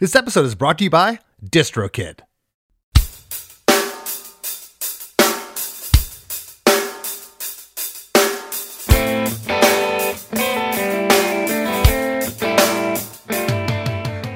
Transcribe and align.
This 0.00 0.14
episode 0.14 0.46
is 0.46 0.54
brought 0.54 0.78
to 0.78 0.84
you 0.84 0.90
by 0.90 1.18
DistroKid. 1.44 2.20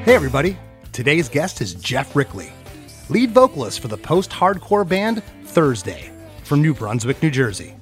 Hey, 0.05 0.15
everybody. 0.17 0.59
Today's 0.91 1.29
guest 1.29 1.61
is 1.61 1.75
Geoff 1.75 2.17
Rickly, 2.17 2.53
lead 3.09 3.31
vocalist 3.31 3.79
for 3.79 3.87
the 3.87 3.97
post 3.97 4.31
hardcore 4.33 4.87
band 4.87 5.23
Thursday 5.45 6.11
from 6.43 6.61
New 6.61 6.75
Brunswick, 6.75 7.23
New 7.23 7.31
Jersey. 7.31 7.77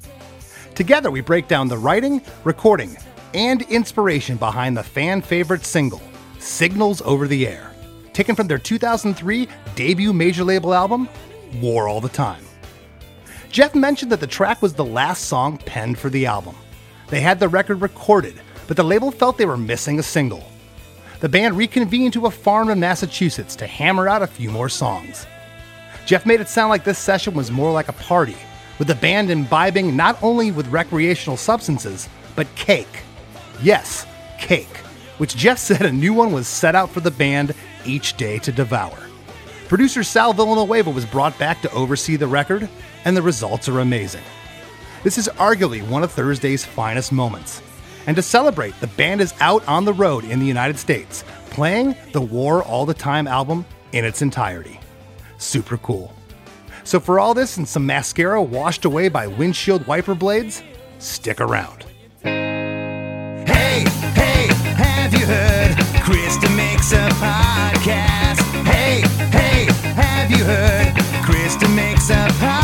Together, 0.75 1.11
we 1.11 1.23
break 1.23 1.49
down 1.49 1.67
the 1.67 1.79
writing, 1.79 2.21
recording, 2.45 2.95
and 3.33 3.63
inspiration 3.63 4.37
behind 4.37 4.77
the 4.77 4.83
fan 4.83 5.23
favorite 5.23 5.65
single, 5.65 6.03
Signals 6.39 7.01
Over 7.03 7.27
the 7.27 7.47
Air, 7.47 7.70
taken 8.13 8.35
from 8.35 8.49
their 8.49 8.59
2003 8.59 9.49
debut 9.75 10.13
major 10.13 10.45
label 10.45 10.75
album, 10.75 11.09
War 11.61 11.89
All 11.89 12.01
the 12.01 12.09
Time. 12.09 12.45
Geoff 13.51 13.75
mentioned 13.75 14.13
that 14.13 14.21
the 14.21 14.27
track 14.27 14.63
was 14.63 14.75
the 14.75 14.85
last 14.85 15.25
song 15.25 15.59
penned 15.59 15.99
for 15.99 16.09
the 16.09 16.27
album. 16.27 16.55
They 17.09 17.21
had 17.21 17.41
the 17.41 17.49
record 17.49 17.81
recorded, 17.81 18.41
but 18.69 18.77
the 18.77 18.85
label 18.85 19.11
felt 19.11 19.39
they 19.39 19.47
were 19.47 19.57
missing 19.57 19.99
a 19.99 20.05
single. 20.05 20.45
The 21.19 21.29
band 21.29 21.57
reconvened 21.57 22.13
to 22.15 22.27
a 22.27 22.31
farm 22.31 22.71
in 22.71 22.79
Massachusetts 22.81 23.57
to 23.57 23.67
hammer 23.67 24.09
out 24.09 24.23
a 24.23 24.27
few 24.27 24.51
more 24.51 24.69
songs. 24.69 25.27
Geoff 26.07 26.25
made 26.25 26.41
it 26.41 26.49
sound 26.49 26.71
like 26.71 26.85
this 26.85 26.99
session 26.99 27.35
was 27.35 27.51
more 27.51 27.73
like 27.73 27.89
a 27.89 27.93
party, 27.95 28.37
with 28.79 28.89
the 28.89 28.95
band 28.95 29.31
imbibing 29.31 29.97
not 29.97 30.21
only 30.23 30.51
with 30.51 30.69
recreational 30.69 31.37
substances, 31.37 32.09
but 32.37 32.53
cake. 32.55 33.03
Yes, 33.63 34.07
cake, 34.39 34.77
which 35.19 35.37
Geoff 35.37 35.59
said 35.61 35.83
a 35.83 35.93
new 35.93 36.15
one 36.15 36.33
was 36.33 36.49
set 36.49 36.75
out 36.75 36.91
for 36.91 37.01
the 37.01 37.11
band 37.11 37.55
each 37.85 38.17
day 38.17 38.39
to 38.39 38.53
devour. 38.53 38.99
Producer 39.69 40.03
Sal 40.03 40.33
Villanueva 40.33 40.91
was 40.91 41.05
brought 41.05 41.39
back 41.39 41.63
to 41.63 41.73
oversee 41.73 42.17
the 42.17 42.27
record, 42.27 42.69
and 43.05 43.17
the 43.17 43.23
results 43.23 43.69
are 43.69 43.81
amazing. 43.81 44.23
This 45.03 45.17
is 45.17 45.29
arguably 45.37 45.87
one 45.89 46.03
of 46.03 46.13
Thursday's 46.13 46.65
finest 46.65 47.13
moments. 47.13 47.63
And 48.07 48.17
to 48.17 48.23
celebrate, 48.23 48.79
the 48.81 48.87
band 48.89 49.21
is 49.21 49.35
out 49.41 49.67
on 49.69 49.85
the 49.85 49.93
road 49.93 50.25
in 50.25 50.41
the 50.41 50.47
United 50.47 50.79
States, 50.79 51.25
playing 51.51 51.95
the 52.13 52.21
War 52.21 52.63
All 52.65 52.85
the 52.85 52.95
Time 52.95 53.27
album 53.27 53.65
in 53.93 54.05
its 54.05 54.23
entirety. 54.23 54.81
Super 55.39 55.77
cool. 55.79 56.13
So, 56.85 56.99
for 56.99 57.21
all 57.21 57.35
this 57.35 57.57
and 57.57 57.69
some 57.69 57.87
mascara 57.87 58.43
washed 58.43 58.85
away 58.85 59.09
by 59.09 59.27
windshield 59.27 59.87
wiper 59.87 60.15
blades, 60.15 60.63
stick 60.99 61.41
around. 61.41 61.87
Makes 66.91 67.05
a 67.05 67.15
podcast. 67.23 68.41
Hey, 68.67 69.03
hey, 69.31 69.67
have 69.95 70.29
you 70.29 70.43
heard? 70.43 70.93
Chris 71.25 71.55
DeMakes 71.55 72.11
a 72.11 72.29
podcast. 72.33 72.60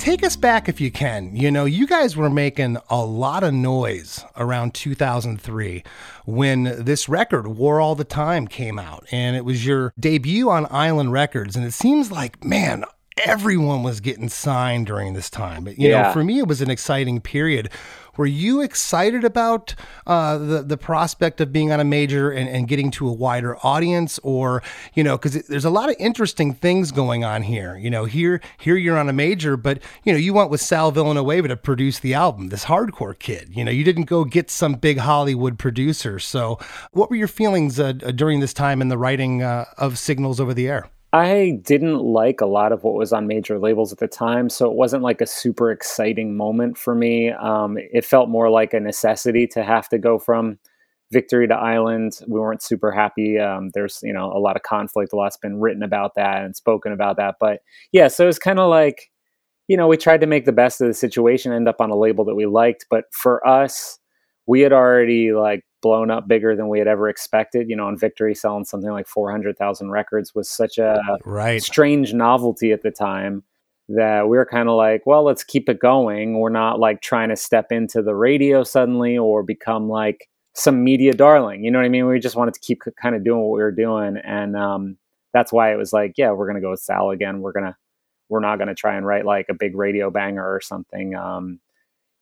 Take 0.00 0.24
us 0.24 0.34
back 0.34 0.66
if 0.66 0.80
you 0.80 0.90
can. 0.90 1.36
You 1.36 1.50
know, 1.50 1.66
you 1.66 1.86
guys 1.86 2.16
were 2.16 2.30
making 2.30 2.78
a 2.88 3.04
lot 3.04 3.42
of 3.42 3.52
noise 3.52 4.24
around 4.34 4.72
2003 4.72 5.84
when 6.24 6.62
this 6.82 7.06
record, 7.06 7.46
War 7.48 7.82
All 7.82 7.94
the 7.94 8.02
Time, 8.02 8.48
came 8.48 8.78
out. 8.78 9.04
And 9.12 9.36
it 9.36 9.44
was 9.44 9.66
your 9.66 9.92
debut 10.00 10.48
on 10.48 10.66
Island 10.70 11.12
Records. 11.12 11.54
And 11.54 11.66
it 11.66 11.74
seems 11.74 12.10
like, 12.10 12.42
man, 12.42 12.84
everyone 13.26 13.82
was 13.82 14.00
getting 14.00 14.30
signed 14.30 14.86
during 14.86 15.12
this 15.12 15.28
time. 15.28 15.64
But, 15.64 15.78
you 15.78 15.90
know, 15.90 16.10
for 16.14 16.24
me, 16.24 16.38
it 16.38 16.48
was 16.48 16.62
an 16.62 16.70
exciting 16.70 17.20
period. 17.20 17.68
Were 18.20 18.26
you 18.26 18.60
excited 18.60 19.24
about 19.24 19.74
uh, 20.06 20.36
the 20.36 20.60
the 20.60 20.76
prospect 20.76 21.40
of 21.40 21.54
being 21.54 21.72
on 21.72 21.80
a 21.80 21.84
major 21.84 22.30
and, 22.30 22.50
and 22.50 22.68
getting 22.68 22.90
to 22.90 23.08
a 23.08 23.12
wider 23.14 23.56
audience, 23.64 24.20
or 24.22 24.62
you 24.92 25.02
know, 25.02 25.16
because 25.16 25.46
there's 25.46 25.64
a 25.64 25.70
lot 25.70 25.88
of 25.88 25.96
interesting 25.98 26.52
things 26.52 26.92
going 26.92 27.24
on 27.24 27.40
here. 27.40 27.78
You 27.78 27.88
know, 27.88 28.04
here 28.04 28.42
here 28.58 28.76
you're 28.76 28.98
on 28.98 29.08
a 29.08 29.14
major, 29.14 29.56
but 29.56 29.82
you 30.04 30.12
know, 30.12 30.18
you 30.18 30.34
went 30.34 30.50
with 30.50 30.60
Sal 30.60 30.90
Villanueva 30.90 31.48
to 31.48 31.56
produce 31.56 31.98
the 31.98 32.12
album. 32.12 32.50
This 32.50 32.66
hardcore 32.66 33.18
kid, 33.18 33.56
you 33.56 33.64
know, 33.64 33.70
you 33.70 33.84
didn't 33.84 34.04
go 34.04 34.26
get 34.26 34.50
some 34.50 34.74
big 34.74 34.98
Hollywood 34.98 35.58
producer. 35.58 36.18
So, 36.18 36.58
what 36.92 37.08
were 37.08 37.16
your 37.16 37.26
feelings 37.26 37.80
uh, 37.80 37.92
during 37.92 38.40
this 38.40 38.52
time 38.52 38.82
in 38.82 38.90
the 38.90 38.98
writing 38.98 39.42
uh, 39.42 39.64
of 39.78 39.96
Signals 39.96 40.40
Over 40.40 40.52
the 40.52 40.68
Air? 40.68 40.90
I 41.12 41.58
didn't 41.62 41.98
like 41.98 42.40
a 42.40 42.46
lot 42.46 42.70
of 42.70 42.84
what 42.84 42.94
was 42.94 43.12
on 43.12 43.26
major 43.26 43.58
labels 43.58 43.92
at 43.92 43.98
the 43.98 44.06
time, 44.06 44.48
so 44.48 44.70
it 44.70 44.76
wasn't 44.76 45.02
like 45.02 45.20
a 45.20 45.26
super 45.26 45.72
exciting 45.72 46.36
moment 46.36 46.78
for 46.78 46.94
me. 46.94 47.30
Um, 47.30 47.76
it 47.78 48.04
felt 48.04 48.28
more 48.28 48.48
like 48.48 48.72
a 48.74 48.80
necessity 48.80 49.48
to 49.48 49.64
have 49.64 49.88
to 49.88 49.98
go 49.98 50.20
from 50.20 50.60
Victory 51.10 51.48
to 51.48 51.54
Island. 51.54 52.20
We 52.28 52.38
weren't 52.38 52.62
super 52.62 52.92
happy. 52.92 53.40
Um, 53.40 53.70
there's 53.74 53.98
you 54.04 54.12
know 54.12 54.32
a 54.32 54.38
lot 54.38 54.54
of 54.54 54.62
conflict. 54.62 55.12
A 55.12 55.16
lot's 55.16 55.36
been 55.36 55.58
written 55.58 55.82
about 55.82 56.14
that 56.14 56.44
and 56.44 56.54
spoken 56.54 56.92
about 56.92 57.16
that. 57.16 57.36
But 57.40 57.60
yeah, 57.90 58.06
so 58.06 58.24
it 58.24 58.28
was 58.28 58.38
kind 58.38 58.60
of 58.60 58.70
like 58.70 59.10
you 59.66 59.76
know 59.76 59.88
we 59.88 59.96
tried 59.96 60.20
to 60.20 60.28
make 60.28 60.44
the 60.44 60.52
best 60.52 60.80
of 60.80 60.86
the 60.86 60.94
situation, 60.94 61.52
end 61.52 61.68
up 61.68 61.80
on 61.80 61.90
a 61.90 61.96
label 61.98 62.24
that 62.26 62.36
we 62.36 62.46
liked. 62.46 62.86
But 62.88 63.06
for 63.10 63.44
us, 63.46 63.98
we 64.46 64.60
had 64.60 64.72
already 64.72 65.32
like 65.32 65.64
blown 65.82 66.10
up 66.10 66.28
bigger 66.28 66.54
than 66.54 66.68
we 66.68 66.78
had 66.78 66.88
ever 66.88 67.08
expected. 67.08 67.68
You 67.68 67.76
know, 67.76 67.86
on 67.86 67.96
Victory 67.96 68.34
selling 68.34 68.64
something 68.64 68.90
like 68.90 69.08
400,000 69.08 69.90
records 69.90 70.34
was 70.34 70.48
such 70.48 70.78
a 70.78 71.00
Right. 71.24 71.62
strange 71.62 72.12
novelty 72.12 72.72
at 72.72 72.82
the 72.82 72.90
time 72.90 73.42
that 73.88 74.28
we 74.28 74.36
were 74.36 74.46
kind 74.46 74.68
of 74.68 74.76
like, 74.76 75.04
well, 75.04 75.24
let's 75.24 75.42
keep 75.42 75.68
it 75.68 75.80
going. 75.80 76.38
We're 76.38 76.48
not 76.50 76.78
like 76.78 77.00
trying 77.00 77.30
to 77.30 77.36
step 77.36 77.72
into 77.72 78.02
the 78.02 78.14
radio 78.14 78.62
suddenly 78.62 79.18
or 79.18 79.42
become 79.42 79.88
like 79.88 80.28
some 80.54 80.84
media 80.84 81.12
darling. 81.12 81.64
You 81.64 81.70
know 81.70 81.78
what 81.80 81.86
I 81.86 81.88
mean? 81.88 82.06
We 82.06 82.20
just 82.20 82.36
wanted 82.36 82.54
to 82.54 82.60
keep 82.60 82.82
kind 83.00 83.16
of 83.16 83.24
doing 83.24 83.40
what 83.40 83.50
we 83.56 83.62
were 83.62 83.72
doing. 83.72 84.16
And 84.18 84.56
um, 84.56 84.96
that's 85.32 85.52
why 85.52 85.72
it 85.72 85.76
was 85.76 85.92
like, 85.92 86.14
yeah, 86.16 86.30
we're 86.30 86.46
going 86.46 86.54
to 86.56 86.60
go 86.60 86.70
with 86.70 86.80
Sal 86.80 87.10
again. 87.10 87.40
We're 87.40 87.52
going 87.52 87.66
to, 87.66 87.76
we're 88.28 88.40
not 88.40 88.56
going 88.56 88.68
to 88.68 88.74
try 88.74 88.94
and 88.96 89.04
write 89.04 89.24
like 89.24 89.46
a 89.48 89.54
big 89.54 89.74
radio 89.74 90.08
banger 90.10 90.44
or 90.54 90.60
something. 90.60 91.16
Um, 91.16 91.58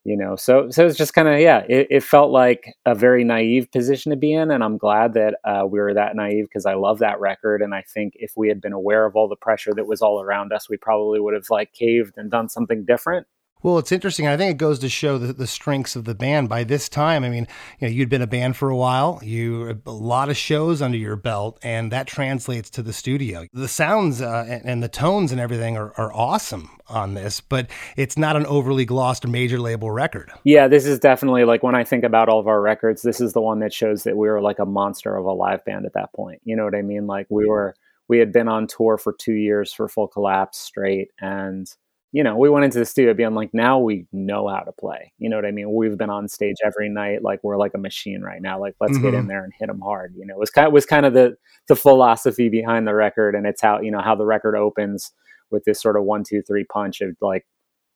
you 0.09 0.17
know? 0.17 0.37
So 0.37 0.71
so 0.71 0.87
it's 0.87 0.99
just 0.99 1.15
kind 1.15 1.29
of 1.29 1.41
yeah 1.41 1.65
it, 1.69 1.87
it 1.91 2.03
felt 2.03 2.31
like 2.31 2.75
a 2.87 2.95
very 2.95 3.25
naive 3.25 3.71
position 3.71 4.11
to 4.11 4.17
be 4.17 4.33
in 4.33 4.51
and 4.51 4.63
i'm 4.63 4.79
glad 4.79 5.15
that 5.15 5.35
uh, 5.45 5.65
we 5.67 5.79
were 5.79 5.95
that 5.95 6.17
naive 6.17 6.47
because 6.47 6.67
i 6.67 6.75
love 6.75 6.99
that 6.99 7.21
record 7.21 7.63
and 7.63 7.75
i 7.75 7.83
think 7.83 8.15
if 8.17 8.33
we 8.37 8.49
had 8.49 8.61
been 8.61 8.73
aware 8.73 9.05
of 9.07 9.17
all 9.17 9.29
the 9.29 9.37
pressure 9.37 9.73
that 9.75 9.87
was 9.87 10.03
all 10.03 10.21
around 10.21 10.53
us 10.53 10.69
we 10.69 10.77
probably 10.77 11.21
would 11.21 11.35
have 11.35 11.49
like 11.51 11.73
caved 11.73 12.15
and 12.17 12.31
done 12.31 12.49
something 12.49 12.85
different 12.85 13.27
Well, 13.63 13.79
it's 13.79 13.93
interesting. 13.93 14.27
I 14.27 14.37
think 14.37 14.53
it 14.53 14.59
goes 14.59 14.79
to 14.81 14.89
show 14.89 15.19
the, 15.19 15.33
the 15.33 15.47
strengths 15.47 15.97
of 15.97 16.05
the 16.05 16.15
band. 16.15 16.49
By 16.49 16.65
this 16.65 16.89
time, 16.89 17.25
I 17.25 17.29
mean, 17.29 17.47
you 17.81 17.89
know, 17.89 17.93
you'd 17.93 18.09
been 18.09 18.23
a 18.23 18.27
band 18.27 18.57
for 18.57 18.71
a 18.71 18.77
while. 18.77 19.21
You 19.23 19.81
a 19.85 19.91
lot 19.91 20.29
of 20.29 20.37
shows 20.37 20.81
under 20.81 20.97
your 20.99 21.17
belt, 21.17 21.59
and 21.63 21.91
that 21.93 22.07
translates 22.07 22.71
to 22.71 22.83
the 22.83 22.93
studio. 22.93 23.47
The 23.53 23.69
sounds 23.69 24.23
uh, 24.23 24.45
and, 24.49 24.65
and 24.65 24.83
the 24.83 24.89
tones 24.89 25.33
and 25.33 25.41
everything 25.41 25.77
are, 25.77 25.93
are 25.97 26.13
awesome 26.13 26.71
on 26.89 27.15
this, 27.15 27.41
but 27.41 27.69
it's 27.97 28.17
not 28.17 28.37
an 28.37 28.47
overly 28.47 28.85
glossed 28.85 29.27
major 29.27 29.59
label 29.59 29.91
record. 29.91 30.31
yeah 30.45 30.69
this 30.69 30.87
is 30.87 30.99
definitely 30.99 31.45
like 31.45 31.63
when 31.63 31.75
i 31.75 31.85
think 31.85 32.05
about 32.05 32.29
all 32.29 32.41
of 32.41 32.47
our 32.47 32.61
records 32.61 33.03
this 33.03 33.21
is 33.21 33.33
the 33.33 33.41
one 33.41 33.59
that 33.59 33.73
shows 33.73 34.05
that 34.05 34.17
we 34.17 34.29
were 34.29 34.41
like 34.41 34.59
a 34.59 34.65
monster 34.65 35.17
of 35.17 35.25
a 35.25 35.33
live 35.33 35.65
band 35.65 35.85
at 35.85 35.93
that 35.93 36.13
point 36.15 36.41
you 36.45 36.57
know 36.57 36.65
what 36.65 36.75
i 36.75 36.83
mean 36.83 37.07
like 37.07 37.27
we 37.29 37.47
were 37.47 37.75
we 38.09 38.19
had 38.19 38.33
been 38.33 38.49
on 38.49 38.67
tour 38.67 38.97
for 38.97 39.13
two 39.13 39.35
years 39.35 39.73
for 39.73 39.89
full 39.89 40.09
collapse 40.09 40.59
straight 40.59 41.11
and 41.21 41.75
you 42.13 42.23
know 42.23 42.37
we 42.37 42.49
went 42.49 42.65
into 42.65 42.79
the 42.79 42.85
studio 42.87 43.13
being 43.15 43.35
like 43.35 43.51
now 43.53 43.79
we 43.79 44.07
know 44.13 44.49
how 44.49 44.61
to 44.61 44.73
play 44.73 45.13
you 45.19 45.29
know 45.29 45.37
what 45.37 45.45
i 45.45 45.51
mean 45.51 45.73
we've 45.75 45.99
been 45.99 46.09
on 46.11 46.27
stage 46.29 46.57
every 46.65 46.89
night 46.89 47.23
like 47.23 47.39
we're 47.43 47.59
like 47.59 47.73
a 47.75 47.79
machine 47.79 48.23
right 48.23 48.41
now 48.41 48.59
like 48.59 48.75
let's 48.81 48.97
get 48.99 49.13
in 49.15 49.25
Mhm. 49.25 49.29
there 49.29 49.45
and 49.45 49.53
hit 49.59 49.67
them 49.67 49.81
hard 49.81 50.15
you 50.17 50.25
know 50.27 50.35
it 50.35 50.39
was 50.41 50.51
kind 50.51 50.67
of, 50.67 50.73
was 50.73 50.87
kind 50.87 51.05
of 51.05 51.13
the 51.13 51.37
the 51.69 51.77
philosophy 51.77 52.49
behind 52.49 52.87
the 52.87 52.95
record 52.95 53.35
and 53.35 53.47
it's 53.47 53.61
how 53.61 53.81
you 53.81 53.91
know 53.91 54.01
how 54.01 54.15
the 54.15 54.25
record 54.25 54.57
opens 54.57 55.13
with 55.51 55.65
this 55.65 55.81
sort 55.83 55.97
of 55.97 56.05
one 56.05 56.25
two 56.25 56.41
three 56.43 56.65
punch 56.65 57.01
of 57.03 57.15
like 57.21 57.47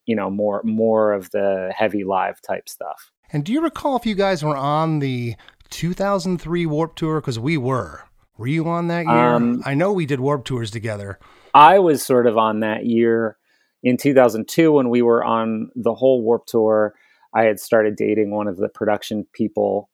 you 0.07 0.15
know 0.17 0.29
more 0.29 0.61
more 0.65 1.13
of 1.13 1.31
the 1.31 1.73
heavy 1.75 2.05
live 2.05 2.41
type 2.43 2.69
stuff 2.69 3.11
And 3.33 3.45
do 3.45 3.53
you 3.53 3.63
recall 3.63 3.97
if 3.97 4.05
you 4.05 4.15
guys 4.15 4.45
were 4.45 4.57
on 4.57 4.99
the 4.99 5.37
2003 5.71 6.67
Warped 6.67 6.99
Tour? 6.99 7.21
Because 7.21 7.39
we 7.39 7.57
were. 7.57 8.05
Were 8.37 8.47
you 8.47 8.69
on 8.69 8.89
that 8.89 9.07
year? 9.07 9.15
Um, 9.15 9.63
I 9.65 9.73
know 9.75 9.93
we 9.93 10.05
did 10.07 10.21
Warped 10.21 10.47
Tours 10.47 10.71
together. 10.71 11.19
I 11.55 11.79
was 11.79 12.03
sort 12.05 12.27
of 12.27 12.37
on 12.37 12.61
that 12.61 12.85
year 12.87 13.37
in 13.83 13.97
2002 13.97 14.73
when 14.73 14.89
we 14.91 15.03
were 15.03 15.25
on 15.25 15.71
the 15.75 15.95
whole 15.95 16.23
Warped 16.23 16.49
Tour. 16.49 16.95
I 17.35 17.45
had 17.45 17.59
started 17.59 17.97
dating 17.97 18.31
one 18.31 18.47
of 18.47 18.59
the 18.59 18.69
production 18.69 19.27
people, 19.33 19.89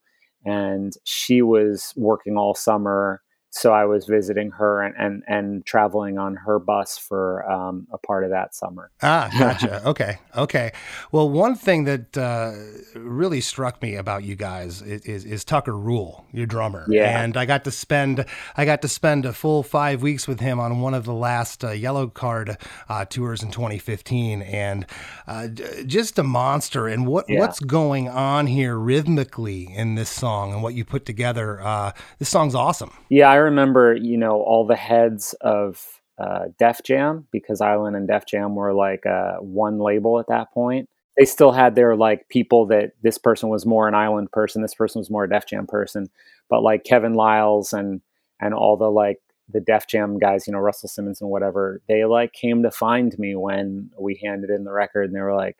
and 0.44 0.92
she 1.04 1.40
was 1.42 1.92
working 1.96 2.36
all 2.36 2.54
summer 2.54 3.22
so 3.50 3.72
I 3.72 3.86
was 3.86 4.06
visiting 4.06 4.50
her 4.52 4.82
and 4.82 4.94
and, 4.98 5.22
and 5.26 5.66
traveling 5.66 6.18
on 6.18 6.36
her 6.36 6.58
bus 6.58 6.98
for 6.98 7.48
um, 7.50 7.86
a 7.92 7.98
part 7.98 8.24
of 8.24 8.30
that 8.30 8.54
summer. 8.54 8.90
Ah, 9.02 9.30
gotcha. 9.38 9.82
okay, 9.88 10.18
okay. 10.36 10.72
Well, 11.12 11.30
one 11.30 11.54
thing 11.54 11.84
that 11.84 12.18
uh, 12.18 12.52
really 12.98 13.40
struck 13.40 13.80
me 13.80 13.94
about 13.94 14.24
you 14.24 14.36
guys 14.36 14.82
is, 14.82 15.02
is, 15.02 15.24
is, 15.24 15.44
Tucker 15.44 15.76
Rule, 15.76 16.26
your 16.32 16.46
drummer. 16.46 16.84
Yeah. 16.88 17.22
And 17.22 17.36
I 17.36 17.46
got 17.46 17.64
to 17.64 17.70
spend 17.70 18.26
I 18.56 18.64
got 18.64 18.82
to 18.82 18.88
spend 18.88 19.24
a 19.24 19.32
full 19.32 19.62
five 19.62 20.02
weeks 20.02 20.28
with 20.28 20.40
him 20.40 20.60
on 20.60 20.80
one 20.80 20.92
of 20.92 21.04
the 21.04 21.14
last 21.14 21.64
uh, 21.64 21.68
Yellowcard 21.68 22.60
uh, 22.88 23.04
tours 23.06 23.42
in 23.42 23.50
2015, 23.50 24.42
and 24.42 24.84
uh, 25.26 25.48
just 25.48 26.18
a 26.18 26.22
monster. 26.22 26.86
And 26.86 27.06
what 27.06 27.24
yeah. 27.28 27.38
what's 27.38 27.60
going 27.60 28.08
on 28.08 28.46
here 28.46 28.76
rhythmically 28.76 29.74
in 29.74 29.94
this 29.94 30.10
song 30.10 30.52
and 30.52 30.62
what 30.62 30.74
you 30.74 30.84
put 30.84 31.06
together? 31.06 31.62
Uh, 31.62 31.92
this 32.18 32.28
song's 32.28 32.54
awesome. 32.54 32.92
Yeah. 33.08 33.30
I 33.30 33.37
remember, 33.38 33.94
you 33.94 34.16
know, 34.16 34.42
all 34.42 34.66
the 34.66 34.76
heads 34.76 35.34
of 35.40 36.00
uh, 36.18 36.46
Def 36.58 36.82
Jam 36.82 37.26
because 37.30 37.60
Island 37.60 37.96
and 37.96 38.08
Def 38.08 38.26
Jam 38.26 38.54
were 38.54 38.72
like 38.72 39.06
uh, 39.06 39.36
one 39.36 39.78
label 39.78 40.18
at 40.18 40.28
that 40.28 40.52
point. 40.52 40.88
They 41.16 41.24
still 41.24 41.52
had 41.52 41.74
their 41.74 41.96
like 41.96 42.28
people 42.28 42.66
that 42.66 42.92
this 43.02 43.18
person 43.18 43.48
was 43.48 43.66
more 43.66 43.88
an 43.88 43.94
Island 43.94 44.30
person, 44.30 44.62
this 44.62 44.74
person 44.74 45.00
was 45.00 45.10
more 45.10 45.24
a 45.24 45.28
Def 45.28 45.46
Jam 45.46 45.66
person, 45.66 46.08
but 46.48 46.62
like 46.62 46.84
Kevin 46.84 47.14
Liles 47.14 47.72
and 47.72 48.00
and 48.40 48.54
all 48.54 48.76
the 48.76 48.90
like 48.90 49.18
the 49.48 49.60
Def 49.60 49.86
Jam 49.88 50.18
guys, 50.18 50.46
you 50.46 50.52
know, 50.52 50.58
Russell 50.58 50.88
Simmons 50.88 51.20
and 51.20 51.30
whatever, 51.30 51.80
they 51.88 52.04
like 52.04 52.32
came 52.32 52.62
to 52.62 52.70
find 52.70 53.18
me 53.18 53.34
when 53.34 53.90
we 53.98 54.20
handed 54.22 54.50
in 54.50 54.64
the 54.64 54.72
record 54.72 55.06
and 55.06 55.16
they 55.16 55.20
were 55.20 55.34
like, 55.34 55.56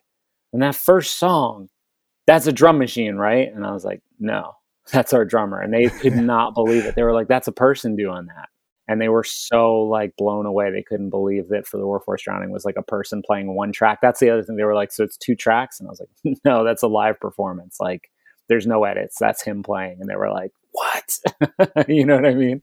and 0.53 0.63
that 0.63 0.75
first 0.77 1.19
song, 1.19 1.69
that's 2.27 2.47
a 2.47 2.53
drum 2.53 2.79
machine, 2.79 3.17
right? 3.17 3.53
And 3.53 3.65
I 3.67 3.73
was 3.73 3.85
like, 3.85 4.03
no 4.21 4.58
that's 4.93 5.13
our 5.13 5.25
drummer. 5.25 5.61
And 5.61 5.73
they 5.73 5.89
could 5.89 6.17
not 6.17 6.55
believe 6.55 6.85
it. 6.85 6.95
They 6.95 7.03
were 7.03 7.13
like, 7.13 7.29
that's 7.29 7.49
a 7.49 7.53
person 7.53 7.97
doing 7.97 8.27
that. 8.27 8.49
And 8.91 9.03
they 9.03 9.11
were 9.11 9.25
so 9.25 9.83
like 9.83 10.17
blown 10.17 10.47
away. 10.47 10.71
They 10.71 10.83
couldn't 10.83 11.11
believe 11.11 11.49
that 11.49 11.67
for 11.67 11.77
the 11.77 11.87
Workforce, 11.87 12.23
Drowning 12.23 12.51
was 12.51 12.65
like 12.65 12.77
a 12.79 12.83
person 12.83 13.23
playing 13.25 13.55
one 13.55 13.71
track. 13.71 13.99
That's 14.01 14.19
the 14.19 14.31
other 14.31 14.43
thing. 14.43 14.57
They 14.57 14.65
were 14.65 14.75
like, 14.75 14.93
so 14.93 15.05
it's 15.05 15.19
two 15.19 15.35
tracks? 15.37 15.79
And 15.79 15.89
I 15.89 15.91
was 15.91 16.01
like, 16.01 16.39
no, 16.45 16.65
that's 16.65 16.83
a 16.83 16.89
live 16.89 17.21
performance. 17.21 17.77
Like 17.79 18.11
there's 18.49 18.67
no 18.67 18.85
edits. 18.85 19.17
That's 19.21 19.43
him 19.43 19.63
playing. 19.63 19.99
And 20.01 20.09
they 20.09 20.17
were 20.17 20.31
like, 20.31 20.53
what? 20.71 21.19
you 21.89 22.05
know 22.05 22.17
what 22.17 22.27
I 22.27 22.35
mean? 22.35 22.63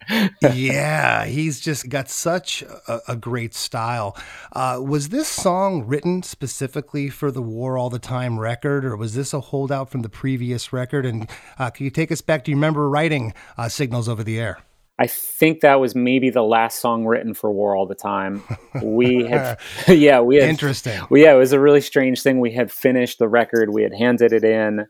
yeah, 0.54 1.26
he's 1.26 1.60
just 1.60 1.90
got 1.90 2.10
such 2.10 2.62
a, 2.62 3.02
a 3.10 3.16
great 3.16 3.54
style. 3.54 4.18
Uh, 4.54 4.80
was 4.84 5.10
this 5.10 5.28
song 5.28 5.86
written 5.86 6.24
specifically 6.24 7.10
for 7.10 7.32
the 7.32 7.42
War 7.42 7.78
All 7.78 7.90
the 7.90 8.00
Time 8.00 8.40
record, 8.40 8.86
or 8.86 8.96
was 8.96 9.16
this 9.16 9.34
a 9.34 9.40
holdout 9.40 9.90
from 9.90 10.02
the 10.02 10.10
previous 10.10 10.72
record? 10.72 11.06
And 11.06 11.30
uh, 11.60 11.70
can 11.70 11.86
you 11.86 11.92
take 11.92 12.12
us 12.12 12.22
back? 12.22 12.44
Do 12.44 12.52
you 12.52 12.58
remember 12.58 12.90
writing 12.90 13.34
uh, 13.58 13.70
Signals 13.70 14.08
Over 14.08 14.24
the 14.24 14.40
Air? 14.40 14.60
I 14.98 15.08
think 15.08 15.60
that 15.60 15.82
was 15.82 15.94
maybe 15.94 16.30
the 16.30 16.42
last 16.42 16.80
song 16.80 17.06
written 17.06 17.34
for 17.34 17.52
War 17.52 17.76
All 17.76 17.86
the 17.86 17.96
Time. 17.96 18.44
We 18.82 19.26
had, 19.26 19.60
yeah, 19.90 20.22
we 20.22 20.38
had 20.38 20.50
interesting. 20.50 21.02
Well, 21.10 21.22
yeah, 21.22 21.34
it 21.34 21.38
was 21.38 21.52
a 21.52 21.60
really 21.60 21.82
strange 21.82 22.22
thing. 22.22 22.40
We 22.40 22.54
had 22.54 22.72
finished 22.72 23.20
the 23.20 23.28
record, 23.28 23.74
we 23.74 23.84
had 23.84 23.94
handed 23.94 24.32
it 24.32 24.46
in 24.46 24.86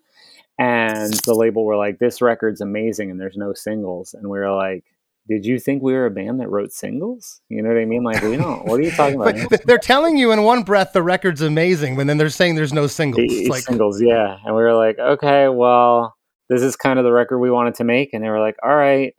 and 0.58 1.14
the 1.26 1.34
label 1.34 1.66
were 1.66 1.78
like 1.78 2.00
this 2.00 2.22
record's 2.22 2.62
amazing 2.62 3.12
and 3.12 3.20
there's 3.20 3.38
no 3.38 3.54
singles. 3.54 4.14
And 4.14 4.30
we 4.30 4.40
were 4.40 4.54
like 4.54 4.84
did 5.28 5.44
you 5.44 5.58
think 5.58 5.82
we 5.82 5.94
were 5.94 6.06
a 6.06 6.12
band 6.12 6.40
that 6.40 6.50
wrote 6.50 6.72
singles? 6.72 7.42
You 7.50 7.64
know 7.64 7.70
what 7.70 7.80
i 7.80 7.86
mean? 7.86 8.04
Like 8.04 8.22
we 8.22 8.38
don't. 8.38 8.66
What 8.66 8.80
are 8.80 8.84
you 8.84 8.92
talking 8.92 9.20
about 9.20 9.36
they're 9.66 9.80
telling 9.80 10.18
you 10.18 10.32
in 10.32 10.44
one 10.44 10.64
breath 10.64 10.94
the 10.94 11.02
record's 11.02 11.42
amazing 11.42 11.96
but 11.96 12.08
then 12.08 12.18
they're 12.18 12.30
saying 12.30 12.56
there's 12.56 12.74
no 12.74 12.88
singles. 12.88 13.32
Like 13.50 13.64
singles 13.64 14.02
yeah. 14.02 14.38
And 14.46 14.56
we 14.56 14.62
were 14.62 14.76
like 14.76 15.00
okay 15.00 15.48
well 15.48 16.16
this 16.48 16.62
is 16.62 16.76
kind 16.76 17.00
of 17.00 17.06
the 17.06 17.12
record 17.12 17.40
we 17.40 17.50
wanted 17.50 17.76
to 17.76 17.84
make. 17.84 18.14
And 18.14 18.24
they 18.24 18.30
were 18.30 18.40
like 18.40 18.58
all 18.64 18.76
right. 18.76 19.16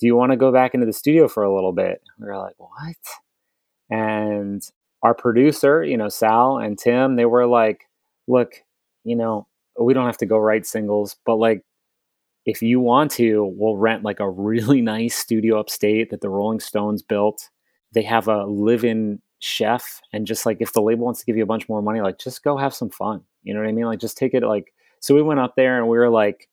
Do 0.00 0.06
you 0.06 0.16
want 0.16 0.32
to 0.32 0.36
go 0.36 0.52
back 0.52 0.74
into 0.74 0.86
the 0.86 0.92
studio 0.92 1.28
for 1.28 1.42
a 1.42 1.54
little 1.54 1.72
bit? 1.72 2.02
We 2.18 2.26
were 2.26 2.38
like 2.38 2.54
what? 2.58 2.96
And 3.90 4.62
our 5.02 5.14
producer 5.14 5.84
you 5.84 5.96
know 5.96 6.08
sal 6.08 6.58
and 6.58 6.78
tim 6.78 7.16
they 7.16 7.24
were 7.24 7.46
like 7.46 7.82
look 8.26 8.54
you 9.04 9.16
know 9.16 9.46
we 9.78 9.94
don't 9.94 10.06
have 10.06 10.18
to 10.18 10.26
go 10.26 10.38
write 10.38 10.66
singles, 10.66 11.16
but 11.24 11.36
like 11.36 11.62
if 12.46 12.62
you 12.62 12.80
want 12.80 13.10
to, 13.12 13.52
we'll 13.56 13.76
rent 13.76 14.04
like 14.04 14.20
a 14.20 14.28
really 14.28 14.80
nice 14.82 15.14
studio 15.14 15.60
upstate 15.60 16.10
that 16.10 16.20
the 16.20 16.30
Rolling 16.30 16.60
Stones 16.60 17.02
built. 17.02 17.50
They 17.92 18.02
have 18.02 18.28
a 18.28 18.44
live-in 18.44 19.20
chef 19.40 20.00
and 20.12 20.26
just 20.26 20.44
like 20.44 20.58
if 20.60 20.72
the 20.72 20.82
label 20.82 21.04
wants 21.04 21.20
to 21.20 21.26
give 21.26 21.36
you 21.36 21.42
a 21.42 21.46
bunch 21.46 21.68
more 21.68 21.82
money, 21.82 22.00
like 22.00 22.18
just 22.18 22.42
go 22.42 22.56
have 22.56 22.74
some 22.74 22.90
fun. 22.90 23.22
You 23.42 23.54
know 23.54 23.60
what 23.60 23.68
I 23.68 23.72
mean? 23.72 23.86
Like 23.86 24.00
just 24.00 24.18
take 24.18 24.34
it 24.34 24.42
like 24.42 24.72
so 25.00 25.14
we 25.14 25.22
went 25.22 25.40
up 25.40 25.54
there 25.56 25.78
and 25.78 25.88
we 25.88 25.96
were 25.96 26.10
like 26.10 26.48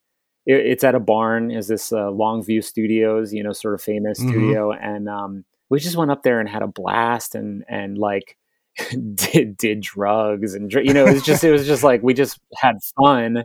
it, 0.45 0.65
it's 0.65 0.83
at 0.83 0.95
a 0.95 0.99
barn 0.99 1.51
is 1.51 1.67
this 1.67 1.91
uh, 1.91 2.05
Longview 2.05 2.63
Studios, 2.63 3.33
you 3.33 3.43
know, 3.43 3.53
sort 3.53 3.73
of 3.73 3.81
famous 3.81 4.19
mm-hmm. 4.19 4.29
studio 4.29 4.71
and 4.71 5.09
um 5.09 5.45
we 5.69 5.79
just 5.79 5.97
went 5.97 6.11
up 6.11 6.23
there 6.23 6.39
and 6.39 6.47
had 6.47 6.61
a 6.61 6.67
blast 6.67 7.35
and 7.35 7.65
and 7.67 7.97
like 7.97 8.37
did 9.13 9.55
did 9.57 9.79
drugs 9.81 10.53
and 10.53 10.71
you 10.73 10.93
know 10.93 11.05
it 11.05 11.13
was 11.13 11.23
just 11.23 11.43
it 11.43 11.51
was 11.51 11.65
just 11.65 11.83
like 11.83 12.03
we 12.03 12.13
just 12.13 12.39
had 12.55 12.77
fun 12.99 13.43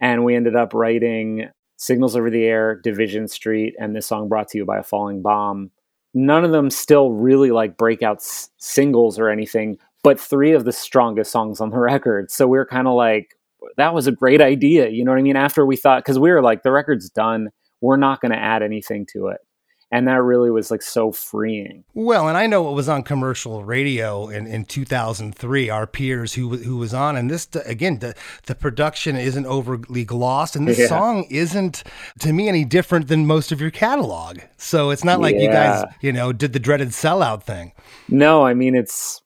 and 0.00 0.24
we 0.24 0.34
ended 0.34 0.56
up 0.56 0.74
writing 0.74 1.48
signals 1.76 2.16
over 2.16 2.30
the 2.30 2.44
air 2.44 2.80
division 2.82 3.28
street 3.28 3.74
and 3.78 3.94
this 3.94 4.06
song 4.06 4.28
brought 4.28 4.48
to 4.48 4.58
you 4.58 4.64
by 4.64 4.78
a 4.78 4.82
falling 4.82 5.22
bomb. 5.22 5.70
None 6.14 6.44
of 6.44 6.52
them 6.52 6.70
still 6.70 7.10
really 7.12 7.50
like 7.50 7.76
breakout 7.76 8.16
s- 8.16 8.50
singles 8.58 9.18
or 9.18 9.28
anything 9.28 9.78
but 10.02 10.20
three 10.20 10.52
of 10.52 10.64
the 10.64 10.72
strongest 10.72 11.32
songs 11.32 11.60
on 11.60 11.70
the 11.70 11.78
record. 11.78 12.30
So 12.30 12.46
we 12.46 12.58
are 12.58 12.66
kind 12.66 12.86
of 12.86 12.94
like 12.94 13.36
that 13.76 13.94
was 13.94 14.06
a 14.06 14.12
great 14.12 14.42
idea 14.42 14.90
you 14.90 15.04
know 15.04 15.12
what 15.12 15.18
i 15.18 15.22
mean? 15.22 15.36
After 15.36 15.64
we 15.64 15.76
thought 15.76 16.02
because 16.02 16.18
we 16.18 16.30
were 16.30 16.42
like 16.42 16.62
the 16.62 16.72
record's 16.72 17.10
done. 17.10 17.50
We're 17.80 17.96
not 17.96 18.20
going 18.20 18.32
to 18.32 18.38
add 18.38 18.62
anything 18.62 19.06
to 19.12 19.28
it 19.28 19.40
and 19.90 20.08
that 20.08 20.22
really 20.22 20.50
was 20.50 20.70
like 20.70 20.82
so 20.82 21.12
freeing. 21.12 21.84
Well, 21.94 22.28
and 22.28 22.36
I 22.36 22.46
know 22.46 22.68
it 22.70 22.74
was 22.74 22.88
on 22.88 23.02
commercial 23.02 23.64
radio 23.64 24.28
in, 24.28 24.46
in 24.46 24.64
2003. 24.64 25.70
Our 25.70 25.86
peers 25.86 26.34
who 26.34 26.56
who 26.56 26.76
was 26.76 26.92
on, 26.94 27.16
and 27.16 27.30
this 27.30 27.48
again, 27.64 27.98
the 27.98 28.14
the 28.46 28.54
production 28.54 29.16
isn't 29.16 29.46
overly 29.46 30.04
glossed, 30.04 30.56
and 30.56 30.66
this 30.66 30.78
yeah. 30.78 30.88
song 30.88 31.26
isn't 31.30 31.84
to 32.20 32.32
me 32.32 32.48
any 32.48 32.64
different 32.64 33.08
than 33.08 33.26
most 33.26 33.52
of 33.52 33.60
your 33.60 33.70
catalog. 33.70 34.38
So 34.56 34.90
it's 34.90 35.04
not 35.04 35.20
like 35.20 35.36
yeah. 35.36 35.42
you 35.42 35.48
guys, 35.48 35.84
you 36.00 36.12
know, 36.12 36.32
did 36.32 36.52
the 36.52 36.60
dreaded 36.60 36.88
sellout 36.88 37.42
thing. 37.42 37.72
No, 38.08 38.44
I 38.44 38.54
mean 38.54 38.74
it's 38.74 39.22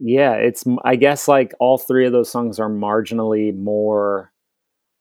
yeah, 0.00 0.34
it's 0.34 0.64
I 0.84 0.96
guess 0.96 1.28
like 1.28 1.52
all 1.60 1.78
three 1.78 2.06
of 2.06 2.12
those 2.12 2.30
songs 2.30 2.58
are 2.58 2.70
marginally 2.70 3.56
more 3.56 4.32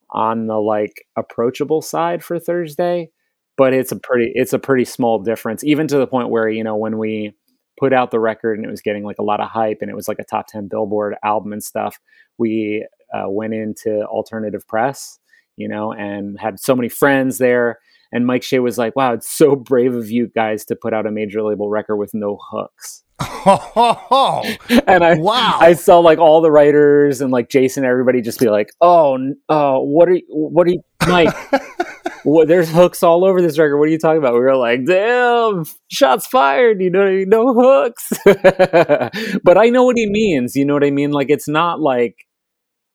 on 0.10 0.48
the 0.48 0.58
like 0.58 1.06
approachable 1.16 1.82
side 1.82 2.24
for 2.24 2.40
Thursday 2.40 3.12
but 3.58 3.74
it's 3.74 3.92
a 3.92 3.96
pretty 3.96 4.32
it's 4.36 4.54
a 4.54 4.60
pretty 4.60 4.86
small 4.86 5.20
difference 5.20 5.64
even 5.64 5.88
to 5.88 5.98
the 5.98 6.08
point 6.08 6.30
where 6.30 6.48
you 6.48 6.64
know 6.64 6.76
when 6.76 6.98
we 6.98 7.34
put 7.78 7.92
out 7.92 8.12
the 8.12 8.20
record 8.20 8.58
and 8.58 8.66
it 8.66 8.70
was 8.70 8.82
getting 8.82 9.04
like 9.04 9.18
a 9.20 9.24
lot 9.24 9.42
of 9.42 9.50
hype 9.50 9.80
and 9.82 9.92
it 9.92 9.96
was 9.96 10.08
like 10.08 10.20
a 10.20 10.24
top 10.24 10.48
10 10.48 10.68
billboard 10.68 11.16
album 11.24 11.52
and 11.52 11.64
stuff 11.64 12.00
we 12.38 12.88
uh, 13.14 13.30
went 13.30 13.54
into 13.54 14.04
alternative 14.06 14.66
press 14.68 15.20
you 15.58 15.68
know 15.68 15.92
and 15.92 16.40
had 16.40 16.60
so 16.60 16.76
many 16.76 16.90
friends 16.90 17.38
there 17.40 17.80
and 18.12 18.26
mike 18.26 18.44
shea 18.44 18.60
was 18.60 18.78
like 18.78 18.96
wow 18.96 19.14
it's 19.14 19.30
so 19.30 19.56
brave 19.56 19.94
of 19.94 20.10
you 20.10 20.28
guys 20.28 20.64
to 20.66 20.76
put 20.76 20.94
out 20.94 21.06
a 21.06 21.12
major 21.12 21.44
label 21.44 21.70
record 21.70 21.98
with 21.98 22.14
no 22.14 22.38
hooks 22.50 23.04
and 23.20 25.04
I 25.04 25.16
wow! 25.18 25.58
I 25.60 25.74
saw 25.74 25.98
like 25.98 26.20
all 26.20 26.40
the 26.40 26.52
writers 26.52 27.20
and 27.20 27.32
like 27.32 27.50
Jason, 27.50 27.84
everybody 27.84 28.22
just 28.22 28.40
be 28.40 28.48
like, 28.48 28.70
"Oh, 28.80 29.18
oh, 29.50 29.82
what 29.82 30.08
are 30.08 30.14
you, 30.14 30.24
what 30.30 30.68
are 30.68 30.70
you, 30.70 30.84
Mike? 31.08 31.34
what, 32.28 32.50
there's 32.50 32.70
hooks 32.70 33.04
all 33.04 33.24
over 33.24 33.42
this 33.42 33.58
record. 33.58 33.78
What 33.78 33.88
are 33.88 33.92
you 33.92 33.98
talking 33.98 34.18
about? 34.18 34.34
We 34.34 34.42
were 34.42 34.58
like, 34.58 34.84
damn, 34.86 35.64
shots 35.90 36.28
fired. 36.28 36.82
You 36.82 36.90
know 36.90 37.00
what 37.00 37.08
I 37.08 37.16
mean? 37.16 37.30
No 37.30 37.54
hooks. 37.54 38.12
but 39.46 39.58
I 39.58 39.70
know 39.70 39.86
what 39.86 39.96
he 39.96 40.10
means. 40.10 40.54
You 40.54 40.66
know 40.66 40.74
what 40.74 40.84
I 40.84 40.92
mean? 40.92 41.12
Like, 41.12 41.30
it's 41.30 41.48
not 41.48 41.80
like, 41.80 42.16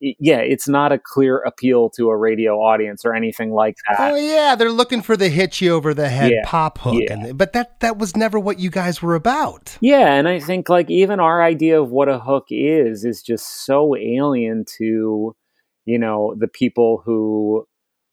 yeah, 0.01 0.41
it's 0.41 0.69
not 0.69 0.93
a 0.93 0.99
clear 0.99 1.39
appeal 1.39 1.89
to 1.97 2.11
a 2.11 2.17
radio 2.17 2.57
audience 2.57 3.07
or 3.07 3.15
anything 3.15 3.53
like 3.53 3.77
that. 3.89 4.13
Oh 4.13 4.17
yeah, 4.17 4.55
they're 4.55 4.71
looking 4.71 5.01
for 5.01 5.17
the 5.17 5.31
hit 5.31 5.63
you 5.63 5.73
over 5.73 5.95
the 5.95 6.09
head 6.09 6.33
yeah, 6.33 6.43
pop 6.45 6.79
hook, 6.79 6.97
yeah. 6.99 7.13
and, 7.13 7.39
but 7.39 7.53
that 7.53 7.79
that 7.81 7.99
was 7.99 8.17
never 8.17 8.41
what 8.41 8.59
you 8.59 8.69
guys 8.69 9.01
were 9.01 9.15
about. 9.15 9.79
Yeah, 9.81 10.13
and 10.15 10.27
I 10.27 10.41
think 10.41 10.69
like 10.69 10.91
even 10.91 11.21
our 11.21 11.41
idea 11.41 11.81
of 11.81 11.91
what 11.91 12.09
a 12.09 12.19
hook 12.19 12.47
is 12.51 13.05
is 13.05 13.23
just 13.23 13.65
so 13.65 13.95
alien 13.97 14.65
to 14.79 15.37
you 15.85 15.99
know 16.01 16.35
the 16.37 16.49
people 16.49 17.01
who 17.07 17.65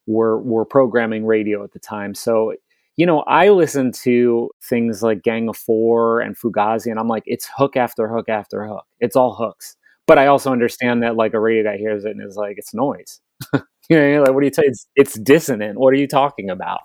were 0.09 0.39
were 0.41 0.65
programming 0.65 1.25
radio 1.25 1.63
at 1.63 1.71
the 1.71 1.79
time. 1.79 2.15
So, 2.15 2.53
you 2.97 3.05
know, 3.05 3.21
I 3.21 3.49
listened 3.49 3.93
to 4.03 4.49
things 4.67 5.03
like 5.03 5.21
Gang 5.21 5.47
of 5.47 5.55
Four 5.55 6.19
and 6.19 6.37
Fugazi, 6.37 6.87
and 6.87 6.99
I'm 6.99 7.07
like, 7.07 7.23
it's 7.25 7.47
hook 7.55 7.77
after 7.77 8.07
hook 8.09 8.27
after 8.27 8.65
hook. 8.67 8.85
It's 8.99 9.15
all 9.15 9.35
hooks. 9.35 9.77
But 10.07 10.17
I 10.17 10.25
also 10.25 10.51
understand 10.51 11.03
that 11.03 11.15
like 11.15 11.35
a 11.35 11.39
radio 11.39 11.71
guy 11.71 11.77
hears 11.77 12.03
it 12.03 12.11
and 12.11 12.27
is 12.27 12.35
like, 12.35 12.55
it's 12.57 12.73
noise. 12.73 13.21
You 13.89 13.99
know, 13.99 14.21
like 14.21 14.33
what 14.33 14.41
do 14.41 14.45
you 14.45 14.53
say? 14.53 14.63
It's, 14.65 14.87
it's 14.95 15.13
dissonant. 15.19 15.79
What 15.79 15.93
are 15.93 15.97
you 15.97 16.07
talking 16.07 16.49
about? 16.49 16.81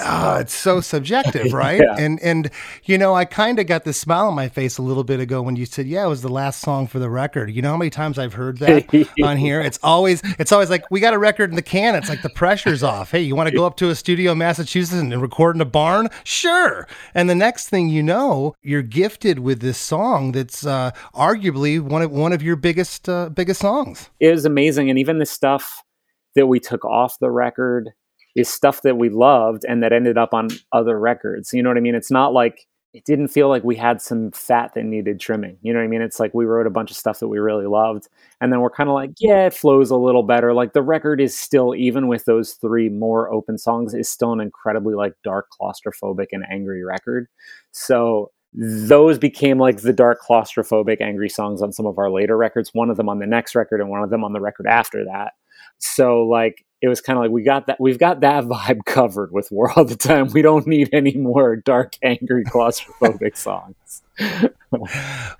Oh, 0.00 0.36
it's 0.36 0.54
so 0.54 0.80
subjective, 0.80 1.52
right? 1.52 1.80
Yeah. 1.80 1.96
And 1.98 2.20
and 2.20 2.50
you 2.84 2.98
know, 2.98 3.14
I 3.14 3.24
kind 3.24 3.58
of 3.58 3.66
got 3.66 3.84
this 3.84 3.98
smile 3.98 4.28
on 4.28 4.34
my 4.34 4.48
face 4.48 4.78
a 4.78 4.82
little 4.82 5.04
bit 5.04 5.20
ago 5.20 5.42
when 5.42 5.56
you 5.56 5.66
said, 5.66 5.86
"Yeah, 5.86 6.06
it 6.06 6.08
was 6.08 6.22
the 6.22 6.28
last 6.28 6.60
song 6.60 6.86
for 6.86 6.98
the 6.98 7.10
record." 7.10 7.50
You 7.50 7.62
know 7.62 7.70
how 7.70 7.76
many 7.76 7.90
times 7.90 8.18
I've 8.18 8.34
heard 8.34 8.58
that 8.58 9.08
on 9.22 9.36
here? 9.36 9.60
It's 9.60 9.78
always 9.82 10.22
it's 10.38 10.52
always 10.52 10.70
like 10.70 10.84
we 10.90 11.00
got 11.00 11.14
a 11.14 11.18
record 11.18 11.50
in 11.50 11.56
the 11.56 11.62
can. 11.62 11.94
It's 11.94 12.08
like 12.08 12.22
the 12.22 12.30
pressure's 12.30 12.82
off. 12.82 13.10
Hey, 13.10 13.20
you 13.20 13.34
want 13.34 13.48
to 13.48 13.54
go 13.54 13.66
up 13.66 13.76
to 13.78 13.90
a 13.90 13.94
studio 13.94 14.32
in 14.32 14.38
Massachusetts 14.38 15.00
and 15.00 15.20
record 15.20 15.56
in 15.56 15.60
a 15.60 15.66
barn? 15.66 16.08
Sure. 16.24 16.86
And 17.14 17.28
the 17.28 17.34
next 17.34 17.68
thing 17.68 17.88
you 17.88 18.02
know, 18.02 18.54
you're 18.62 18.82
gifted 18.82 19.40
with 19.40 19.60
this 19.60 19.78
song 19.78 20.32
that's 20.32 20.64
uh, 20.64 20.92
arguably 21.14 21.80
one 21.80 22.02
of 22.02 22.10
one 22.10 22.32
of 22.32 22.42
your 22.42 22.56
biggest 22.56 23.08
uh, 23.08 23.28
biggest 23.30 23.60
songs. 23.60 24.10
it 24.20 24.30
was 24.30 24.44
amazing. 24.44 24.90
And 24.90 24.98
even 24.98 25.18
the 25.18 25.26
stuff 25.26 25.82
that 26.34 26.46
we 26.46 26.60
took 26.60 26.84
off 26.84 27.18
the 27.18 27.30
record 27.30 27.90
is 28.36 28.48
stuff 28.48 28.82
that 28.82 28.96
we 28.96 29.08
loved 29.08 29.64
and 29.68 29.82
that 29.82 29.92
ended 29.92 30.16
up 30.16 30.32
on 30.32 30.48
other 30.72 30.98
records. 30.98 31.52
You 31.52 31.62
know 31.62 31.70
what 31.70 31.76
I 31.76 31.80
mean? 31.80 31.94
It's 31.94 32.10
not 32.10 32.32
like 32.32 32.66
it 32.94 33.04
didn't 33.04 33.28
feel 33.28 33.48
like 33.48 33.64
we 33.64 33.76
had 33.76 34.00
some 34.00 34.30
fat 34.30 34.72
that 34.74 34.84
needed 34.84 35.20
trimming. 35.20 35.58
You 35.60 35.72
know 35.72 35.78
what 35.78 35.84
I 35.84 35.88
mean? 35.88 36.00
It's 36.00 36.18
like 36.18 36.32
we 36.32 36.46
wrote 36.46 36.66
a 36.66 36.70
bunch 36.70 36.90
of 36.90 36.96
stuff 36.96 37.20
that 37.20 37.28
we 37.28 37.38
really 37.38 37.66
loved. 37.66 38.08
And 38.40 38.50
then 38.50 38.60
we're 38.60 38.70
kind 38.70 38.88
of 38.88 38.94
like, 38.94 39.10
yeah, 39.18 39.46
it 39.46 39.54
flows 39.54 39.90
a 39.90 39.96
little 39.96 40.22
better. 40.22 40.54
Like 40.54 40.72
the 40.72 40.82
record 40.82 41.20
is 41.20 41.38
still, 41.38 41.74
even 41.74 42.08
with 42.08 42.24
those 42.24 42.54
three 42.54 42.88
more 42.88 43.30
open 43.30 43.58
songs, 43.58 43.92
is 43.92 44.08
still 44.08 44.32
an 44.32 44.40
incredibly 44.40 44.94
like 44.94 45.12
dark, 45.22 45.48
claustrophobic, 45.60 46.28
and 46.32 46.44
angry 46.50 46.82
record. 46.82 47.28
So 47.72 48.30
those 48.54 49.18
became 49.18 49.58
like 49.58 49.82
the 49.82 49.92
dark 49.92 50.20
claustrophobic 50.26 51.00
angry 51.00 51.28
songs 51.28 51.60
on 51.60 51.72
some 51.72 51.86
of 51.86 51.98
our 51.98 52.10
later 52.10 52.36
records 52.36 52.70
one 52.72 52.88
of 52.88 52.96
them 52.96 53.08
on 53.08 53.18
the 53.18 53.26
next 53.26 53.54
record 53.54 53.80
and 53.80 53.90
one 53.90 54.02
of 54.02 54.08
them 54.08 54.24
on 54.24 54.32
the 54.32 54.40
record 54.40 54.66
after 54.66 55.04
that 55.04 55.34
so 55.78 56.22
like 56.22 56.64
it 56.80 56.88
was 56.88 57.00
kind 57.00 57.16
of 57.16 57.24
like 57.24 57.30
we 57.30 57.42
got 57.42 57.66
that 57.66 57.80
we've 57.80 57.98
got 57.98 58.20
that 58.20 58.44
vibe 58.44 58.80
covered 58.86 59.32
with 59.32 59.50
war 59.50 59.72
all 59.76 59.84
the 59.84 59.96
time 59.96 60.28
we 60.32 60.42
don't 60.42 60.66
need 60.66 60.88
any 60.92 61.16
more 61.16 61.56
dark 61.56 61.94
angry 62.02 62.44
claustrophobic 62.44 63.36
songs 63.48 64.02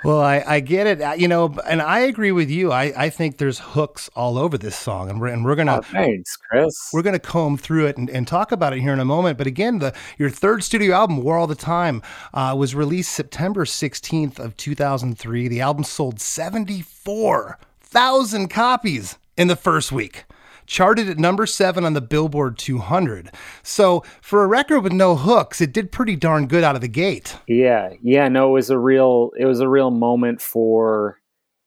Well, 0.05 0.21
I, 0.21 0.43
I 0.47 0.61
get 0.61 0.87
it, 0.87 1.03
Uh, 1.03 1.15
you 1.19 1.29
know, 1.29 1.55
and 1.67 1.83
I 1.83 1.99
agree 2.01 2.33
with 2.33 2.49
you. 2.49 2.73
I, 2.73 2.93
I 2.97 3.11
think 3.11 3.37
there's 3.37 3.59
hooks 3.59 4.09
all 4.17 4.39
over 4.39 4.57
this 4.57 4.75
song, 4.77 5.11
and 5.11 5.21
we're 5.21 5.27
and 5.29 5.45
we're 5.45 5.55
gonna 5.57 5.77
oh, 5.79 5.83
thanks 5.83 6.35
chris 6.37 6.89
we're 6.93 7.03
gonna 7.03 7.19
comb 7.19 7.59
through 7.59 7.87
it 7.87 7.99
and, 7.99 8.09
and 8.09 8.27
talk 8.27 8.53
about 8.53 8.73
it 8.73 8.81
here 8.81 8.93
in 8.95 9.01
a 9.01 9.05
moment. 9.05 9.37
But 9.37 9.47
again, 9.47 9.81
the 9.81 9.93
your 10.17 10.31
third 10.31 10.65
studio 10.65 10.95
album, 10.95 11.23
War 11.23 11.37
All 11.37 11.47
the 11.47 11.55
Time, 11.55 12.01
uh, 12.33 12.55
was 12.57 12.75
released 12.75 13.13
September 13.13 13.67
16th 13.67 14.39
of 14.39 14.57
2003. 14.57 15.49
The 15.49 15.61
album 15.61 15.85
sold 15.85 16.21
74,000 16.21 18.49
copies 18.49 19.19
in 19.37 19.49
the 19.49 19.57
first 19.57 19.93
week. 19.93 20.25
Charted 20.69 21.09
at 21.09 21.19
number 21.19 21.47
seven 21.47 21.87
on 21.87 21.95
the 21.95 22.03
Billboard 22.03 22.59
200. 22.59 23.31
So, 23.63 24.05
for 24.21 24.45
a 24.45 24.47
record 24.47 24.81
with 24.81 24.93
no 24.93 25.17
hooks, 25.17 25.63
it 25.63 25.73
did 25.73 25.91
pretty 25.91 26.15
darn 26.15 26.47
good 26.47 26.63
out 26.63 26.75
of 26.75 26.83
the 26.83 26.89
gate. 26.89 27.39
Yeah, 27.49 27.95
yeah, 28.03 28.29
no, 28.29 28.51
it 28.51 28.53
was 28.53 28.69
a 28.69 28.79
real 28.79 29.31
it 29.39 29.47
was 29.47 29.61
a 29.61 29.69
real 29.69 29.91
moment 29.91 30.43
for, 30.43 31.19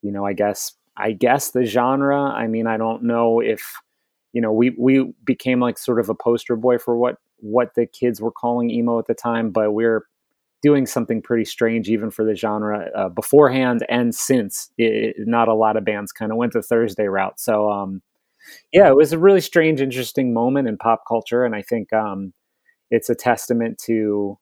you 0.03 0.11
know, 0.11 0.23
I 0.23 0.33
guess 0.33 0.73
I 0.95 1.13
guess 1.13 1.49
the 1.49 1.65
genre. 1.65 2.21
I 2.21 2.45
mean, 2.45 2.67
I 2.67 2.77
don't 2.77 3.01
know 3.01 3.39
if 3.39 3.73
you 4.33 4.41
know, 4.41 4.51
we 4.51 4.75
we 4.77 5.11
became 5.25 5.59
like 5.59 5.79
sort 5.79 5.99
of 5.99 6.07
a 6.07 6.13
poster 6.13 6.55
boy 6.55 6.77
for 6.77 6.95
what 6.95 7.15
what 7.37 7.73
the 7.75 7.87
kids 7.87 8.21
were 8.21 8.31
calling 8.31 8.69
emo 8.69 8.99
at 8.99 9.07
the 9.07 9.15
time, 9.15 9.49
but 9.49 9.71
we're 9.71 10.05
doing 10.61 10.85
something 10.85 11.23
pretty 11.23 11.45
strange 11.45 11.89
even 11.89 12.11
for 12.11 12.23
the 12.23 12.35
genre 12.35 12.87
uh, 12.95 13.09
beforehand 13.09 13.83
and 13.89 14.13
since. 14.13 14.69
It, 14.77 15.15
not 15.27 15.47
a 15.47 15.55
lot 15.55 15.75
of 15.75 15.85
bands 15.85 16.11
kind 16.11 16.31
of 16.31 16.37
went 16.37 16.53
the 16.53 16.61
Thursday 16.61 17.07
route. 17.07 17.39
So 17.39 17.71
um 17.71 18.03
yeah, 18.71 18.89
it 18.89 18.95
was 18.95 19.13
a 19.13 19.19
really 19.19 19.41
strange 19.41 19.81
interesting 19.81 20.33
moment 20.33 20.67
in 20.67 20.77
pop 20.77 21.03
culture 21.07 21.45
and 21.45 21.55
I 21.55 21.61
think 21.61 21.91
um 21.93 22.33
it's 22.89 23.09
a 23.09 23.15
testament 23.15 23.77
to 23.85 24.37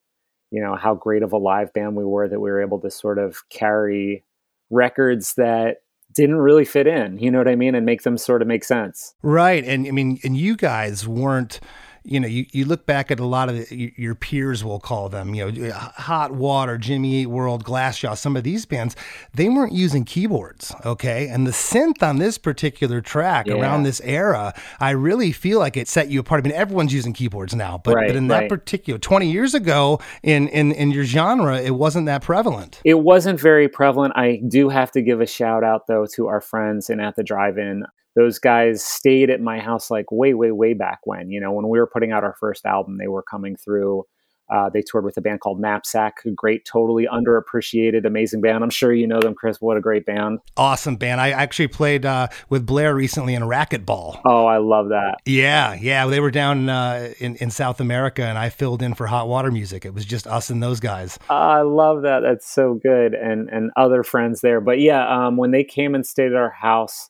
you 0.51 0.61
know 0.61 0.75
how 0.75 0.95
great 0.95 1.23
of 1.23 1.31
a 1.33 1.37
live 1.37 1.71
band 1.73 1.95
we 1.95 2.05
were 2.05 2.27
that 2.27 2.39
we 2.39 2.49
were 2.49 2.61
able 2.61 2.79
to 2.81 2.89
sort 2.89 3.19
of 3.19 3.47
carry 3.49 4.23
records 4.69 5.35
that 5.35 5.77
didn't 6.13 6.37
really 6.37 6.65
fit 6.65 6.87
in 6.87 7.19
you 7.19 7.29
know 7.29 7.37
what 7.37 7.47
i 7.47 7.55
mean 7.55 7.75
and 7.75 7.85
make 7.85 8.01
them 8.01 8.17
sort 8.17 8.41
of 8.41 8.47
make 8.47 8.63
sense 8.63 9.13
Right. 9.21 9.63
And 9.63 9.87
I 9.87 9.91
mean, 9.91 10.19
and 10.23 10.35
you 10.35 10.55
guys 10.55 11.07
weren't, 11.07 11.59
you 12.03 12.19
know, 12.19 12.27
you, 12.27 12.45
you 12.51 12.65
look 12.65 12.85
back 12.85 13.11
at 13.11 13.19
a 13.19 13.25
lot 13.25 13.49
of 13.49 13.55
the, 13.69 13.93
your 13.97 14.15
peers, 14.15 14.63
we'll 14.63 14.79
call 14.79 15.09
them, 15.09 15.33
you 15.35 15.51
know, 15.51 15.69
uh, 15.69 15.73
Hot 15.77 16.31
Water, 16.31 16.77
Jimmy 16.77 17.21
Eat 17.21 17.27
World, 17.27 17.63
Glassjaw, 17.63 18.17
some 18.17 18.35
of 18.37 18.43
these 18.43 18.65
bands, 18.65 18.95
they 19.33 19.49
weren't 19.49 19.73
using 19.73 20.05
keyboards. 20.05 20.73
Okay. 20.85 21.27
And 21.27 21.45
the 21.45 21.51
synth 21.51 22.01
on 22.01 22.17
this 22.19 22.37
particular 22.37 23.01
track 23.01 23.47
Yeah. 23.47 23.55
around 23.55 23.83
this 23.83 24.01
era, 24.03 24.53
I 24.79 24.91
really 24.91 25.31
feel 25.31 25.59
like 25.59 25.77
it 25.77 25.87
set 25.87 26.09
you 26.09 26.19
apart. 26.21 26.43
I 26.45 26.47
mean, 26.49 26.57
everyone's 26.57 26.93
using 26.93 27.13
keyboards 27.13 27.53
now, 27.55 27.79
but, 27.83 27.95
Right, 27.95 28.07
but 28.07 28.15
in 28.15 28.27
that 28.29 28.39
right. 28.41 28.49
particular 28.49 28.97
20 28.99 29.29
years 29.31 29.53
ago 29.53 29.99
in, 30.23 30.47
in, 30.49 30.71
in 30.71 30.91
your 30.91 31.03
genre, 31.03 31.59
it 31.59 31.75
wasn't 31.75 32.05
that 32.05 32.21
prevalent. 32.21 32.81
it 32.85 32.99
wasn't 32.99 33.39
very 33.39 33.67
prevalent 33.67 34.13
i 34.15 34.39
do 34.47 34.69
have 34.69 34.91
to 34.91 35.01
give 35.01 35.21
a 35.21 35.25
shout 35.25 35.63
out 35.63 35.87
though 35.87 36.05
to 36.15 36.27
our 36.27 36.41
friends 36.41 36.89
in 36.89 36.99
at 36.99 37.15
the 37.15 37.23
drive-in 37.23 37.83
those 38.19 38.37
guys 38.37 38.83
stayed 38.83 39.29
at 39.29 39.39
my 39.39 39.59
house 39.59 39.89
like 39.89 40.11
way 40.11 40.33
way 40.33 40.51
way 40.51 40.73
back 40.73 40.99
when 41.05 41.29
you 41.31 41.39
know 41.39 41.51
when 41.53 41.69
we 41.69 41.79
were 41.79 41.87
putting 41.87 42.11
out 42.11 42.23
our 42.23 42.35
first 42.39 42.65
album 42.65 42.97
they 42.97 43.07
were 43.07 43.23
coming 43.23 43.55
through 43.55 44.03
uh, 44.51 44.67
they 44.67 44.81
toured 44.81 45.05
with 45.05 45.15
a 45.15 45.21
band 45.21 45.39
called 45.39 45.59
knapsack 45.61 46.15
a 46.25 46.31
great 46.31 46.65
totally 46.65 47.07
underappreciated 47.11 48.03
amazing 48.05 48.41
band 48.41 48.63
i'm 48.63 48.69
sure 48.69 48.91
you 48.91 49.05
know 49.07 49.19
them 49.21 49.35
chris 49.35 49.61
what 49.61 49.77
a 49.77 49.81
great 49.81 50.05
band 50.05 50.39
Awesome 50.57 50.97
band. 50.97 51.21
I 51.21 51.29
actually 51.29 51.67
played 51.67 52.05
uh, 52.05 52.27
with 52.49 52.65
Blair 52.65 52.93
recently 52.95 53.33
in 53.35 53.43
Racquetball. 53.43 54.19
oh 54.25 54.45
i 54.45 54.57
love 54.57 54.89
that 54.89 55.19
Yeah, 55.25 55.75
yeah. 55.79 56.07
They 56.07 56.19
were 56.19 56.31
down 56.31 56.67
uh, 56.67 57.13
in 57.19 57.35
in 57.35 57.51
South 57.51 57.79
America, 57.79 58.23
and 58.23 58.37
I 58.37 58.49
filled 58.49 58.81
in 58.81 58.93
for 58.95 59.07
Hot 59.07 59.27
Water 59.27 59.51
Music. 59.51 59.85
It 59.85 59.93
was 59.93 60.05
just 60.05 60.25
us 60.27 60.49
and 60.49 60.61
those 60.61 60.79
guys. 60.79 61.19
I 61.29 61.61
love 61.61 62.01
that. 62.01 62.21
That's 62.21 62.49
so 62.49 62.73
good, 62.73 63.13
and 63.13 63.49
and 63.49 63.71
other 63.77 64.03
friends 64.03 64.41
there. 64.41 64.59
But 64.59 64.79
yeah, 64.79 65.03
um, 65.07 65.37
when 65.37 65.51
they 65.51 65.63
came 65.63 65.93
and 65.95 66.05
stayed 66.05 66.31
at 66.31 66.35
our 66.35 66.49
house, 66.49 67.08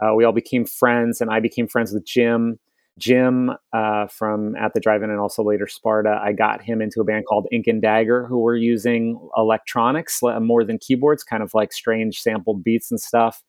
uh, 0.00 0.14
we 0.14 0.24
all 0.24 0.32
became 0.32 0.64
friends, 0.64 1.20
and 1.20 1.30
I 1.30 1.40
became 1.40 1.68
friends 1.68 1.92
with 1.92 2.04
Jim. 2.04 2.58
Jim 2.98 3.50
uh, 3.74 4.06
from 4.06 4.56
at 4.56 4.72
the 4.72 4.80
drive-in 4.80 5.10
and 5.10 5.20
also 5.20 5.42
later 5.42 5.66
Sparta. 5.66 6.18
I 6.22 6.32
got 6.32 6.62
him 6.62 6.80
into 6.80 7.00
a 7.00 7.04
band 7.04 7.26
called 7.26 7.46
Ink 7.52 7.66
and 7.66 7.82
Dagger, 7.82 8.26
who 8.26 8.40
were 8.40 8.56
using 8.56 9.20
electronics 9.36 10.20
more 10.40 10.64
than 10.64 10.78
keyboards, 10.78 11.22
kind 11.22 11.42
of 11.42 11.52
like 11.52 11.72
strange 11.72 12.20
sampled 12.20 12.64
beats 12.64 12.90
and 12.90 13.00
stuff. 13.00 13.42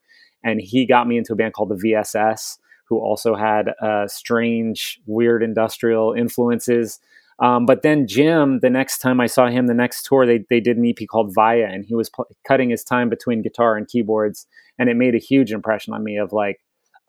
And 0.44 0.60
he 0.62 0.86
got 0.86 1.08
me 1.08 1.18
into 1.18 1.34
a 1.34 1.36
band 1.36 1.54
called 1.54 1.70
the 1.70 1.76
VSS, 1.76 2.58
who 2.90 3.00
also 3.00 3.36
had 3.36 3.70
uh, 3.82 4.08
strange, 4.08 5.00
weird 5.06 5.44
industrial 5.44 6.14
influences. 6.14 7.00
Um, 7.40 7.66
but 7.66 7.84
then 7.84 8.08
Jim, 8.08 8.60
the 8.62 8.70
next 8.70 8.98
time 8.98 9.20
I 9.20 9.28
saw 9.28 9.48
him, 9.48 9.68
the 9.68 9.74
next 9.74 10.06
tour, 10.06 10.26
they 10.26 10.44
they 10.50 10.60
did 10.60 10.78
an 10.78 10.86
EP 10.86 11.08
called 11.10 11.34
Vaya, 11.36 11.68
and 11.72 11.86
he 11.86 11.94
was 11.94 12.10
pl- 12.10 12.28
cutting 12.48 12.70
his 12.70 12.84
time 12.84 13.10
between 13.10 13.44
guitar 13.44 13.78
and 13.78 13.88
keyboards, 13.88 14.48
and 14.80 14.90
it 14.90 14.96
made 14.96 15.14
a 15.14 15.20
huge 15.20 15.52
impression 15.52 15.94
on 15.94 16.04
me 16.04 16.18
of 16.18 16.34
like, 16.34 16.60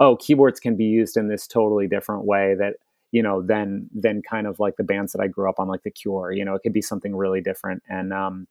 oh, 0.01 0.17
keyboards 0.17 0.61
can 0.61 0.77
be 0.77 0.85
used 0.85 1.17
in 1.17 1.29
this 1.29 1.47
totally 1.47 1.87
different 1.89 2.27
way 2.27 2.55
that 2.59 2.75
you 3.11 3.23
know 3.23 3.43
than 3.43 3.89
than 3.95 4.21
kind 4.29 4.47
of 4.47 4.61
like 4.61 4.77
the 4.77 4.85
bands 4.85 5.13
that 5.13 5.23
I 5.23 5.29
grew 5.29 5.49
up 5.49 5.59
on, 5.59 5.67
like 5.69 5.83
The 5.83 5.91
Cure. 5.91 6.31
You 6.33 6.45
know, 6.45 6.55
it 6.55 6.61
could 6.63 6.75
be 6.75 6.83
something 6.83 7.17
really 7.17 7.41
different, 7.41 7.83
and 7.89 8.13
um, 8.13 8.47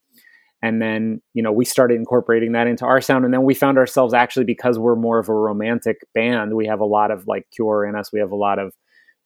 and 0.63 0.81
then 0.81 1.21
you 1.35 1.43
know 1.43 1.51
we 1.51 1.63
started 1.63 1.95
incorporating 1.95 2.53
that 2.53 2.65
into 2.65 2.85
our 2.85 3.01
sound, 3.01 3.23
and 3.23 3.31
then 3.31 3.43
we 3.43 3.53
found 3.53 3.77
ourselves 3.77 4.15
actually 4.15 4.45
because 4.45 4.79
we're 4.79 4.95
more 4.95 5.19
of 5.19 5.29
a 5.29 5.33
romantic 5.33 5.97
band, 6.15 6.55
we 6.55 6.65
have 6.65 6.79
a 6.79 6.85
lot 6.85 7.11
of 7.11 7.27
like 7.27 7.45
Cure 7.53 7.85
in 7.85 7.95
us, 7.95 8.11
we 8.11 8.19
have 8.19 8.31
a 8.31 8.35
lot 8.35 8.57
of 8.57 8.73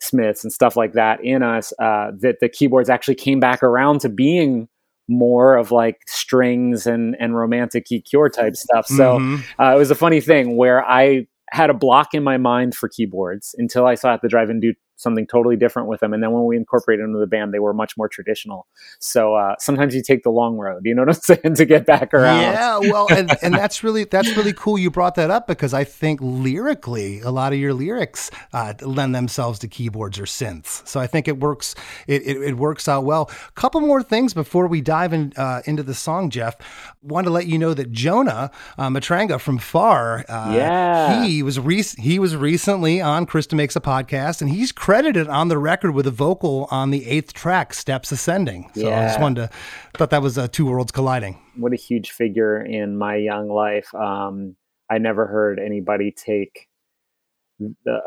Smiths 0.01 0.43
and 0.43 0.51
stuff 0.51 0.75
like 0.75 0.93
that 0.93 1.23
in 1.23 1.43
us, 1.43 1.71
uh, 1.79 2.11
that 2.19 2.37
the 2.41 2.49
keyboards 2.49 2.89
actually 2.89 3.15
came 3.15 3.39
back 3.39 3.61
around 3.63 4.01
to 4.01 4.09
being 4.09 4.67
more 5.07 5.57
of 5.57 5.71
like 5.71 5.97
strings 6.07 6.87
and 6.87 7.15
and 7.19 7.35
romantic 7.35 7.91
E 7.91 8.01
cure 8.01 8.29
type 8.29 8.55
stuff. 8.55 8.85
So 8.87 9.19
Mhm. 9.19 9.43
uh, 9.59 9.73
it 9.75 9.77
was 9.77 9.91
a 9.91 9.95
funny 9.95 10.21
thing 10.21 10.55
where 10.57 10.83
I 10.89 11.27
had 11.51 11.69
a 11.69 11.73
block 11.73 12.13
in 12.13 12.23
my 12.23 12.37
mind 12.37 12.75
for 12.75 12.87
keyboards 12.87 13.53
until 13.57 13.85
I 13.85 13.95
saw 13.95 14.13
at 14.13 14.21
the 14.21 14.29
drive-in 14.29 14.61
do 14.61 14.73
something 15.01 15.25
totally 15.27 15.55
different 15.55 15.87
with 15.87 15.99
them. 15.99 16.13
And 16.13 16.21
then 16.23 16.31
when 16.31 16.45
we 16.45 16.55
incorporated 16.57 17.03
into 17.05 17.19
the 17.19 17.27
band, 17.27 17.53
they 17.53 17.59
were 17.59 17.73
much 17.73 17.97
more 17.97 18.07
traditional. 18.07 18.67
So 18.99 19.35
uh, 19.35 19.55
sometimes 19.59 19.95
you 19.95 20.01
take 20.03 20.23
the 20.23 20.29
long 20.31 20.57
road, 20.57 20.81
you 20.85 20.93
know 20.95 21.01
what 21.03 21.09
I'm 21.15 21.21
saying, 21.37 21.55
to 21.55 21.65
get 21.65 21.85
back 21.85 22.13
around. 22.13 22.41
Yeah, 22.41 22.77
well, 22.79 23.07
and, 23.11 23.31
and 23.41 23.53
that's 23.53 23.83
really 23.83 24.03
that's 24.05 24.35
really 24.37 24.53
cool. 24.53 24.77
You 24.77 24.89
brought 24.91 25.15
that 25.15 25.31
up 25.31 25.47
because 25.47 25.73
I 25.73 25.83
think 25.83 26.19
lyrically, 26.21 27.21
a 27.21 27.31
lot 27.31 27.53
of 27.53 27.59
your 27.59 27.73
lyrics 27.73 28.29
uh, 28.53 28.73
lend 28.81 29.15
themselves 29.15 29.59
to 29.59 29.67
keyboards 29.67 30.19
or 30.19 30.23
synths. 30.23 30.87
So 30.87 30.99
I 30.99 31.07
think 31.07 31.27
it 31.27 31.39
works. 31.39 31.75
It, 32.07 32.21
it, 32.25 32.37
it 32.41 32.57
works 32.57 32.87
out 32.87 33.03
well. 33.03 33.29
A 33.47 33.51
couple 33.53 33.81
more 33.81 34.03
things 34.03 34.33
before 34.33 34.67
we 34.67 34.81
dive 34.81 35.13
in 35.13 35.33
uh, 35.37 35.61
into 35.65 35.83
the 35.83 35.93
song, 35.93 36.29
Geoff. 36.29 36.55
Want 37.01 37.25
to 37.25 37.31
let 37.31 37.47
you 37.47 37.57
know 37.57 37.73
that 37.73 37.91
Jonah 37.91 38.51
uh, 38.77 38.89
Matranga 38.89 39.39
from 39.39 39.57
Far, 39.57 40.25
uh, 40.29 40.53
Yeah. 40.55 41.23
he 41.23 41.41
was 41.41 41.57
rec- 41.59 41.97
he 41.97 42.19
was 42.19 42.35
recently 42.35 43.01
on 43.01 43.25
Chris 43.25 43.47
DeMakes 43.47 43.75
a 43.75 43.81
Podcast, 43.81 44.41
and 44.41 44.49
he's 44.51 44.71
credited 44.91 45.29
on 45.29 45.47
the 45.47 45.57
record 45.57 45.91
with 45.91 46.05
a 46.05 46.11
vocal 46.11 46.67
on 46.69 46.91
the 46.91 47.07
eighth 47.07 47.31
track, 47.31 47.73
Steps 47.73 48.11
Ascending. 48.11 48.69
So 48.75 48.91
I 48.91 49.07
just 49.07 49.21
wanted 49.21 49.47
to 49.47 49.49
thought 49.93 50.09
that 50.09 50.21
was 50.21 50.37
uh, 50.37 50.49
two 50.49 50.65
worlds 50.65 50.91
colliding. 50.91 51.37
what 51.55 51.71
a 51.71 51.77
huge 51.77 52.11
figure 52.11 52.61
in 52.61 52.97
my 52.97 53.15
young 53.15 53.47
life. 53.47 53.93
Um, 53.95 54.57
I 54.89 54.97
never 54.97 55.27
heard 55.27 55.59
anybody 55.59 56.11
take 56.11 56.67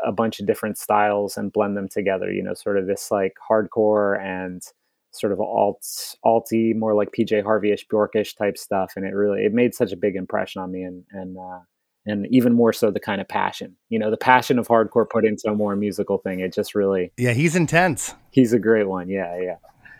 a 0.05 0.11
bunch 0.11 0.39
of 0.39 0.45
different 0.45 0.77
styles 0.77 1.37
and 1.37 1.51
blend 1.51 1.75
them 1.75 1.89
together. 1.89 2.31
You 2.31 2.43
know, 2.43 2.53
sort 2.53 2.77
of 2.77 2.85
this 2.85 3.09
like 3.09 3.33
hardcore 3.49 4.21
and 4.21 4.61
sort 5.09 5.33
of 5.33 5.39
alt 5.39 5.81
alty, 6.23 6.75
more 6.75 6.93
like 6.93 7.09
PJ 7.17 7.41
Harvey-ish, 7.41 7.87
Bjorkish 7.87 8.37
type 8.37 8.59
stuff, 8.59 8.93
and 8.95 9.05
it 9.05 9.15
really 9.15 9.43
it 9.43 9.53
made 9.53 9.73
such 9.73 9.91
a 9.91 9.97
big 9.97 10.15
impression 10.15 10.61
on 10.61 10.71
me, 10.71 10.83
and 10.83 11.03
and 11.11 11.35
uh, 11.35 11.61
and 12.05 12.27
even 12.27 12.53
more 12.53 12.73
so 12.73 12.91
the 12.91 12.99
kind 12.99 13.19
of 13.19 13.27
passion, 13.27 13.75
you 13.89 13.99
know, 13.99 14.11
the 14.11 14.17
passion 14.17 14.59
of 14.59 14.67
hardcore 14.67 15.09
put 15.09 15.25
into 15.25 15.49
a 15.49 15.55
more 15.55 15.75
musical 15.75 16.17
thing. 16.17 16.39
It 16.39 16.53
just 16.53 16.75
really, 16.75 17.11
yeah, 17.17 17.33
he's 17.33 17.55
intense. 17.55 18.13
He's 18.31 18.53
a 18.53 18.59
great 18.59 18.87
one. 18.87 19.09
Yeah, 19.09 19.39
yeah. 19.41 19.55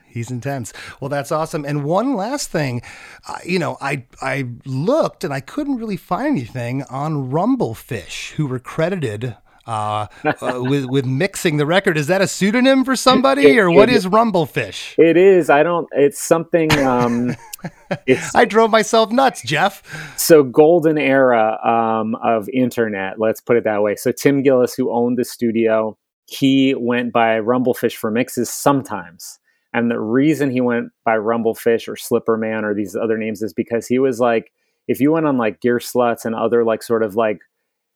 He's 0.08 0.32
intense. 0.32 0.72
Well, 1.02 1.10
that's 1.10 1.32
awesome. 1.32 1.66
And 1.66 1.84
one 1.84 2.16
last 2.16 2.50
thing, 2.50 2.82
uh, 3.28 3.40
you 3.44 3.60
know, 3.60 3.78
I 3.82 4.06
I 4.22 4.48
looked 4.66 5.26
and 5.26 5.34
I 5.34 5.42
couldn't 5.42 5.76
really 5.76 5.98
find 5.98 6.28
anything 6.28 6.84
on 6.84 7.32
Rumblefish, 7.32 8.32
who 8.32 8.48
were 8.48 8.60
credited 8.60 9.36
uh, 9.68 10.08
uh, 10.24 10.60
with 10.62 10.86
with 10.86 11.06
mixing 11.06 11.58
the 11.58 11.66
record. 11.66 11.98
Is 11.98 12.08
that 12.08 12.22
a 12.22 12.28
pseudonym 12.28 12.84
for 12.84 12.96
somebody, 12.96 13.48
it, 13.48 13.58
or 13.58 13.72
what 13.72 13.90
it, 13.90 13.96
is 13.96 14.06
Rumblefish? 14.06 14.98
It 14.98 15.18
is. 15.18 15.50
I 15.50 15.64
don't. 15.64 15.88
It's 15.92 16.22
something. 16.22 16.72
Um, 16.80 17.36
it's. 18.06 18.34
I 18.36 18.46
drove 18.46 18.72
myself 18.72 19.12
nuts, 19.12 19.42
Geoff. 19.42 19.84
So 20.18 20.44
golden 20.44 20.98
era 20.98 21.60
um, 21.64 22.16
of 22.16 22.50
internet. 22.50 23.20
Let's 23.20 23.42
put 23.42 23.58
it 23.58 23.64
that 23.64 23.82
way. 23.82 23.96
So 23.96 24.12
Tim 24.12 24.44
Gilles, 24.44 24.74
who 24.74 24.92
owned 24.92 25.18
the 25.18 25.26
studio, 25.26 25.98
he 26.26 26.76
went 26.76 27.14
by 27.14 27.40
Rumblefish 27.40 27.96
for 27.96 28.12
mixes 28.12 28.50
sometimes. 28.50 29.40
And 29.74 29.92
the 29.92 30.00
reason 30.00 30.52
he 30.52 30.62
went 30.62 30.92
by 31.04 31.18
Rumblefish 31.18 31.88
or 31.90 31.96
Slipperman 31.96 32.64
or 32.64 32.74
these 32.74 32.96
other 32.96 33.18
names 33.18 33.42
is 33.42 33.54
because 33.54 33.88
he 33.88 34.00
was 34.00 34.22
like, 34.22 34.52
if 34.88 35.02
you 35.02 35.12
went 35.12 35.26
on 35.26 35.38
like 35.38 35.60
Gearslutz 35.60 36.24
and 36.24 36.34
other 36.34 36.64
like 36.64 36.82
sort 36.82 37.04
of 37.04 37.16
like, 37.16 37.40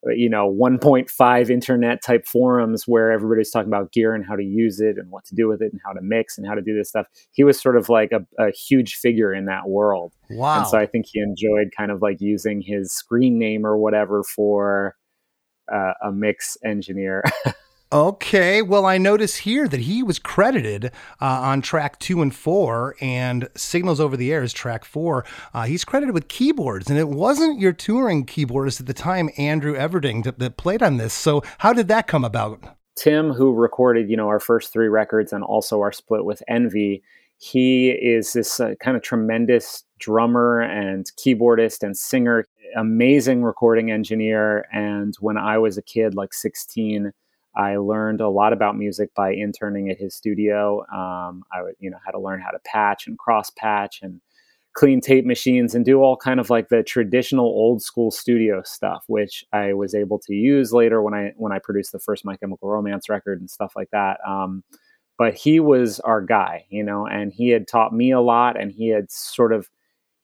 you 0.07 0.29
know, 0.29 0.49
1.5 0.49 1.49
internet 1.49 2.01
type 2.01 2.25
forums 2.25 2.87
where 2.87 3.11
everybody's 3.11 3.51
talking 3.51 3.67
about 3.67 3.91
gear 3.91 4.13
and 4.13 4.25
how 4.25 4.35
to 4.35 4.43
use 4.43 4.79
it 4.79 4.97
and 4.97 5.09
what 5.11 5.25
to 5.25 5.35
do 5.35 5.47
with 5.47 5.61
it 5.61 5.71
and 5.71 5.81
how 5.85 5.91
to 5.91 6.01
mix 6.01 6.37
and 6.37 6.47
how 6.47 6.53
to 6.53 6.61
do 6.61 6.75
this 6.75 6.89
stuff, 6.89 7.05
he 7.31 7.43
was 7.43 7.59
sort 7.59 7.75
of 7.75 7.89
like 7.89 8.11
a, 8.11 8.25
a 8.41 8.51
huge 8.51 8.95
figure 8.95 9.33
in 9.33 9.45
that 9.45 9.67
world. 9.67 10.13
Wow. 10.29 10.59
And 10.59 10.67
so 10.67 10.77
I 10.77 10.85
think 10.85 11.07
he 11.11 11.19
enjoyed 11.19 11.71
kind 11.75 11.91
of 11.91 12.01
like 12.01 12.21
using 12.21 12.61
his 12.61 12.93
screen 12.93 13.37
name 13.37 13.65
or 13.65 13.77
whatever 13.77 14.23
for 14.23 14.95
uh, 15.71 15.93
a 16.01 16.11
mix 16.11 16.57
engineer. 16.63 17.23
Okay, 17.91 18.61
well, 18.61 18.85
I 18.85 18.99
notice 18.99 19.37
here 19.37 19.67
that 19.67 19.79
he 19.79 20.03
was 20.03 20.19
credited 20.19 20.91
uh, 21.19 21.25
on 21.25 21.63
track 21.63 21.97
two 21.97 22.21
and 22.21 22.33
four, 22.33 22.95
and 23.01 23.49
Signals 23.55 23.99
Over 23.99 24.15
the 24.15 24.31
Air 24.31 24.43
is 24.43 24.53
track 24.53 24.85
four. 24.85 25.25
Uh, 25.55 25.63
he's 25.63 25.83
credited 25.83 26.13
with 26.13 26.27
keyboards, 26.27 26.91
and 26.91 26.99
it 26.99 27.09
wasn't 27.09 27.59
your 27.59 27.73
touring 27.73 28.27
keyboardist 28.27 28.79
at 28.79 28.85
the 28.85 28.93
time, 28.93 29.31
Andrew 29.39 29.73
Everding, 29.73 30.23
that, 30.23 30.37
that 30.37 30.55
played 30.55 30.83
on 30.83 30.97
this. 30.97 31.15
So, 31.15 31.41
how 31.57 31.73
did 31.73 31.87
that 31.87 32.05
come 32.05 32.23
about? 32.23 32.63
Tim, 32.95 33.31
who 33.31 33.53
recorded, 33.53 34.07
you 34.07 34.17
know, 34.17 34.27
our 34.27 34.39
first 34.39 34.71
three 34.71 34.87
records 34.87 35.33
and 35.33 35.43
also 35.43 35.81
our 35.81 35.91
split 35.91 36.25
with 36.25 36.43
Envy, 36.47 37.01
he 37.39 37.89
is 37.89 38.33
this 38.33 38.59
uh, 38.59 38.75
kind 38.79 38.97
of 38.97 39.01
tremendous 39.01 39.83
drummer 39.97 40.61
and 40.61 41.11
keyboardist 41.17 41.81
and 41.81 41.97
singer, 41.97 42.45
amazing 42.77 43.41
recording 43.41 43.89
engineer. 43.89 44.67
And 44.71 45.15
when 45.21 45.37
I 45.37 45.57
was 45.57 45.75
a 45.75 45.81
kid, 45.81 46.13
like 46.13 46.35
16, 46.35 47.13
I 47.55 47.77
learned 47.77 48.21
a 48.21 48.29
lot 48.29 48.53
about 48.53 48.77
music 48.77 49.13
by 49.15 49.33
interning 49.33 49.89
at 49.89 49.97
his 49.97 50.15
studio. 50.15 50.81
Um, 50.93 51.43
I 51.53 51.61
would, 51.61 51.75
you 51.79 51.89
know, 51.89 51.97
had 52.05 52.11
to 52.11 52.19
learn 52.19 52.41
how 52.41 52.51
to 52.51 52.59
patch 52.65 53.07
and 53.07 53.17
cross 53.17 53.49
patch 53.49 53.99
and 54.01 54.21
clean 54.73 55.01
tape 55.01 55.25
machines 55.25 55.73
and 55.73 55.83
do 55.83 56.01
all 56.01 56.15
kind 56.15 56.39
of 56.39 56.49
like 56.49 56.69
the 56.69 56.83
traditional 56.83 57.45
old 57.45 57.81
school 57.81 58.11
studio 58.11 58.61
stuff, 58.63 59.03
which 59.07 59.43
I 59.51 59.73
was 59.73 59.95
able 59.95 60.19
to 60.19 60.33
use 60.33 60.71
later 60.71 61.01
when 61.01 61.13
I 61.13 61.33
when 61.37 61.51
I 61.51 61.59
produced 61.59 61.91
the 61.91 61.99
first 61.99 62.23
My 62.23 62.37
Chemical 62.37 62.69
Romance 62.69 63.09
record 63.09 63.39
and 63.39 63.49
stuff 63.49 63.73
like 63.75 63.89
that. 63.91 64.19
Um, 64.27 64.63
but 65.17 65.33
he 65.33 65.59
was 65.59 65.99
our 65.99 66.21
guy, 66.21 66.65
you 66.69 66.83
know, 66.83 67.05
and 67.05 67.33
he 67.33 67.49
had 67.49 67.67
taught 67.67 67.93
me 67.93 68.11
a 68.11 68.21
lot, 68.21 68.59
and 68.59 68.71
he 68.71 68.87
had 68.87 69.11
sort 69.11 69.51
of 69.51 69.69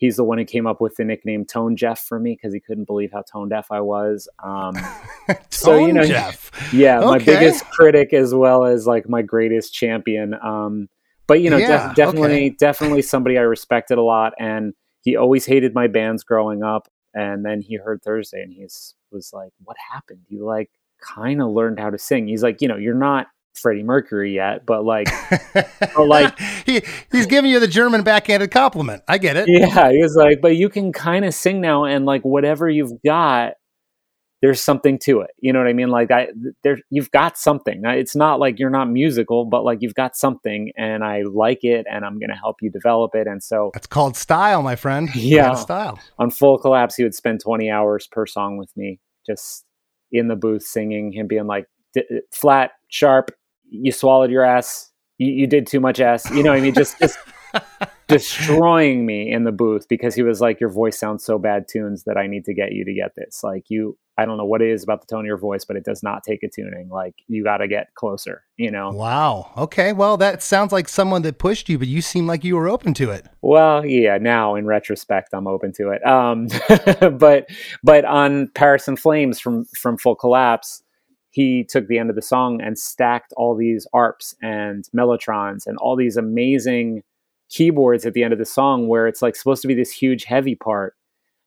he's 0.05 0.17
the 0.17 0.23
one 0.23 0.37
who 0.37 0.45
came 0.45 0.67
up 0.67 0.79
with 0.79 0.95
the 0.95 1.03
nickname 1.03 1.45
Tone 1.45 1.75
Jeff 1.75 1.99
for 1.99 2.19
me 2.19 2.33
because 2.33 2.53
he 2.53 2.59
couldn't 2.59 2.85
believe 2.85 3.11
how 3.11 3.23
tone 3.23 3.49
deaf 3.49 3.71
I 3.71 3.81
was. 3.81 4.29
Um, 4.43 4.77
so 5.49 5.85
you 5.85 5.91
know, 5.91 6.05
Jeff. 6.05 6.51
yeah, 6.71 6.99
okay. 6.99 7.07
my 7.07 7.17
biggest 7.17 7.65
critic 7.71 8.13
as 8.13 8.33
well 8.33 8.63
as 8.63 8.85
like 8.85 9.09
my 9.09 9.21
greatest 9.21 9.73
champion. 9.73 10.35
Um, 10.35 10.87
but 11.27 11.41
you 11.41 11.49
know, 11.49 11.57
yeah, 11.57 11.87
def- 11.87 11.95
definitely, 11.95 12.47
okay. 12.47 12.55
definitely 12.57 13.01
somebody 13.01 13.37
I 13.37 13.41
respected 13.41 13.97
a 13.97 14.03
lot, 14.03 14.33
and 14.39 14.73
he 15.01 15.15
always 15.15 15.45
hated 15.45 15.73
my 15.73 15.87
bands 15.87 16.23
growing 16.23 16.63
up. 16.63 16.87
And 17.13 17.45
then 17.45 17.61
he 17.61 17.77
heard 17.77 18.01
Thursday, 18.03 18.41
and 18.41 18.53
he 18.53 18.63
was 18.63 19.31
like, 19.33 19.51
"What 19.63 19.77
happened? 19.91 20.21
You 20.27 20.45
like 20.45 20.69
kind 21.01 21.41
of 21.41 21.49
learned 21.49 21.79
how 21.79 21.89
to 21.89 21.97
sing?" 21.97 22.27
He's 22.27 22.43
like, 22.43 22.61
"You 22.61 22.67
know, 22.67 22.77
you're 22.77 22.93
not." 22.93 23.27
Freddie 23.55 23.83
Mercury 23.83 24.33
yet, 24.33 24.65
but 24.65 24.83
like, 24.83 25.07
but 25.53 26.07
like 26.07 26.37
he 26.65 26.81
he's 27.11 27.25
giving 27.25 27.49
you 27.49 27.59
the 27.59 27.67
German 27.67 28.03
backhanded 28.03 28.51
compliment. 28.51 29.03
I 29.07 29.17
get 29.17 29.37
it. 29.37 29.47
Yeah, 29.47 29.91
he 29.91 30.01
was 30.01 30.15
like, 30.15 30.41
but 30.41 30.55
you 30.55 30.69
can 30.69 30.91
kind 30.91 31.25
of 31.25 31.33
sing 31.33 31.61
now, 31.61 31.85
and 31.85 32.05
like 32.05 32.23
whatever 32.23 32.69
you've 32.69 33.01
got, 33.03 33.53
there's 34.41 34.61
something 34.61 34.99
to 34.99 35.21
it. 35.21 35.31
You 35.39 35.53
know 35.53 35.59
what 35.59 35.67
I 35.67 35.73
mean? 35.73 35.89
Like 35.89 36.11
I, 36.11 36.27
there, 36.63 36.77
you've 36.89 37.11
got 37.11 37.37
something. 37.37 37.81
It's 37.85 38.15
not 38.15 38.39
like 38.39 38.59
you're 38.59 38.69
not 38.69 38.89
musical, 38.89 39.45
but 39.45 39.63
like 39.63 39.79
you've 39.81 39.95
got 39.95 40.15
something, 40.15 40.71
and 40.77 41.03
I 41.03 41.23
like 41.23 41.63
it, 41.63 41.85
and 41.89 42.05
I'm 42.05 42.19
going 42.19 42.29
to 42.29 42.35
help 42.35 42.57
you 42.61 42.69
develop 42.69 43.15
it. 43.15 43.27
And 43.27 43.41
so 43.41 43.71
that's 43.73 43.87
called 43.87 44.15
style, 44.15 44.61
my 44.61 44.75
friend. 44.75 45.09
Yeah, 45.15 45.55
style. 45.55 45.99
On 46.19 46.29
Full 46.29 46.59
Collapse, 46.59 46.95
he 46.95 47.03
would 47.03 47.15
spend 47.15 47.39
20 47.39 47.69
hours 47.69 48.07
per 48.11 48.25
song 48.25 48.57
with 48.57 48.69
me, 48.75 48.99
just 49.25 49.65
in 50.11 50.27
the 50.27 50.35
booth 50.35 50.63
singing. 50.63 51.11
Him 51.11 51.27
being 51.27 51.47
like 51.47 51.65
flat, 52.31 52.71
sharp, 52.89 53.31
you 53.69 53.91
swallowed 53.91 54.31
your 54.31 54.43
ass. 54.43 54.91
You, 55.17 55.31
you 55.31 55.47
did 55.47 55.67
too 55.67 55.79
much 55.79 55.99
ass. 55.99 56.29
You 56.31 56.43
know, 56.43 56.51
what 56.51 56.59
I 56.59 56.61
mean, 56.61 56.73
just 56.73 56.99
just 56.99 57.17
destroying 58.07 59.05
me 59.05 59.31
in 59.31 59.43
the 59.43 59.51
booth 59.51 59.87
because 59.89 60.15
he 60.15 60.23
was 60.23 60.41
like, 60.41 60.59
"Your 60.59 60.69
voice 60.69 60.97
sounds 60.97 61.23
so 61.23 61.39
bad, 61.39 61.67
tunes 61.67 62.03
that 62.03 62.17
I 62.17 62.27
need 62.27 62.45
to 62.45 62.53
get 62.53 62.71
you 62.71 62.85
to 62.85 62.93
get 62.93 63.15
this." 63.15 63.41
Like 63.43 63.65
you, 63.69 63.97
I 64.17 64.25
don't 64.25 64.37
know 64.37 64.45
what 64.45 64.61
it 64.61 64.69
is 64.69 64.83
about 64.83 65.01
the 65.01 65.07
tone 65.07 65.21
of 65.21 65.25
your 65.25 65.37
voice, 65.37 65.65
but 65.65 65.75
it 65.75 65.83
does 65.83 66.03
not 66.03 66.23
take 66.23 66.43
a 66.43 66.49
tuning. 66.49 66.89
Like 66.89 67.15
you 67.27 67.43
got 67.43 67.57
to 67.57 67.67
get 67.67 67.93
closer. 67.95 68.43
You 68.57 68.71
know. 68.71 68.91
Wow. 68.91 69.51
Okay. 69.57 69.93
Well, 69.93 70.17
that 70.17 70.43
sounds 70.43 70.71
like 70.71 70.87
someone 70.87 71.21
that 71.23 71.39
pushed 71.39 71.69
you, 71.69 71.77
but 71.77 71.87
you 71.87 72.01
seem 72.01 72.27
like 72.27 72.43
you 72.43 72.55
were 72.55 72.69
open 72.69 72.93
to 72.95 73.11
it. 73.11 73.27
Well, 73.41 73.85
yeah. 73.85 74.17
Now 74.17 74.55
in 74.55 74.65
retrospect, 74.65 75.29
I'm 75.33 75.47
open 75.47 75.71
to 75.73 75.91
it. 75.91 76.05
Um, 76.05 76.47
but 77.17 77.49
but 77.83 78.05
on 78.05 78.49
Paris 78.49 78.87
in 78.87 78.97
Flames 78.97 79.39
from 79.39 79.65
from 79.79 79.97
Full 79.97 80.15
Collapse 80.15 80.83
he 81.35 81.65
took 81.65 81.89
the 81.89 81.99
end 81.99 82.09
of 82.09 82.15
the 82.15 82.21
song 82.21 82.61
and 82.61 82.79
stacked 82.79 83.33
all 83.35 83.57
these 83.57 83.85
arps 83.93 84.33
and 84.41 84.87
mellotrons 84.95 85.67
and 85.67 85.77
all 85.79 85.97
these 85.97 86.15
amazing 86.15 87.03
keyboards 87.49 88.05
at 88.05 88.13
the 88.13 88.23
end 88.23 88.31
of 88.31 88.39
the 88.39 88.45
song 88.45 88.87
where 88.87 89.05
it's 89.05 89.21
like 89.21 89.35
supposed 89.35 89.61
to 89.61 89.67
be 89.67 89.73
this 89.73 89.91
huge 89.91 90.23
heavy 90.23 90.55
part. 90.55 90.95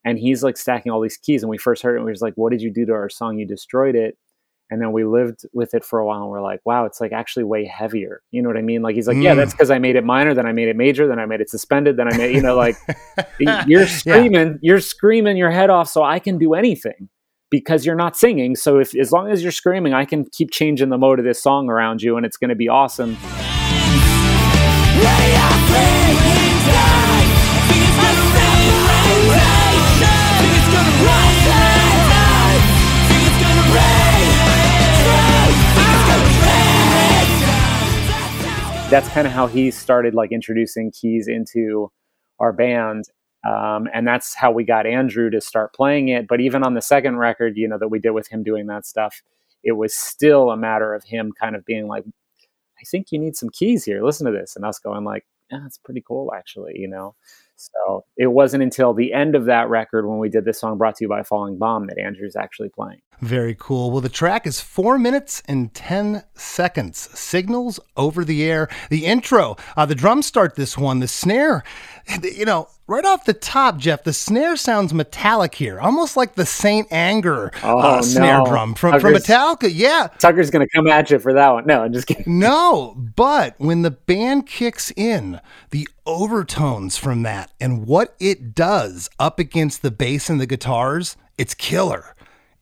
And 0.05 0.19
he's 0.19 0.43
like 0.43 0.59
stacking 0.59 0.93
all 0.93 1.01
these 1.01 1.17
keys. 1.17 1.43
And 1.43 1.49
we 1.49 1.57
first 1.57 1.83
heard 1.83 1.95
it 1.95 2.01
and 2.01 2.05
we 2.05 2.11
was 2.11 2.21
like 2.21 2.35
what 2.35 2.51
did 2.51 2.61
you 2.61 2.71
do 2.71 2.85
to 2.85 2.93
our 2.93 3.09
song? 3.09 3.39
You 3.39 3.47
destroyed 3.47 3.95
it. 3.95 4.19
And 4.71 4.83
then 4.83 4.93
we 4.93 5.07
lived 5.07 5.47
with 5.55 5.73
it 5.73 5.83
for 5.83 5.99
a 6.01 6.05
while 6.05 6.21
and 6.21 6.31
we're 6.31 6.43
like 6.43 6.61
wow 6.67 6.85
it's 6.85 7.01
like 7.01 7.13
actually 7.13 7.45
way 7.45 7.65
heavier. 7.65 8.21
You 8.31 8.43
know 8.43 8.51
what 8.51 8.59
i 8.59 8.63
mean? 8.63 8.83
Like 8.83 8.95
he's 8.95 9.09
like 9.09 9.17
mm. 9.17 9.23
yeah 9.23 9.33
that's 9.33 9.55
because 9.55 9.71
i 9.71 9.79
made 9.79 9.97
it 9.97 10.05
minor 10.05 10.35
then 10.35 10.45
i 10.45 10.53
made 10.53 10.69
it 10.69 10.77
major 10.77 11.09
then 11.09 11.19
i 11.19 11.25
made 11.25 11.41
it 11.41 11.49
suspended 11.49 11.97
then 11.97 12.13
i 12.13 12.17
made 12.19 12.35
you 12.35 12.43
know 12.43 12.57
like 12.57 12.77
you're 13.67 13.87
screaming 13.87 14.49
yeah. 14.49 14.59
you're 14.61 14.81
screaming 14.81 15.39
your 15.39 15.51
head 15.51 15.71
off 15.71 15.89
so 15.89 16.03
i 16.03 16.19
can 16.19 16.37
do 16.37 16.53
anything 16.53 17.09
because 17.51 17.87
you're 17.87 17.97
not 17.97 18.17
singing. 18.17 18.57
So 18.57 18.79
if 18.79 18.97
as 18.97 19.13
long 19.13 19.31
as 19.31 19.43
you're 19.43 19.53
screaming, 19.53 19.95
I 19.95 20.05
can 20.05 20.25
keep 20.25 20.51
changing 20.51 20.91
the 20.91 20.99
mode 20.99 21.19
of 21.19 21.25
this 21.25 21.43
song 21.43 21.71
around 21.71 22.03
you 22.03 22.17
and 22.17 22.27
it's 22.27 22.37
going 22.37 22.51
to 22.51 22.57
be 22.57 22.69
awesome. 22.69 23.17
That's 38.91 39.09
kind 39.11 39.27
of 39.27 39.35
how 39.35 39.47
he 39.47 39.71
started 39.71 40.15
like 40.15 40.33
introducing 40.33 40.91
keys 40.91 41.29
into 41.29 41.93
our 42.41 42.53
band 42.53 43.05
um, 43.47 43.89
and 43.93 44.07
that's 44.07 44.35
how 44.35 44.51
we 44.51 44.65
got 44.65 44.87
Andrew 44.87 45.31
to 45.31 45.41
start 45.41 45.75
playing 45.75 46.09
it. 46.09 46.27
But 46.27 46.41
even 46.41 46.63
on 46.63 46.75
the 46.75 46.83
second 46.83 47.17
record, 47.17 47.57
you 47.57 47.69
know, 47.69 47.79
that 47.79 47.89
we 47.89 47.99
did 47.99 48.11
with 48.11 48.29
him 48.29 48.43
doing 48.43 48.67
that 48.67 48.87
stuff, 48.87 49.23
it 49.63 49.73
was 49.73 49.95
still 49.95 50.51
a 50.51 50.57
matter 50.57 50.95
of 50.95 51.05
him 51.05 51.33
kind 51.33 51.57
of 51.57 51.65
being 51.65 51.87
like, 51.87 52.05
I 52.81 52.85
think 52.91 53.11
you 53.11 53.19
need 53.19 53.37
some 53.37 53.51
keys 53.51 53.85
here. 53.85 54.05
Listen 54.05 54.27
to 54.27 54.33
this. 54.33 54.57
And 54.57 54.65
us 54.65 54.79
going 54.79 55.05
like, 55.05 55.27
yeah, 55.51 55.59
that's 55.63 55.79
pretty 55.79 56.03
cool, 56.07 56.33
actually, 56.35 56.79
you 56.79 56.89
know? 56.89 57.15
So 57.59 58.05
it 58.17 58.29
wasn't 58.29 58.63
until 58.63 58.95
the 58.95 59.13
end 59.13 59.35
of 59.35 59.47
that 59.47 59.69
record 59.69 60.07
when 60.07 60.19
we 60.19 60.29
did 60.29 60.45
this 60.45 60.61
song 60.61 60.79
brought 60.79 60.95
to 60.97 61.05
you 61.05 61.09
by 61.09 61.25
Falling 61.25 61.59
Bomb 61.59 61.87
that 61.89 61.99
Andrew's 61.99 62.37
actually 62.37 62.69
playing. 62.69 63.01
Very 63.21 63.57
cool. 63.59 63.91
Well, 63.91 64.01
the 64.01 64.09
track 64.09 64.47
is 64.47 64.61
four 64.61 64.97
minutes 64.97 65.43
and 65.47 65.75
10 65.75 66.23
seconds. 66.35 66.99
Signals 67.19 67.81
over 67.97 68.25
the 68.25 68.45
air. 68.45 68.69
The 68.91 69.07
intro, 69.07 69.57
uh, 69.77 69.87
the 69.87 69.97
drums 69.97 70.27
start 70.27 70.55
this 70.55 70.79
one. 70.79 71.01
The 71.01 71.09
snare, 71.09 71.65
you 72.23 72.45
know, 72.45 72.69
right 72.87 73.05
off 73.05 73.25
the 73.25 73.33
top, 73.35 73.79
Geoff, 73.79 74.05
the 74.05 74.13
snare 74.13 74.57
sounds 74.57 74.95
metallic 74.95 75.57
here, 75.57 75.81
almost 75.81 76.17
like 76.17 76.37
the 76.37 76.47
Saint 76.47 76.87
Anger 76.93 77.51
Oh, 77.65 77.79
uh, 77.81 78.03
snare 78.03 78.39
no. 78.39 78.47
drum 78.47 78.75
from, 78.75 79.01
from 79.01 79.15
Metallica. 79.15 79.69
Yeah. 79.73 80.07
Tucker's 80.21 80.51
going 80.51 80.65
to 80.65 80.71
come 80.73 80.87
at 80.87 81.11
you 81.11 81.19
for 81.19 81.33
that 81.33 81.53
one. 81.53 81.67
No, 81.67 81.83
I'm 81.83 81.93
just 81.93 82.07
kidding. 82.07 82.39
No, 82.39 82.95
but 83.17 83.57
when 83.59 83.83
the 83.83 83.91
band 83.91 84.47
kicks 84.47 84.93
in, 84.97 85.41
the 85.71 85.89
overtones 86.07 86.97
from 86.97 87.25
that 87.25 87.48
and 87.61 87.87
what 87.87 88.15
it 88.21 88.55
does 88.55 89.09
up 89.19 89.39
against 89.39 89.83
the 89.83 89.91
bass 89.91 90.29
and 90.31 90.41
the 90.41 90.47
guitars, 90.47 91.17
it's 91.37 91.55
killer. 91.55 92.15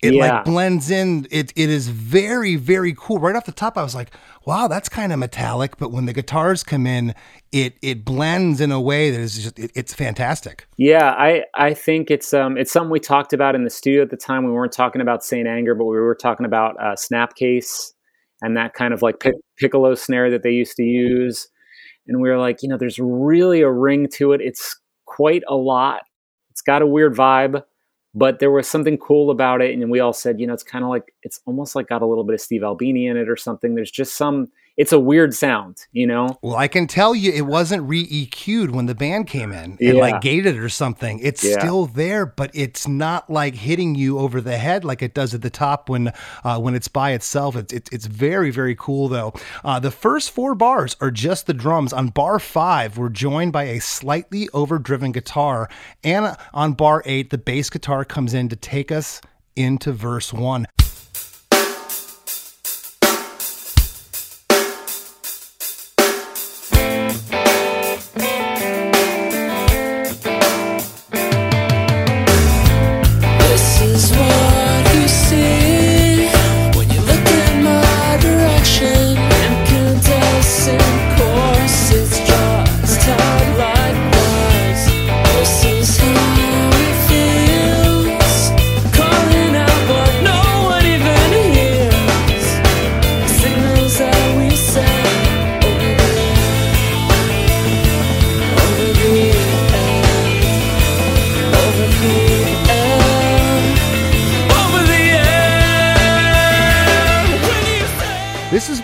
It 0.03 0.13
Yeah. 0.13 0.35
like 0.37 0.45
blends 0.45 0.91
in. 0.91 1.27
It 1.31 1.53
it 1.57 1.71
is 1.71 1.89
very 1.89 2.57
very 2.57 2.95
cool. 2.97 3.19
Right 3.19 3.35
off 3.35 3.47
the 3.47 3.53
top, 3.53 3.79
I 3.79 3.83
was 3.83 3.95
like, 3.95 4.11
"Wow, 4.45 4.69
that's 4.69 4.91
kind 4.91 5.11
of 5.11 5.19
metallic." 5.19 5.79
But 5.79 5.91
when 5.91 6.05
the 6.05 6.13
guitars 6.13 6.63
come 6.63 6.87
in, 6.87 7.15
it 7.51 7.77
it 7.81 8.05
blends 8.05 8.61
in 8.61 8.71
a 8.71 8.81
way 8.81 9.11
that 9.11 9.19
is 9.19 9.43
just 9.43 9.59
it, 9.59 9.71
it's 9.75 9.95
fantastic. 9.95 10.67
Yeah, 10.77 11.13
I 11.17 11.45
I 11.55 11.73
think 11.73 12.11
it's 12.11 12.35
um 12.35 12.59
it's 12.59 12.71
something 12.71 12.91
we 12.91 13.01
talked 13.01 13.33
about 13.33 13.55
in 13.55 13.65
the 13.65 13.71
studio 13.71 14.03
at 14.03 14.11
the 14.11 14.19
time. 14.19 14.45
We 14.45 14.53
weren't 14.53 14.73
talking 14.73 15.01
about 15.01 15.25
Saint 15.25 15.49
Anger, 15.49 15.75
but 15.75 15.87
we 15.87 15.97
were 15.97 16.15
talking 16.15 16.45
about 16.45 16.77
uh, 16.79 16.95
Snapcase 16.95 17.93
and 18.43 18.55
that 18.55 18.75
kind 18.75 18.93
of 18.93 19.01
like 19.01 19.19
pic- 19.19 19.35
piccolo 19.59 19.95
snare 19.95 20.31
that 20.31 20.43
they 20.43 20.51
used 20.53 20.77
to 20.77 20.83
use. 20.85 21.49
And 22.07 22.21
we 22.21 22.29
were 22.29 22.39
like, 22.39 22.63
you 22.63 22.69
know, 22.69 22.77
there's 22.77 22.99
really 22.99 23.63
a 23.63 23.71
ring 23.71 24.09
to 24.15 24.33
it. 24.33 24.41
It's 24.41 24.79
quite 25.05 25.43
a 25.49 25.57
lot. 25.57 26.03
It's 26.51 26.63
got 26.63 26.83
a 26.83 26.87
weird 26.87 27.15
vibe, 27.15 27.63
but 28.15 28.39
there 28.39 28.51
was 28.51 28.69
something 28.69 28.97
cool 28.99 29.31
about 29.31 29.61
it. 29.61 29.77
And 29.77 29.91
we 29.91 30.01
all 30.01 30.13
said, 30.13 30.41
you 30.41 30.47
know, 30.47 30.55
it's 30.55 30.63
kind 30.63 30.85
of 30.85 30.91
like 30.91 31.15
it's 31.23 31.41
almost 31.47 31.75
like 31.75 31.89
got 31.89 32.03
a 32.03 32.07
little 32.07 32.25
bit 32.25 32.35
of 32.35 32.41
Steve 32.41 32.63
Albini 32.63 33.07
in 33.07 33.17
it 33.17 33.29
or 33.29 33.37
something. 33.37 33.75
There's 33.75 33.91
just 33.91 34.17
some. 34.17 34.49
It's 34.77 34.93
a 34.93 35.01
weird 35.01 35.33
sound, 35.35 35.87
you 35.93 36.07
know. 36.07 36.39
Well, 36.43 36.57
I 36.57 36.69
can 36.69 36.87
tell 36.87 37.15
you, 37.15 37.33
it 37.33 37.47
wasn't 37.47 37.89
re 37.89 38.07
EQ'd 38.07 38.73
when 38.73 38.85
the 38.85 38.95
band 38.95 39.27
came 39.27 39.51
in 39.51 39.71
and 39.73 39.81
Yeah. 39.81 39.95
like 39.95 40.21
gated 40.21 40.59
or 40.59 40.69
something. 40.69 41.19
It's 41.23 41.43
Yeah. 41.43 41.59
still 41.59 41.87
there, 41.87 42.27
but 42.27 42.51
it's 42.53 42.87
not 42.87 43.31
like 43.31 43.55
hitting 43.55 43.95
you 43.95 44.19
over 44.19 44.41
the 44.43 44.59
head 44.59 44.85
like 44.85 45.01
it 45.03 45.15
does 45.15 45.33
at 45.33 45.41
the 45.41 45.49
top 45.51 45.89
when 45.89 46.13
uh, 46.45 46.59
when 46.61 46.75
it's 46.75 46.89
by 46.89 47.13
itself. 47.13 47.57
It's 47.57 47.73
it's, 47.73 47.91
it's 47.91 48.07
very 48.07 48.51
very 48.51 48.75
cool 48.75 49.09
though. 49.09 49.33
Uh, 49.65 49.81
the 49.81 49.91
first 49.91 50.31
four 50.31 50.55
bars 50.55 50.95
are 51.01 51.11
just 51.11 51.47
the 51.47 51.55
drums. 51.55 51.95
On 51.95 52.09
bar 52.09 52.39
five, 52.39 52.99
we're 52.99 53.09
joined 53.09 53.53
by 53.53 53.65
a 53.65 53.81
slightly 53.81 54.49
overdriven 54.53 55.13
guitar, 55.13 55.71
and 56.05 56.37
on 56.53 56.75
bar 56.75 57.03
eight, 57.07 57.31
the 57.31 57.39
bass 57.39 57.71
guitar 57.71 58.05
comes 58.05 58.35
in 58.35 58.51
to 58.51 58.57
take 58.57 58.93
us 58.93 59.23
into 59.57 59.91
verse 59.93 60.35
one. 60.35 60.67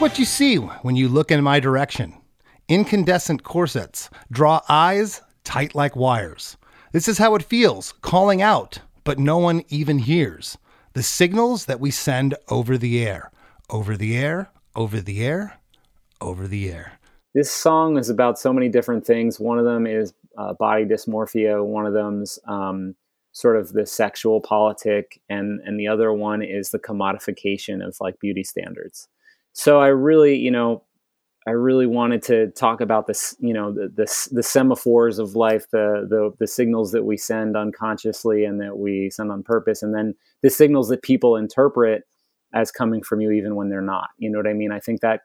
What 0.03 0.19
you 0.19 0.25
see 0.25 0.57
when 0.57 0.97
you 0.97 1.09
look 1.09 1.31
in 1.31 1.45
my 1.45 1.61
direction. 1.61 2.13
Incandescent 2.67 3.45
corsets 3.45 4.11
draw 4.33 4.61
eyes 4.69 5.23
tight 5.45 5.77
like 5.77 5.95
wires. 5.95 6.57
This 6.91 7.07
is 7.07 7.19
how 7.19 7.37
it 7.37 7.45
feels, 7.45 7.93
calling 8.03 8.43
out, 8.43 8.81
but 9.05 9.21
no 9.21 9.39
one 9.39 9.63
even 9.69 10.01
hears. 10.01 10.59
The 10.95 11.05
signals 11.05 11.67
that 11.67 11.79
we 11.79 11.93
send 11.93 12.35
over 12.49 12.77
the 12.77 13.07
air, 13.07 13.31
over 13.71 13.97
the 13.97 14.17
air, 14.17 14.51
over 14.75 15.01
the 15.01 15.25
air, 15.25 15.61
over 16.21 16.49
the 16.49 16.73
air. 16.73 16.99
this 17.33 17.53
song 17.53 17.97
is 17.97 18.11
about 18.11 18.41
so 18.41 18.53
many 18.53 18.69
different 18.69 19.07
things. 19.07 19.39
One 19.39 19.61
of 19.61 19.65
them 19.65 19.87
is 19.87 20.13
uh, 20.37 20.55
body 20.55 20.85
dysmorphia. 20.85 21.65
One 21.65 21.87
of 21.87 21.95
them's 21.95 22.41
um, 22.49 22.97
sort 23.31 23.57
of 23.57 23.73
the 23.73 23.87
sexual 23.87 24.41
politic, 24.41 25.21
and 25.29 25.61
and 25.65 25.79
the 25.79 25.87
other 25.87 26.13
one 26.13 26.43
is 26.43 26.71
the 26.71 26.81
commodification 26.81 27.87
of 27.87 27.97
like 28.01 28.19
beauty 28.19 28.43
standards. 28.43 29.07
So 29.53 29.81
I 29.81 29.89
really, 29.89 30.37
you 30.37 30.51
know, 30.51 30.85
I 31.47 31.51
really 31.51 31.87
wanted 31.87 32.23
to 32.25 32.49
talk 32.53 32.81
about 32.81 33.07
this, 33.07 33.35
you 33.41 33.53
know, 33.53 33.73
the 33.73 33.89
the, 33.89 34.29
the 34.33 34.43
semaphores 34.43 35.19
of 35.19 35.35
life, 35.35 35.67
the, 35.73 36.07
the 36.09 36.33
the 36.39 36.47
signals 36.47 36.93
that 36.93 37.05
we 37.05 37.17
send 37.17 37.57
unconsciously 37.57 38.45
and 38.45 38.61
that 38.61 38.79
we 38.79 39.11
send 39.11 39.33
on 39.33 39.43
purpose, 39.43 39.83
and 39.83 39.95
then 39.95 40.15
the 40.43 40.51
signals 40.51 40.89
that 40.89 41.03
people 41.03 41.37
interpret 41.37 42.05
as 42.55 42.71
coming 42.71 43.03
from 43.03 43.21
you 43.21 43.33
even 43.33 43.57
when 43.57 43.71
they're 43.71 43.81
not. 43.83 44.09
You 44.19 44.31
know 44.31 44.39
what 44.39 44.47
I 44.47 44.53
mean? 44.53 44.73
I 44.73 44.79
think 44.81 45.01
that 45.01 45.23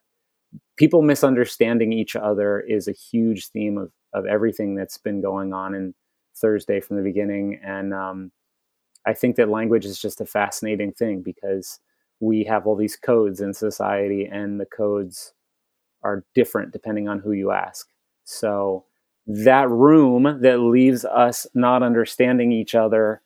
people 0.77 1.01
misunderstanding 1.01 1.93
each 1.93 2.15
other 2.15 2.59
is 2.61 2.87
a 2.87 2.93
huge 2.93 3.49
theme 3.49 3.77
of, 3.77 3.91
of 4.13 4.25
everything 4.25 4.75
that's 4.75 4.97
been 4.97 5.21
going 5.21 5.53
on 5.53 5.75
in 5.75 5.93
Thursday 6.35 6.79
from 6.79 6.97
the 6.97 7.03
beginning. 7.03 7.59
And 7.65 7.93
um, 7.93 8.31
I 9.05 9.13
think 9.13 9.35
that 9.37 9.49
language 9.49 9.85
is 9.85 9.99
just 9.99 10.21
a 10.21 10.25
fascinating 10.25 10.93
thing 10.93 11.21
because 11.21 11.79
we 12.19 12.43
have 12.45 12.65
all 12.65 12.75
these 12.75 12.95
codes 12.95 13.41
in 13.41 13.53
society, 13.53 14.25
and 14.25 14.59
the 14.59 14.65
codes 14.65 15.33
are 16.03 16.25
different 16.35 16.71
depending 16.71 17.07
on 17.07 17.19
who 17.19 17.31
you 17.31 17.51
ask. 17.51 17.87
So 18.23 18.85
that 19.25 19.69
room 19.69 20.39
that 20.41 20.59
leaves 20.59 21.03
us 21.05 21.45
not 21.53 21.83
understanding 21.83 22.51
each 22.51 22.75
other 22.75 23.21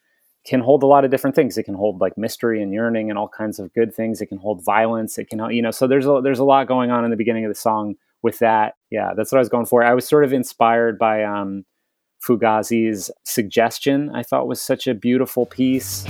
can 0.45 0.59
hold 0.59 0.81
a 0.81 0.87
lot 0.87 1.05
of 1.05 1.11
different 1.11 1.35
things. 1.35 1.57
It 1.57 1.63
can 1.63 1.75
hold 1.75 2.01
like 2.01 2.17
mystery 2.17 2.63
and 2.63 2.73
yearning 2.73 3.09
and 3.09 3.19
all 3.19 3.27
kinds 3.27 3.59
of 3.59 3.71
good 3.73 3.93
things. 3.93 4.21
It 4.21 4.25
can 4.25 4.39
hold 4.39 4.65
violence. 4.65 5.19
It 5.19 5.29
can, 5.29 5.37
hold 5.37 5.53
you 5.53 5.61
know, 5.61 5.69
so 5.69 5.85
there's 5.85 6.07
a, 6.07 6.19
there's 6.23 6.39
a 6.39 6.43
lot 6.43 6.67
going 6.67 6.89
on 6.89 7.05
in 7.05 7.11
the 7.11 7.17
beginning 7.17 7.45
of 7.45 7.51
the 7.51 7.55
song 7.59 7.95
with 8.23 8.39
that. 8.39 8.75
Yeah, 8.89 9.11
that's 9.15 9.31
what 9.31 9.37
I 9.37 9.41
was 9.41 9.49
going 9.49 9.67
for. 9.67 9.83
I 9.83 9.93
was 9.93 10.07
sort 10.07 10.23
of 10.23 10.33
inspired 10.33 10.97
by 10.97 11.23
um, 11.23 11.65
Fugazi's 12.27 13.11
suggestion. 13.23 14.09
I 14.15 14.23
thought 14.23 14.47
was 14.47 14.61
such 14.61 14.87
a 14.87 14.95
beautiful 14.95 15.45
piece. 15.45 16.05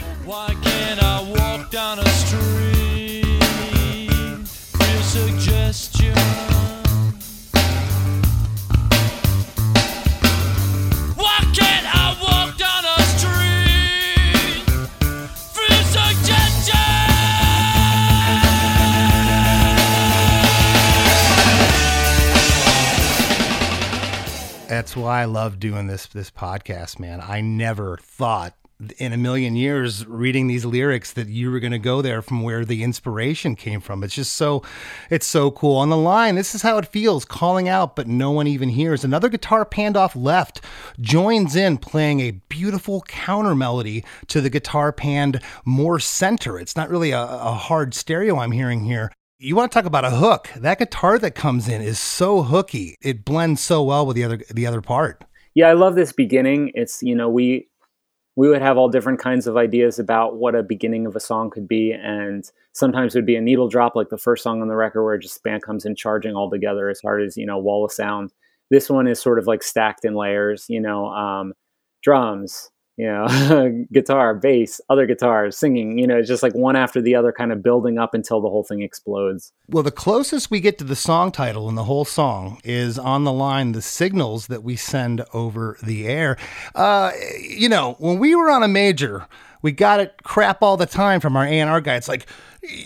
That's 24.82 24.96
why 24.96 25.22
I 25.22 25.26
love 25.26 25.60
doing 25.60 25.86
this 25.86 26.08
this 26.08 26.32
podcast, 26.32 26.98
man. 26.98 27.22
I 27.22 27.40
never 27.40 27.98
thought 27.98 28.56
in 28.98 29.14
a 29.14 29.18
million 29.18 29.56
years 29.56 30.08
reading 30.08 30.48
these 30.48 30.66
lyrics 30.66 31.14
that 31.14 31.28
you 31.28 31.52
were 31.52 31.60
going 31.60 31.72
to 31.72 31.78
go 31.78 32.02
there 32.02 32.24
from 32.24 32.42
where 32.42 32.66
the 32.66 32.82
inspiration 32.82 33.56
came 33.56 33.80
from. 33.80 34.04
It's 34.04 34.16
just 34.16 34.34
so 34.34 34.64
it's 35.12 35.28
so 35.28 35.52
cool. 35.52 35.78
On 35.78 35.92
the 35.92 35.98
line, 35.98 36.34
this 36.34 36.56
is 36.56 36.64
how 36.64 36.80
it 36.80 36.88
feels, 36.88 37.26
calling 37.26 37.70
out 37.70 37.96
but 37.96 38.08
no 38.08 38.32
one 38.32 38.48
even 38.48 38.70
hears. 38.70 39.04
Another 39.04 39.30
guitar 39.30 39.66
panned 39.66 39.96
off 39.96 40.16
left 40.16 40.62
joins 41.00 41.56
in 41.56 41.78
playing 41.78 42.20
a 42.20 42.32
beautiful 42.50 43.02
counter 43.02 43.54
melody 43.54 44.04
to 44.30 44.42
the 44.42 44.50
guitar 44.50 44.92
panned 44.92 45.40
more 45.64 46.00
center. 46.00 46.58
It's 46.58 46.76
not 46.76 46.90
really 46.90 47.12
a, 47.12 47.22
a 47.22 47.54
hard 47.54 47.94
stereo 47.94 48.40
I'm 48.40 48.52
hearing 48.52 48.86
here. 48.86 49.12
You 49.44 49.56
want 49.56 49.72
to 49.72 49.76
talk 49.76 49.86
about 49.86 50.06
a 50.06 50.12
hook? 50.12 50.52
That 50.56 50.78
guitar 50.78 51.18
that 51.18 51.32
comes 51.32 51.68
in 51.68 51.82
is 51.82 51.98
so 51.98 52.44
hooky. 52.44 52.96
It 53.02 53.26
blends 53.26 53.60
so 53.60 53.82
well 53.82 54.06
with 54.06 54.16
the 54.16 54.24
other 54.24 54.40
the 54.54 54.68
other 54.68 54.82
part. 54.82 55.24
yeah 55.56 55.68
i 55.68 55.74
love 55.74 55.96
this 55.96 56.14
beginning 56.14 56.72
it's 56.76 57.02
you 57.02 57.16
know 57.16 57.28
we 57.28 57.68
we 58.36 58.48
would 58.48 58.62
have 58.62 58.78
all 58.78 58.88
different 58.88 59.20
kinds 59.20 59.48
of 59.48 59.58
ideas 59.58 59.98
about 59.98 60.38
what 60.38 60.54
a 60.54 60.62
beginning 60.62 61.08
of 61.08 61.16
a 61.16 61.20
song 61.20 61.50
could 61.50 61.68
be 61.68 61.92
and 61.92 62.52
sometimes 62.74 63.16
it 63.16 63.18
would 63.18 63.26
be 63.26 63.36
a 63.36 63.42
needle 63.42 63.68
drop 63.68 63.96
like 63.96 64.10
the 64.10 64.18
first 64.18 64.44
song 64.44 64.62
on 64.62 64.68
the 64.68 64.76
record 64.76 65.04
where 65.04 65.18
just 65.18 65.42
the 65.42 65.50
band 65.50 65.64
comes 65.64 65.86
in 65.86 65.96
charging 65.96 66.36
all 66.36 66.50
together 66.52 66.88
as 66.88 67.02
hard 67.02 67.24
as 67.24 67.36
you 67.36 67.46
know 67.48 67.58
wall 67.58 67.84
of 67.84 67.92
sound 67.92 68.32
This 68.70 68.90
one 68.92 69.08
is 69.08 69.20
sort 69.20 69.40
of 69.40 69.48
like 69.48 69.64
stacked 69.64 70.06
in 70.06 70.14
layers, 70.14 70.66
you 70.70 70.80
know, 70.80 71.08
um, 71.08 71.54
drums, 72.04 72.70
you 72.98 73.08
know, 73.08 73.86
guitar, 73.94 74.36
bass, 74.36 74.82
other 74.90 75.06
guitars, 75.06 75.58
singing, 75.58 75.98
you 75.98 76.06
know, 76.06 76.18
it's 76.18 76.28
just 76.28 76.44
like 76.44 76.54
one 76.54 76.76
after 76.76 77.02
the 77.02 77.16
other 77.16 77.32
kind 77.32 77.52
of 77.52 77.64
building 77.64 77.98
up 77.98 78.14
until 78.14 78.42
the 78.42 78.50
whole 78.50 78.64
thing 78.64 78.82
explodes. 78.82 79.54
Well, 79.68 79.84
the 79.84 79.92
closest 79.92 80.52
we 80.52 80.60
get 80.60 80.78
to 80.80 80.84
the 80.84 80.96
song 80.96 81.32
title 81.32 81.70
in 81.70 81.76
the 81.76 81.86
whole 81.86 82.06
song 82.06 82.60
is 82.64 83.00
on 83.00 83.24
the 83.24 83.32
line 83.32 83.72
the 83.72 83.82
signals 83.82 84.48
that 84.48 84.64
we 84.64 84.76
send 84.76 85.24
over 85.34 85.78
the 85.82 86.08
air. 86.08 86.38
Uh, 86.76 87.12
you 87.40 87.70
know, 87.70 87.96
when 88.00 88.20
we 88.20 88.36
were 88.36 88.52
on 88.52 88.64
a 88.64 88.68
major, 88.68 89.28
we 89.62 89.72
got 89.72 90.00
it 90.00 90.14
crap 90.24 90.62
all 90.62 90.78
the 90.78 90.86
time 90.86 91.20
from 91.20 91.36
our 91.38 91.46
A&R 91.46 91.82
guy. 91.82 91.96
It's 91.96 92.08
like, 92.08 92.26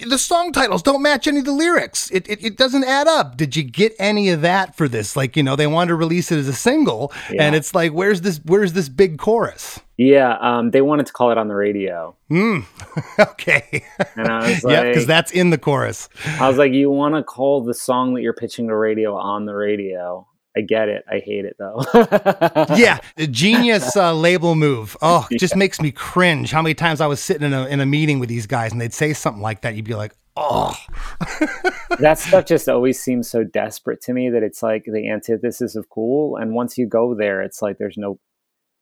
the 0.08 0.18
song 0.18 0.54
titles 0.54 0.82
don't 0.82 1.02
match 1.02 1.28
any 1.28 1.40
of 1.40 1.46
the 1.46 1.52
lyrics. 1.52 2.10
It, 2.12 2.30
it, 2.30 2.44
it 2.44 2.58
doesn't 2.58 2.86
add 2.86 3.08
up. 3.08 3.36
Did 3.36 3.58
you 3.58 3.64
get 3.64 3.94
any 4.00 4.30
of 4.30 4.40
that 4.42 4.76
for 4.76 4.88
this? 4.88 5.18
Like, 5.18 5.36
you 5.36 5.44
know, 5.44 5.58
they 5.58 5.68
wanted 5.68 5.90
to 5.90 5.96
release 5.96 6.32
it 6.32 6.38
as 6.38 6.48
a 6.48 6.54
single, 6.54 7.12
Yeah. 7.30 7.44
and 7.44 7.56
it's 7.56 7.76
like, 7.76 7.92
where's 7.92 8.22
this? 8.22 8.40
Where's 8.46 8.72
this 8.74 8.88
big 8.88 9.18
chorus? 9.18 9.80
Yeah, 9.98 10.38
um, 10.42 10.72
they 10.72 10.82
wanted 10.82 11.06
to 11.08 11.14
call 11.14 11.32
it 11.32 11.38
on 11.38 11.48
the 11.50 11.56
radio, 11.56 12.16
okay, 13.20 13.84
and 14.16 14.28
I 14.28 14.50
was 14.50 14.64
yeah, 14.68 14.80
like, 14.82 14.88
because 14.88 15.08
that's 15.08 15.32
in 15.32 15.50
the 15.52 15.58
chorus. 15.58 16.10
I 16.40 16.48
was 16.48 16.58
like, 16.58 16.74
you 16.74 16.90
want 16.90 17.16
to 17.16 17.24
call 17.24 17.62
the 17.64 17.74
song 17.74 18.14
that 18.14 18.22
you're 18.22 18.34
pitching 18.34 18.68
to 18.68 18.76
radio 18.76 19.16
on 19.16 19.46
the 19.46 19.56
radio? 19.56 20.28
I 20.58 20.62
get 20.62 20.88
it. 20.88 21.04
I 21.10 21.20
hate 21.20 21.46
it 21.46 21.58
though. 21.60 21.84
yeah, 22.76 23.00
genius 23.18 23.96
uh, 23.96 24.14
label 24.16 24.56
move. 24.56 24.96
Oh, 25.02 25.28
it 25.30 25.40
just 25.40 25.56
makes 25.56 25.82
me 25.82 25.92
cringe. 25.92 26.52
How 26.52 26.62
many 26.62 26.74
times 26.74 27.02
I 27.02 27.08
was 27.08 27.20
sitting 27.20 27.46
in 27.46 27.54
a 27.54 27.66
in 27.66 27.82
a 27.82 27.86
meeting 27.86 28.20
with 28.20 28.30
these 28.30 28.48
guys 28.48 28.72
and 28.72 28.80
they'd 28.80 28.94
say 28.94 29.14
something 29.14 29.42
like 29.42 29.62
that, 29.62 29.76
you'd 29.76 29.86
be 29.86 29.96
like, 29.96 30.14
oh, 30.38 30.76
that 32.00 32.18
stuff 32.20 32.46
just 32.46 32.70
always 32.70 33.00
seems 33.00 33.30
so 33.30 33.44
desperate 33.44 34.02
to 34.02 34.14
me 34.14 34.30
that 34.30 34.44
it's 34.44 34.62
like 34.64 34.86
the 34.86 35.10
antithesis 35.10 35.76
of 35.76 35.90
cool. 35.90 36.38
And 36.38 36.54
once 36.54 36.78
you 36.78 36.88
go 36.88 37.16
there, 37.16 37.42
it's 37.42 37.62
like 37.62 37.78
there's 37.78 37.98
no. 37.98 38.20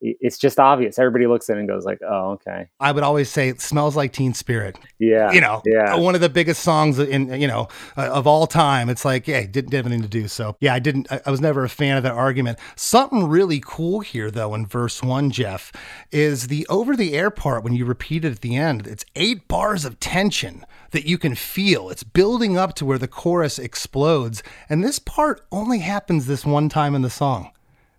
It- 0.04 0.18
It's 0.22 0.38
just 0.38 0.60
obvious. 0.60 1.00
Everybody 1.00 1.26
looks 1.28 1.50
at 1.50 1.56
it 1.58 1.62
and 1.62 1.68
goes 1.70 1.86
like, 1.86 2.00
"Oh, 2.08 2.32
okay, 2.34 2.68
I 2.80 2.92
would 2.92 3.04
always 3.04 3.30
say, 3.30 3.48
it 3.50 3.62
smells 3.62 3.96
like 3.96 4.12
Teen 4.14 4.34
Spirit. 4.34 4.78
yeah, 5.00 5.32
You 5.32 5.42
know, 5.42 5.62
yeah." 5.66 5.96
one 5.96 6.14
of 6.14 6.22
the 6.22 6.30
biggest 6.30 6.62
songs 6.62 7.00
in 7.00 7.34
you 7.42 7.48
know 7.48 7.70
uh, 7.98 8.10
of 8.12 8.28
all 8.28 8.46
time. 8.46 8.90
It's 8.90 9.06
like, 9.06 9.28
yeah, 9.28 9.46
didn't 9.46 9.74
have 9.74 9.86
anything 9.86 10.04
to 10.04 10.08
do. 10.10 10.28
So 10.28 10.56
yeah, 10.60 10.74
I 10.74 10.80
didn't. 10.80 11.08
I, 11.12 11.22
I 11.26 11.32
was 11.32 11.42
never 11.42 11.64
a 11.64 11.70
fan 11.70 11.98
of 11.98 12.04
that 12.04 12.12
argument. 12.14 12.60
Something 12.76 13.28
really 13.30 13.62
cool 13.66 14.02
here 14.02 14.30
though 14.30 14.54
in 14.54 14.66
verse 14.68 15.02
one, 15.02 15.32
Geoff, 15.32 15.72
is 16.12 16.48
the 16.48 16.68
over 16.70 16.96
the 16.96 17.14
air 17.14 17.32
part 17.32 17.64
when 17.64 17.74
you 17.74 17.86
repeat 17.86 18.26
it 18.26 18.32
at 18.34 18.42
the 18.42 18.56
end. 18.58 18.86
It's 18.88 19.06
eight 19.16 19.48
bars 19.48 19.86
of 19.86 20.00
tension 20.00 20.66
that 20.92 21.06
you 21.08 21.18
can 21.18 21.34
feel. 21.36 21.90
It's 21.90 22.04
building 22.04 22.58
up 22.58 22.76
to 22.76 22.86
where 22.86 22.98
the 23.00 23.08
chorus 23.08 23.58
explodes, 23.58 24.44
and 24.70 24.84
this 24.84 25.00
part 25.00 25.42
only 25.52 25.80
happens 25.80 26.26
this 26.26 26.46
one 26.46 26.68
time 26.70 26.94
in 26.94 27.02
the 27.04 27.10
song. 27.10 27.50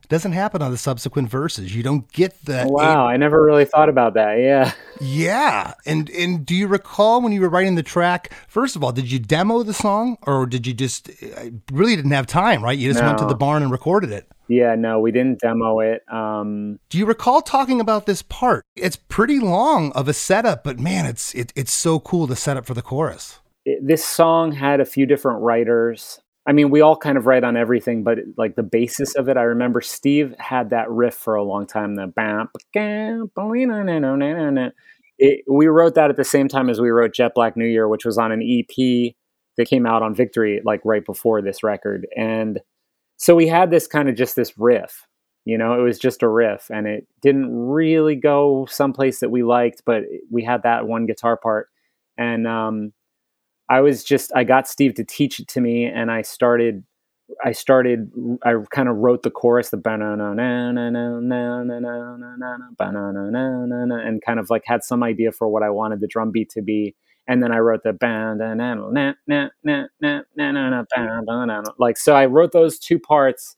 It 0.04 0.08
doesn't 0.08 0.32
happen 0.32 0.60
on 0.62 0.70
the 0.70 0.76
subsequent 0.78 1.30
verses. 1.30 1.74
You 1.74 1.82
don't 1.82 2.10
get 2.12 2.38
that. 2.44 2.68
Wow, 2.68 3.06
I 3.06 3.16
never 3.16 3.42
really 3.42 3.64
thought 3.64 3.88
about 3.88 4.14
that. 4.14 4.38
Yeah. 4.38 4.72
yeah, 5.00 5.74
and 5.86 6.10
and 6.10 6.44
do 6.44 6.54
you 6.54 6.66
recall 6.66 7.22
when 7.22 7.32
you 7.32 7.40
were 7.40 7.48
writing 7.48 7.74
the 7.74 7.82
track? 7.82 8.32
First 8.48 8.76
of 8.76 8.84
all, 8.84 8.92
did 8.92 9.10
you 9.10 9.18
demo 9.18 9.62
the 9.62 9.74
song, 9.74 10.18
or 10.26 10.46
did 10.46 10.66
you 10.66 10.74
just 10.74 11.10
really 11.72 11.96
didn't 11.96 12.10
have 12.10 12.26
time? 12.26 12.62
Right, 12.62 12.78
you 12.78 12.92
just 12.92 13.02
went 13.02 13.18
to 13.18 13.26
the 13.26 13.34
barn 13.34 13.62
and 13.62 13.72
recorded 13.72 14.12
it. 14.12 14.28
Yeah, 14.46 14.74
no, 14.74 15.00
we 15.00 15.10
didn't 15.10 15.40
demo 15.40 15.80
it. 15.80 16.02
Um, 16.12 16.78
Do 16.90 16.98
you 16.98 17.06
recall 17.06 17.40
talking 17.40 17.80
about 17.80 18.04
this 18.04 18.20
part? 18.20 18.62
It's 18.76 18.96
pretty 18.96 19.40
long 19.40 19.90
of 19.92 20.06
a 20.06 20.12
setup, 20.12 20.64
but 20.64 20.78
man, 20.78 21.06
it's 21.06 21.34
it, 21.34 21.50
it's 21.56 21.72
so 21.72 21.98
cool 21.98 22.26
to 22.26 22.36
set 22.36 22.58
up 22.58 22.66
for 22.66 22.74
the 22.74 22.82
chorus. 22.82 23.40
it, 23.64 23.78
this 23.86 24.04
song 24.04 24.52
had 24.52 24.80
a 24.80 24.84
few 24.84 25.06
different 25.06 25.40
writers. 25.40 26.20
I 26.46 26.52
mean, 26.52 26.70
we 26.70 26.82
all 26.82 26.96
kind 26.96 27.16
of 27.16 27.26
write 27.26 27.44
on 27.44 27.56
everything, 27.56 28.04
but 28.04 28.18
like 28.36 28.54
the 28.54 28.62
basis 28.62 29.14
of 29.14 29.28
it, 29.28 29.36
I 29.36 29.42
remember 29.42 29.80
Steve 29.80 30.34
had 30.38 30.70
that 30.70 30.90
riff 30.90 31.14
for 31.14 31.34
a 31.36 31.42
long 31.42 31.66
time. 31.66 31.94
The 31.94 32.06
it, 35.18 35.44
we 35.50 35.66
wrote 35.68 35.94
that 35.94 36.10
at 36.10 36.16
the 36.16 36.24
same 36.24 36.48
time 36.48 36.68
as 36.68 36.80
we 36.80 36.90
wrote 36.90 37.14
Jet 37.14 37.32
Black 37.34 37.56
New 37.56 37.66
Year, 37.66 37.88
which 37.88 38.04
was 38.04 38.18
on 38.18 38.32
an 38.32 38.42
EP 38.42 39.14
that 39.56 39.68
came 39.68 39.86
out 39.86 40.02
on 40.02 40.14
Victory, 40.14 40.60
like 40.64 40.80
right 40.84 41.04
before 41.04 41.40
this 41.40 41.62
record. 41.62 42.06
And 42.16 42.60
so 43.16 43.34
we 43.34 43.46
had 43.46 43.70
this 43.70 43.86
kind 43.86 44.08
of 44.08 44.16
just 44.16 44.36
this 44.36 44.58
riff, 44.58 45.06
you 45.44 45.56
know, 45.56 45.78
it 45.78 45.82
was 45.82 45.98
just 45.98 46.22
a 46.22 46.28
riff 46.28 46.70
and 46.70 46.86
it 46.86 47.06
didn't 47.22 47.48
really 47.50 48.16
go 48.16 48.66
someplace 48.68 49.20
that 49.20 49.30
we 49.30 49.42
liked, 49.42 49.82
but 49.86 50.02
we 50.30 50.42
had 50.42 50.64
that 50.64 50.86
one 50.86 51.06
guitar 51.06 51.36
part. 51.36 51.68
And 52.18 52.46
um, 52.46 52.92
I 53.68 53.80
was 53.80 54.04
just, 54.04 54.30
I 54.34 54.44
got 54.44 54.68
Steve 54.68 54.94
to 54.94 55.04
teach 55.04 55.40
it 55.40 55.48
to 55.48 55.60
me 55.60 55.84
and 55.86 56.10
I 56.10 56.22
started, 56.22 56.84
I 57.44 57.52
started, 57.52 58.10
I 58.44 58.54
kind 58.70 58.88
of 58.88 58.96
wrote 58.96 59.22
the 59.22 59.30
chorus, 59.30 59.70
the 59.70 59.78
banana, 59.78 60.34
na 60.34 60.72
na 60.72 60.90
na 60.90 61.20
na 61.20 61.62
na 61.62 61.78
na 61.80 62.16
na 62.36 62.36
na 62.36 62.68
banana 62.78 63.30
na 63.30 63.66
na 63.66 63.84
na, 63.86 63.96
and 63.96 64.22
kind 64.24 64.38
of 64.38 64.50
like 64.50 64.62
had 64.66 64.84
some 64.84 65.02
idea 65.02 65.32
for 65.32 65.48
what 65.48 65.62
I 65.62 65.70
wanted 65.70 66.00
the 66.00 66.06
drum 66.06 66.30
beat 66.30 66.50
to 66.50 66.62
be. 66.62 66.94
And 67.26 67.42
then 67.42 67.52
I 67.52 67.58
wrote 67.58 67.80
the 67.82 67.94
band 67.94 68.40
na 68.40 68.52
na 68.52 68.74
na 68.74 69.14
na 69.26 69.48
na 69.64 69.86
na 70.02 70.20
na 70.36 70.50
na 70.60 71.20
na 71.24 71.44
na 71.46 71.62
like 71.78 71.96
so 71.96 72.14
I 72.14 72.26
wrote 72.26 72.52
those 72.52 72.78
two 72.78 72.98
parts 72.98 73.56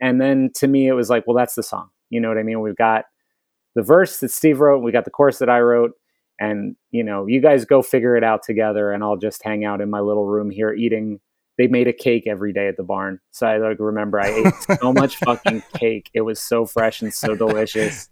and 0.00 0.20
then 0.20 0.50
to 0.56 0.66
me 0.68 0.86
it 0.86 0.92
was 0.92 1.08
like 1.08 1.26
well 1.26 1.36
that's 1.36 1.54
the 1.54 1.62
song 1.62 1.88
you 2.10 2.20
know 2.20 2.28
what 2.28 2.36
I 2.36 2.42
mean 2.42 2.60
we've 2.60 2.76
got 2.76 3.06
the 3.74 3.82
verse 3.82 4.20
that 4.20 4.30
Steve 4.30 4.60
wrote 4.60 4.82
we 4.82 4.92
got 4.92 5.06
the 5.06 5.10
chorus 5.10 5.38
that 5.38 5.48
I 5.48 5.60
wrote 5.60 5.92
and 6.38 6.76
you 6.90 7.02
know 7.02 7.26
you 7.26 7.40
guys 7.40 7.64
go 7.64 7.82
figure 7.82 8.16
it 8.16 8.24
out 8.24 8.42
together 8.42 8.92
and 8.92 9.02
I'll 9.02 9.16
just 9.16 9.42
hang 9.42 9.64
out 9.64 9.80
in 9.80 9.90
my 9.90 10.00
little 10.00 10.26
room 10.26 10.50
here 10.50 10.72
eating 10.72 11.20
they 11.58 11.66
made 11.66 11.88
a 11.88 11.92
cake 11.92 12.24
every 12.26 12.52
day 12.52 12.68
at 12.68 12.76
the 12.76 12.82
barn 12.82 13.20
so 13.30 13.46
I 13.46 13.58
like 13.58 13.78
remember 13.78 14.20
I 14.20 14.28
ate 14.28 14.54
so 14.80 14.92
much 14.92 15.16
fucking 15.16 15.62
cake 15.74 16.10
it 16.12 16.22
was 16.22 16.40
so 16.40 16.66
fresh 16.66 17.02
and 17.02 17.12
so 17.12 17.34
delicious 17.34 18.08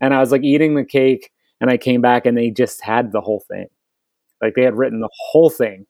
and 0.00 0.14
I 0.14 0.20
was 0.20 0.30
like 0.30 0.42
eating 0.42 0.74
the 0.74 0.84
cake 0.84 1.30
and 1.60 1.70
I 1.70 1.76
came 1.76 2.00
back 2.00 2.26
and 2.26 2.36
they 2.36 2.50
just 2.50 2.82
had 2.82 3.12
the 3.12 3.20
whole 3.20 3.44
thing 3.48 3.66
like 4.40 4.54
they 4.54 4.62
had 4.62 4.76
written 4.76 5.00
the 5.00 5.10
whole 5.30 5.50
thing 5.50 5.86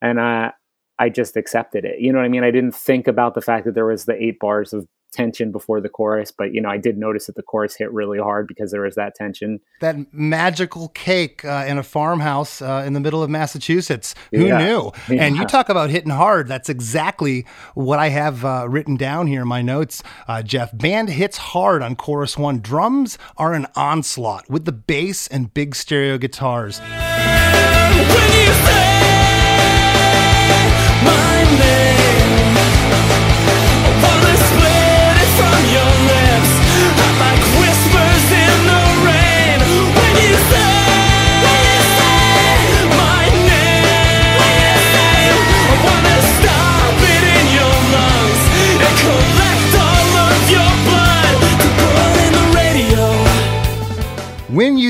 and 0.00 0.20
I 0.20 0.52
I 1.00 1.08
just 1.08 1.34
accepted 1.38 1.86
it. 1.86 1.98
You 1.98 2.12
know 2.12 2.18
what 2.18 2.26
I 2.26 2.28
mean? 2.28 2.44
I 2.44 2.50
didn't 2.50 2.74
think 2.74 3.08
about 3.08 3.34
the 3.34 3.40
fact 3.40 3.64
that 3.64 3.74
there 3.74 3.86
was 3.86 4.04
the 4.04 4.22
eight 4.22 4.38
bars 4.38 4.74
of 4.74 4.86
tension 5.12 5.50
before 5.52 5.80
the 5.80 5.88
chorus, 5.88 6.30
but 6.30 6.54
you 6.54 6.60
know, 6.60 6.68
I 6.68 6.76
did 6.78 6.96
notice 6.98 7.26
that 7.26 7.34
the 7.36 7.42
chorus 7.42 7.74
hit 7.76 7.92
really 7.92 8.18
hard 8.18 8.46
because 8.46 8.70
there 8.70 8.82
was 8.82 8.94
that 8.94 9.14
tension. 9.14 9.60
That 9.80 9.96
magical 10.12 10.88
cake 10.88 11.44
uh, 11.44 11.64
in 11.66 11.78
a 11.78 11.82
farmhouse 11.82 12.62
uh, 12.62 12.84
in 12.86 12.92
the 12.92 13.00
middle 13.00 13.22
of 13.22 13.30
Massachusetts. 13.30 14.14
Who 14.32 14.46
Yeah. 14.46 14.58
knew? 14.58 14.92
And 15.20 15.36
you 15.36 15.44
talk 15.44 15.68
about 15.68 15.90
hitting 15.90 16.10
hard. 16.10 16.48
That's 16.48 16.68
exactly 16.68 17.44
what 17.74 17.98
I 17.98 18.08
have 18.08 18.44
uh, 18.44 18.66
written 18.68 18.96
down 18.96 19.26
here 19.26 19.42
in 19.42 19.48
my 19.48 19.60
notes, 19.62 20.02
uh, 20.28 20.42
Geoff. 20.42 20.70
Band 20.76 21.10
hits 21.10 21.36
hard 21.36 21.82
on 21.82 21.96
chorus 21.96 22.38
one. 22.38 22.60
Drums 22.60 23.18
are 23.36 23.52
an 23.52 23.66
onslaught 23.76 24.48
with 24.48 24.64
the 24.64 24.72
bass 24.72 25.26
and 25.26 25.52
big 25.52 25.74
stereo 25.74 26.16
guitars. 26.18 26.80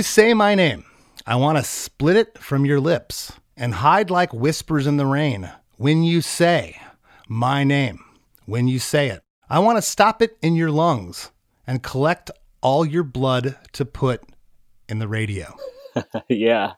You 0.01 0.05
say 0.05 0.33
my 0.33 0.55
name, 0.55 0.87
I 1.27 1.37
want 1.37 1.59
to 1.59 1.63
split 1.63 2.17
it 2.17 2.39
from 2.39 2.65
your 2.65 2.81
lips 2.81 3.35
and 3.55 3.75
hide 3.75 4.09
like 4.09 4.33
whispers 4.33 4.87
in 4.87 4.97
the 4.97 5.05
rain. 5.05 5.51
When 5.77 6.05
you 6.05 6.23
say 6.23 6.81
my 7.29 7.65
name, 7.65 8.03
when 8.47 8.67
you 8.67 8.79
say 8.79 9.09
it, 9.09 9.23
I 9.51 9.59
want 9.59 9.77
to 9.77 9.83
stop 9.83 10.23
it 10.23 10.39
in 10.41 10.55
your 10.55 10.71
lungs 10.71 11.33
and 11.67 11.83
collect 11.83 12.31
all 12.63 12.87
your 12.87 13.03
blood 13.03 13.59
to 13.73 13.85
put 13.85 14.23
in 14.89 15.01
the 15.01 15.07
radio. 15.07 15.55
yeah. 16.31 16.73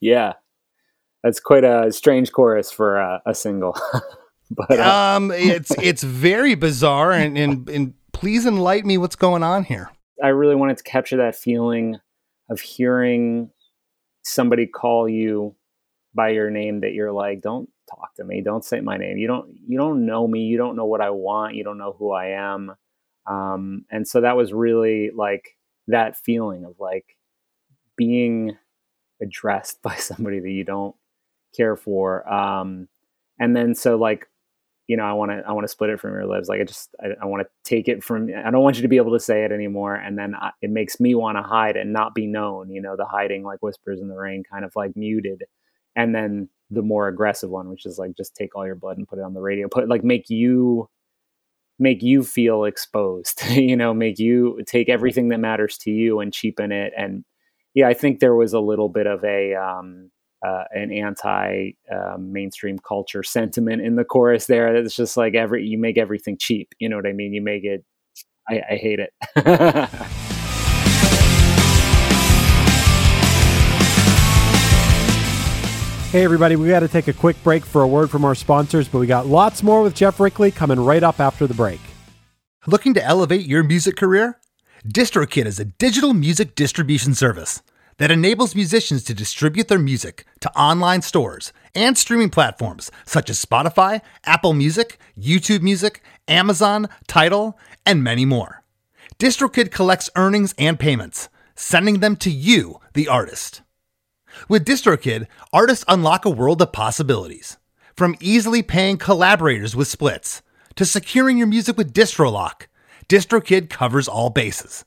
Yeah. 0.00 0.32
That's 1.22 1.38
quite 1.38 1.64
a 1.64 1.92
strange 1.92 2.32
chorus 2.32 2.70
for 2.70 2.98
uh, 2.98 3.18
a 3.26 3.34
single. 3.34 3.76
but 4.50 4.80
uh, 4.80 5.16
Um, 5.16 5.30
it's 5.34 5.70
it's 5.82 6.02
very 6.02 6.54
bizarre, 6.54 7.12
and, 7.12 7.36
and 7.36 7.68
and 7.68 7.92
please 8.12 8.46
enlighten 8.46 8.88
me 8.88 8.96
what's 8.96 9.16
going 9.16 9.42
on 9.42 9.64
here. 9.64 9.90
I 10.22 10.28
really 10.28 10.54
wanted 10.54 10.78
to 10.78 10.82
capture 10.82 11.18
that 11.18 11.36
feeling 11.36 12.00
of 12.48 12.60
hearing 12.60 13.50
somebody 14.22 14.66
call 14.66 15.08
you 15.08 15.54
by 16.14 16.30
your 16.30 16.50
name 16.50 16.80
that 16.80 16.92
you're 16.92 17.12
like, 17.12 17.40
don't 17.40 17.68
talk 17.88 18.14
to 18.16 18.24
me, 18.24 18.40
don't 18.40 18.64
say 18.64 18.80
my 18.80 18.96
name. 18.96 19.18
You 19.18 19.26
don't 19.26 19.54
you 19.66 19.78
don't 19.78 20.06
know 20.06 20.26
me, 20.26 20.40
you 20.40 20.56
don't 20.56 20.76
know 20.76 20.86
what 20.86 21.00
I 21.00 21.10
want, 21.10 21.54
you 21.54 21.64
don't 21.64 21.78
know 21.78 21.94
who 21.98 22.12
I 22.12 22.28
am. 22.28 22.74
Um, 23.26 23.84
and 23.90 24.06
so 24.06 24.20
that 24.20 24.36
was 24.36 24.52
really 24.52 25.10
like 25.14 25.56
that 25.88 26.16
feeling 26.16 26.64
of 26.64 26.74
like 26.78 27.16
being 27.96 28.56
addressed 29.22 29.82
by 29.82 29.96
somebody 29.96 30.40
that 30.40 30.50
you 30.50 30.64
don't 30.64 30.94
care 31.56 31.76
for. 31.76 32.30
Um, 32.30 32.88
and 33.38 33.56
then 33.56 33.74
so 33.74 33.96
like 33.96 34.28
you 34.86 34.96
know, 34.96 35.04
I 35.04 35.12
want 35.14 35.30
to, 35.30 35.42
I 35.46 35.52
want 35.52 35.64
to 35.64 35.68
split 35.68 35.90
it 35.90 36.00
from 36.00 36.12
your 36.12 36.26
lips. 36.26 36.48
Like 36.48 36.60
I 36.60 36.64
just, 36.64 36.94
I, 37.02 37.08
I 37.22 37.26
want 37.26 37.42
to 37.42 37.48
take 37.68 37.88
it 37.88 38.04
from, 38.04 38.28
I 38.28 38.50
don't 38.50 38.62
want 38.62 38.76
you 38.76 38.82
to 38.82 38.88
be 38.88 38.98
able 38.98 39.12
to 39.12 39.20
say 39.20 39.44
it 39.44 39.52
anymore. 39.52 39.94
And 39.94 40.18
then 40.18 40.34
I, 40.34 40.50
it 40.60 40.70
makes 40.70 41.00
me 41.00 41.14
want 41.14 41.38
to 41.38 41.42
hide 41.42 41.76
and 41.76 41.92
not 41.92 42.14
be 42.14 42.26
known, 42.26 42.70
you 42.70 42.82
know, 42.82 42.94
the 42.96 43.06
hiding 43.06 43.44
like 43.44 43.62
whispers 43.62 44.00
in 44.00 44.08
the 44.08 44.16
rain 44.16 44.42
kind 44.50 44.64
of 44.64 44.72
like 44.76 44.94
muted. 44.94 45.44
And 45.96 46.14
then 46.14 46.48
the 46.70 46.82
more 46.82 47.08
aggressive 47.08 47.48
one, 47.48 47.70
which 47.70 47.86
is 47.86 47.98
like, 47.98 48.16
just 48.16 48.34
take 48.34 48.54
all 48.54 48.66
your 48.66 48.74
blood 48.74 48.98
and 48.98 49.08
put 49.08 49.18
it 49.18 49.24
on 49.24 49.32
the 49.32 49.40
radio, 49.40 49.68
put 49.68 49.88
like, 49.88 50.04
make 50.04 50.28
you, 50.28 50.88
make 51.78 52.02
you 52.02 52.22
feel 52.22 52.64
exposed, 52.64 53.42
you 53.50 53.76
know, 53.76 53.94
make 53.94 54.18
you 54.18 54.60
take 54.66 54.90
everything 54.90 55.28
that 55.28 55.38
matters 55.40 55.78
to 55.78 55.90
you 55.90 56.20
and 56.20 56.32
cheapen 56.32 56.72
it. 56.72 56.92
And 56.96 57.24
yeah, 57.72 57.88
I 57.88 57.94
think 57.94 58.20
there 58.20 58.34
was 58.34 58.52
a 58.52 58.60
little 58.60 58.90
bit 58.90 59.06
of 59.06 59.24
a, 59.24 59.54
um, 59.54 60.10
uh, 60.44 60.64
an 60.72 60.92
anti 60.92 61.72
uh, 61.90 62.16
mainstream 62.18 62.78
culture 62.78 63.22
sentiment 63.22 63.82
in 63.82 63.96
the 63.96 64.04
chorus 64.04 64.46
there. 64.46 64.74
It's 64.76 64.94
just 64.94 65.16
like 65.16 65.34
every 65.34 65.66
you 65.66 65.78
make 65.78 65.98
everything 65.98 66.36
cheap. 66.38 66.74
You 66.78 66.88
know 66.88 66.96
what 66.96 67.06
I 67.06 67.12
mean? 67.12 67.32
You 67.32 67.42
make 67.42 67.64
it. 67.64 67.84
I, 68.48 68.60
I 68.70 68.76
hate 68.76 69.00
it. 69.00 69.12
Hey, 76.14 76.22
everybody, 76.22 76.54
we 76.54 76.68
got 76.68 76.78
to 76.78 76.86
take 76.86 77.08
a 77.08 77.12
quick 77.12 77.34
break 77.42 77.64
for 77.64 77.82
a 77.82 77.88
word 77.88 78.08
from 78.08 78.24
our 78.24 78.36
sponsors, 78.36 78.86
but 78.86 79.00
we 79.00 79.08
got 79.08 79.26
lots 79.26 79.64
more 79.64 79.82
with 79.82 79.96
Geoff 79.96 80.20
Rickly 80.20 80.52
coming 80.52 80.78
right 80.78 81.02
up 81.02 81.18
after 81.18 81.48
the 81.48 81.54
break. 81.54 81.80
Looking 82.68 82.94
to 82.94 83.04
elevate 83.04 83.46
your 83.46 83.64
music 83.64 83.96
career? 83.96 84.38
DistroKid 84.86 85.44
is 85.44 85.58
a 85.58 85.64
digital 85.64 86.14
music 86.14 86.54
distribution 86.54 87.16
service 87.16 87.62
that 87.98 88.10
enables 88.10 88.54
musicians 88.54 89.04
to 89.04 89.14
distribute 89.14 89.68
their 89.68 89.78
music 89.78 90.24
to 90.40 90.56
online 90.56 91.02
stores 91.02 91.52
and 91.74 91.96
streaming 91.96 92.30
platforms 92.30 92.90
such 93.04 93.30
as 93.30 93.44
Spotify, 93.44 94.00
Apple 94.24 94.52
Music, 94.52 94.98
YouTube 95.18 95.62
Music, 95.62 96.02
Amazon, 96.28 96.88
Tidal, 97.06 97.58
and 97.86 98.02
many 98.02 98.24
more. 98.24 98.62
DistroKid 99.18 99.70
collects 99.70 100.10
earnings 100.16 100.54
and 100.58 100.78
payments, 100.78 101.28
sending 101.54 102.00
them 102.00 102.16
to 102.16 102.30
you, 102.30 102.80
the 102.94 103.08
artist. 103.08 103.62
With 104.48 104.64
DistroKid, 104.64 105.26
artists 105.52 105.84
unlock 105.86 106.24
a 106.24 106.30
world 106.30 106.60
of 106.60 106.72
possibilities. 106.72 107.56
From 107.96 108.16
easily 108.20 108.62
paying 108.62 108.98
collaborators 108.98 109.76
with 109.76 109.86
splits 109.86 110.42
to 110.74 110.84
securing 110.84 111.38
your 111.38 111.46
music 111.46 111.76
with 111.76 111.94
DistroLock, 111.94 112.66
DistroKid 113.08 113.70
covers 113.70 114.08
all 114.08 114.30
bases. 114.30 114.84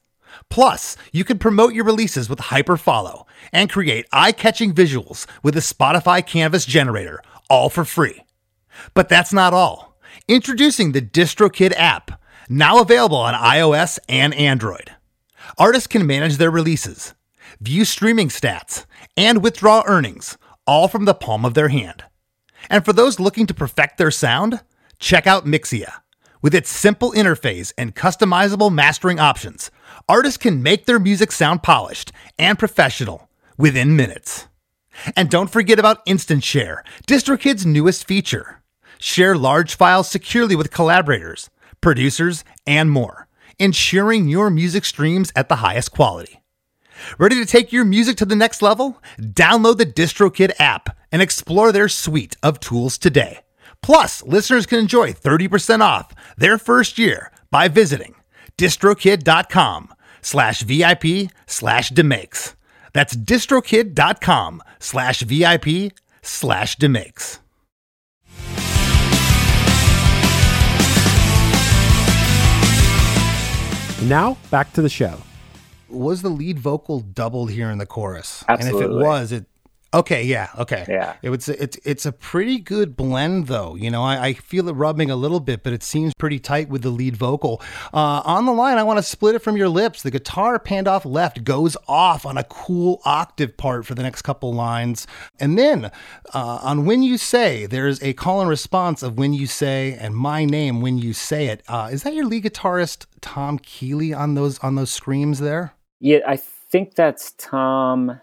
Plus, 0.49 0.97
you 1.11 1.23
can 1.23 1.37
promote 1.37 1.73
your 1.73 1.85
releases 1.85 2.29
with 2.29 2.39
Hyperfollow 2.39 3.25
and 3.51 3.69
create 3.69 4.07
eye-catching 4.11 4.73
visuals 4.73 5.25
with 5.43 5.55
a 5.57 5.61
Spotify 5.61 6.25
Canvas 6.25 6.65
generator, 6.65 7.21
all 7.49 7.69
for 7.69 7.85
free. 7.85 8.23
But 8.93 9.09
that's 9.09 9.33
not 9.33 9.53
all. 9.53 9.97
Introducing 10.27 10.91
the 10.91 11.01
DistroKid 11.01 11.73
app, 11.75 12.21
now 12.49 12.79
available 12.79 13.17
on 13.17 13.33
iOS 13.33 13.99
and 14.07 14.33
Android. 14.33 14.91
Artists 15.57 15.87
can 15.87 16.05
manage 16.05 16.37
their 16.37 16.51
releases, 16.51 17.13
view 17.61 17.85
streaming 17.85 18.29
stats, 18.29 18.85
and 19.15 19.43
withdraw 19.43 19.83
earnings, 19.85 20.37
all 20.65 20.87
from 20.87 21.05
the 21.05 21.13
palm 21.13 21.45
of 21.45 21.53
their 21.53 21.69
hand. 21.69 22.03
And 22.69 22.83
for 22.83 22.93
those 22.93 23.19
looking 23.19 23.47
to 23.47 23.53
perfect 23.53 23.97
their 23.97 24.11
sound, 24.11 24.61
check 24.99 25.27
out 25.27 25.45
Mixea. 25.45 25.91
With 26.41 26.53
its 26.53 26.69
simple 26.69 27.11
interface 27.13 27.73
and 27.77 27.95
customizable 27.95 28.73
mastering 28.73 29.19
options, 29.19 29.71
artists 30.09 30.37
can 30.37 30.63
make 30.63 30.85
their 30.85 30.99
music 30.99 31.31
sound 31.31 31.63
polished 31.63 32.11
and 32.37 32.57
professional 32.57 33.29
within 33.57 33.95
minutes. 33.95 34.47
And 35.15 35.29
don't 35.29 35.51
forget 35.51 35.79
about 35.79 36.01
Instant 36.05 36.43
Share, 36.43 36.83
DistroKid's 37.07 37.65
newest 37.65 38.07
feature. 38.07 38.61
Share 38.99 39.35
large 39.35 39.75
files 39.75 40.09
securely 40.09 40.55
with 40.55 40.71
collaborators, 40.71 41.49
producers, 41.81 42.43
and 42.65 42.89
more, 42.89 43.27
ensuring 43.59 44.27
your 44.27 44.49
music 44.49 44.85
streams 44.85 45.31
at 45.35 45.49
the 45.49 45.57
highest 45.57 45.91
quality. 45.91 46.41
Ready 47.19 47.35
to 47.35 47.45
take 47.45 47.71
your 47.71 47.85
music 47.85 48.17
to 48.17 48.25
the 48.25 48.35
next 48.35 48.61
level? 48.61 49.01
Download 49.19 49.77
the 49.77 49.85
DistroKid 49.85 50.53
app 50.59 50.97
and 51.11 51.21
explore 51.21 51.71
their 51.71 51.87
suite 51.87 52.35
of 52.41 52.59
tools 52.59 52.97
today. 52.97 53.39
Plus, 53.83 54.23
listeners 54.23 54.65
can 54.65 54.79
enjoy 54.79 55.13
30% 55.13 55.81
off 55.81 56.13
their 56.37 56.57
first 56.57 56.97
year 56.97 57.31
by 57.51 57.67
visiting 57.67 58.15
distrokid.com 58.57 59.93
slash 60.27 60.61
VIP 60.61 61.31
slash 61.45 61.89
demakes. 61.89 62.57
That's 62.91 63.15
distrokid.com 63.15 64.61
slash 64.77 65.21
VIP 65.21 65.93
slash 66.21 66.75
demakes. 66.75 67.39
Now, 74.03 74.37
back 74.51 74.73
to 74.73 74.81
the 74.81 74.89
show. 74.89 75.17
Was 75.87 76.21
the 76.21 76.29
lead 76.29 76.59
vocal 76.59 76.99
doubled 76.99 77.51
here 77.51 77.69
in 77.71 77.77
the 77.77 77.85
chorus? 77.85 78.43
Absolutely. 78.49 78.83
And 78.83 78.93
if 78.93 78.99
it 78.99 79.01
was, 79.05 79.31
it 79.31 79.45
okay, 79.93 80.23
yeah, 80.23 80.49
okay, 80.57 80.85
Yeah. 80.87 81.15
It 81.21 81.29
was 81.29 81.49
it's 81.49 81.77
it's 81.83 82.05
a 82.05 82.11
pretty 82.11 82.59
good 82.59 82.95
blend 82.95 83.47
though. 83.47 83.75
You 83.75 83.91
know, 83.91 84.03
I, 84.03 84.27
I 84.27 84.33
feel 84.33 84.67
it 84.69 84.73
rubbing 84.73 85.09
a 85.09 85.15
little 85.15 85.39
bit, 85.39 85.63
but 85.63 85.73
it 85.73 85.83
seems 85.83 86.13
pretty 86.13 86.39
tight 86.39 86.69
with 86.69 86.81
the 86.81 86.89
lead 86.89 87.15
vocal. 87.15 87.61
Uh, 87.93 88.21
on 88.25 88.45
the 88.45 88.51
line, 88.51 88.77
I 88.77 88.83
want 88.83 88.97
to 88.97 89.03
split 89.03 89.35
it 89.35 89.39
from 89.39 89.57
your 89.57 89.69
lips. 89.69 90.03
The 90.03 90.11
guitar 90.11 90.59
panned 90.59 90.87
off 90.87 91.05
left 91.05 91.43
goes 91.43 91.77
off 91.87 92.25
on 92.25 92.37
a 92.37 92.43
cool 92.43 93.01
octave 93.05 93.57
part 93.57 93.85
for 93.85 93.95
the 93.95 94.03
next 94.03 94.21
couple 94.21 94.53
lines, 94.53 95.07
and 95.39 95.57
then 95.57 95.91
uh, 96.33 96.59
on 96.61 96.85
when 96.85 97.03
you 97.03 97.17
say, 97.17 97.65
there's 97.65 98.01
a 98.03 98.13
call 98.13 98.41
and 98.41 98.49
response 98.49 99.03
of 99.03 99.17
when 99.17 99.33
you 99.33 99.47
say 99.47 99.93
and 99.99 100.15
my 100.15 100.45
name 100.45 100.81
when 100.81 100.97
you 100.97 101.13
say 101.13 101.47
it. 101.47 101.63
Uh, 101.67 101.89
is 101.91 102.03
that 102.03 102.13
your 102.13 102.25
lead 102.25 102.43
guitarist 102.43 103.05
Tom 103.21 103.59
Keeley 103.59 104.13
on 104.13 104.35
those 104.35 104.59
on 104.59 104.75
those 104.75 104.91
screams 104.91 105.39
there? 105.39 105.73
Yeah, 105.99 106.19
I 106.27 106.37
think 106.37 106.95
that's 106.95 107.33
Tom. 107.37 108.21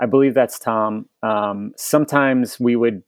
I 0.00 0.06
believe 0.06 0.34
that's 0.34 0.58
Tom. 0.58 1.08
Um, 1.22 1.72
sometimes 1.76 2.58
we 2.60 2.76
would 2.76 3.02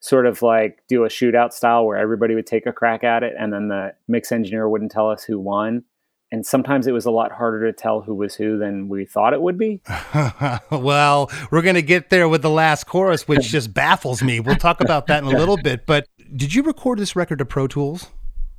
sort 0.00 0.26
of 0.26 0.42
like 0.42 0.78
do 0.88 1.04
a 1.04 1.08
shootout 1.08 1.52
style 1.52 1.84
where 1.84 1.96
everybody 1.96 2.34
would 2.34 2.46
take 2.46 2.66
a 2.66 2.72
crack 2.72 3.04
at 3.04 3.22
it, 3.22 3.34
and 3.38 3.52
then 3.52 3.68
the 3.68 3.94
mix 4.06 4.30
engineer 4.32 4.68
wouldn't 4.68 4.92
tell 4.92 5.10
us 5.10 5.24
who 5.24 5.38
won. 5.38 5.84
And 6.30 6.44
sometimes 6.44 6.86
it 6.86 6.92
was 6.92 7.06
a 7.06 7.10
lot 7.10 7.32
harder 7.32 7.70
to 7.70 7.72
tell 7.72 8.02
who 8.02 8.14
was 8.14 8.34
who 8.34 8.58
than 8.58 8.90
we 8.90 9.06
thought 9.06 9.32
it 9.32 9.40
would 9.40 9.56
be. 9.56 9.80
well, 10.70 11.30
we're 11.50 11.62
going 11.62 11.74
to 11.74 11.82
get 11.82 12.10
there 12.10 12.28
with 12.28 12.42
the 12.42 12.50
last 12.50 12.84
chorus, 12.84 13.26
which 13.26 13.48
just 13.48 13.72
baffles 13.72 14.22
me. 14.22 14.38
We'll 14.38 14.56
talk 14.56 14.82
about 14.82 15.06
that 15.06 15.24
in 15.24 15.34
a 15.34 15.38
little 15.38 15.56
bit. 15.56 15.86
But 15.86 16.06
did 16.36 16.54
you 16.54 16.62
record 16.64 16.98
this 16.98 17.16
record 17.16 17.38
to 17.38 17.46
Pro 17.46 17.66
Tools? 17.66 18.08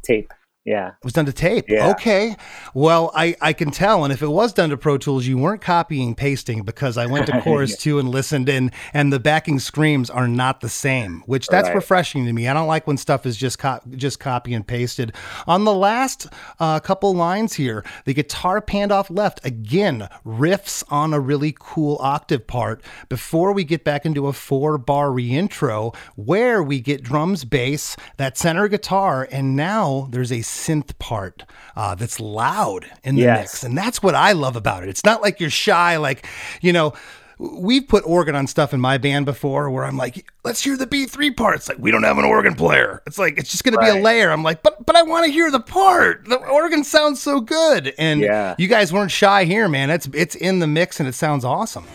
Tape. 0.03 0.33
Yeah. 0.69 0.89
It 0.89 1.03
was 1.03 1.13
done 1.13 1.25
to 1.25 1.33
tape. 1.33 1.65
Yeah. 1.67 1.89
Okay. 1.91 2.35
Well, 2.75 3.11
I, 3.15 3.35
I 3.41 3.53
can 3.53 3.71
tell. 3.71 4.03
And 4.03 4.13
if 4.13 4.21
it 4.21 4.27
was 4.27 4.53
done 4.53 4.69
to 4.69 4.77
Pro 4.77 4.99
Tools, 4.99 5.25
you 5.25 5.37
weren't 5.37 5.61
copying 5.61 6.13
pasting 6.13 6.61
because 6.61 6.95
I 6.95 7.07
went 7.07 7.25
to 7.25 7.41
chorus 7.43 7.75
two 7.75 7.97
and 7.97 8.07
listened 8.09 8.47
in, 8.49 8.71
and 8.93 9.11
the 9.11 9.19
backing 9.19 9.57
screams 9.59 10.11
are 10.11 10.27
not 10.27 10.61
the 10.61 10.69
same, 10.69 11.23
which 11.25 11.47
that's 11.47 11.67
Right. 11.69 11.75
refreshing 11.75 12.25
to 12.25 12.33
me. 12.33 12.47
I 12.47 12.53
don't 12.53 12.67
like 12.67 12.85
when 12.85 12.97
stuff 12.97 13.25
is 13.25 13.35
just 13.35 13.57
co- 13.57 13.79
just 13.95 14.19
copy 14.19 14.53
and 14.53 14.65
pasted. 14.65 15.13
On 15.47 15.63
the 15.63 15.73
last 15.73 16.27
uh, 16.59 16.79
couple 16.79 17.15
lines 17.15 17.53
here, 17.53 17.83
the 18.05 18.13
guitar 18.13 18.61
panned 18.61 18.91
off 18.91 19.09
left 19.09 19.43
again 19.45 20.07
riffs 20.25 20.83
on 20.89 21.13
a 21.15 21.19
really 21.19 21.55
cool 21.59 21.97
octave 21.99 22.45
part 22.45 22.83
before 23.09 23.53
we 23.53 23.63
get 23.63 23.83
back 23.83 24.05
into 24.05 24.27
a 24.27 24.33
four 24.33 24.77
bar 24.77 25.07
reintro 25.07 25.95
where 26.15 26.61
we 26.61 26.79
get 26.79 27.01
drums, 27.03 27.43
bass, 27.43 27.97
that 28.17 28.37
center 28.37 28.67
guitar, 28.67 29.27
and 29.31 29.55
now 29.55 30.07
there's 30.11 30.31
a 30.31 30.41
synth 30.59 30.97
part 30.99 31.43
uh, 31.75 31.95
that's 31.95 32.19
loud 32.19 32.85
in 33.03 33.15
the 33.15 33.21
Yes. 33.23 33.39
mix. 33.39 33.63
And 33.63 33.77
that's 33.77 34.03
what 34.03 34.15
I 34.15 34.33
love 34.33 34.55
about 34.55 34.83
it. 34.83 34.89
It's 34.89 35.05
not 35.05 35.21
like 35.21 35.39
you're 35.39 35.49
shy, 35.49 35.97
like, 35.97 36.25
you 36.61 36.73
know, 36.73 36.93
we've 37.37 37.87
put 37.87 38.03
organ 38.05 38.35
on 38.35 38.47
stuff 38.47 38.73
in 38.73 38.81
my 38.81 38.97
band 38.97 39.25
before 39.25 39.69
where 39.69 39.85
I'm 39.85 39.95
like, 39.95 40.29
let's 40.43 40.61
hear 40.61 40.75
the 40.75 40.85
B3 40.85 41.37
part. 41.37 41.55
It's 41.55 41.69
like, 41.69 41.77
we 41.79 41.89
don't 41.89 42.03
have 42.03 42.17
an 42.17 42.25
organ 42.25 42.53
player. 42.53 43.01
It's 43.07 43.17
like, 43.17 43.37
it's 43.37 43.49
just 43.49 43.63
going 43.63 43.75
to 43.75 43.79
be 43.79 43.87
a 43.87 44.01
layer. 44.03 44.29
I'm 44.29 44.43
like, 44.43 44.61
but, 44.61 44.85
but 44.85 44.97
I 44.97 45.03
want 45.03 45.25
to 45.25 45.31
hear 45.31 45.49
the 45.49 45.61
part. 45.61 46.25
The 46.27 46.35
organ 46.35 46.83
sounds 46.83 47.21
so 47.21 47.39
good. 47.39 47.93
And 47.97 48.19
Yeah. 48.19 48.55
you 48.57 48.67
guys 48.67 48.91
weren't 48.91 49.11
shy 49.11 49.45
here, 49.45 49.69
man. 49.69 49.89
It's, 49.89 50.09
it's 50.13 50.35
in 50.35 50.59
the 50.59 50.67
mix 50.67 50.99
and 50.99 51.07
it 51.07 51.13
sounds 51.15 51.45
awesome. 51.45 51.85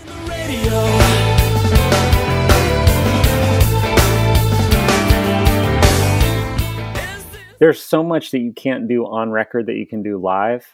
There's 7.64 7.82
so 7.82 8.04
much 8.04 8.30
that 8.30 8.40
you 8.40 8.52
can't 8.52 8.88
do 8.88 9.06
on 9.06 9.30
record 9.30 9.64
that 9.64 9.76
you 9.76 9.86
can 9.86 10.02
do 10.02 10.18
live. 10.18 10.66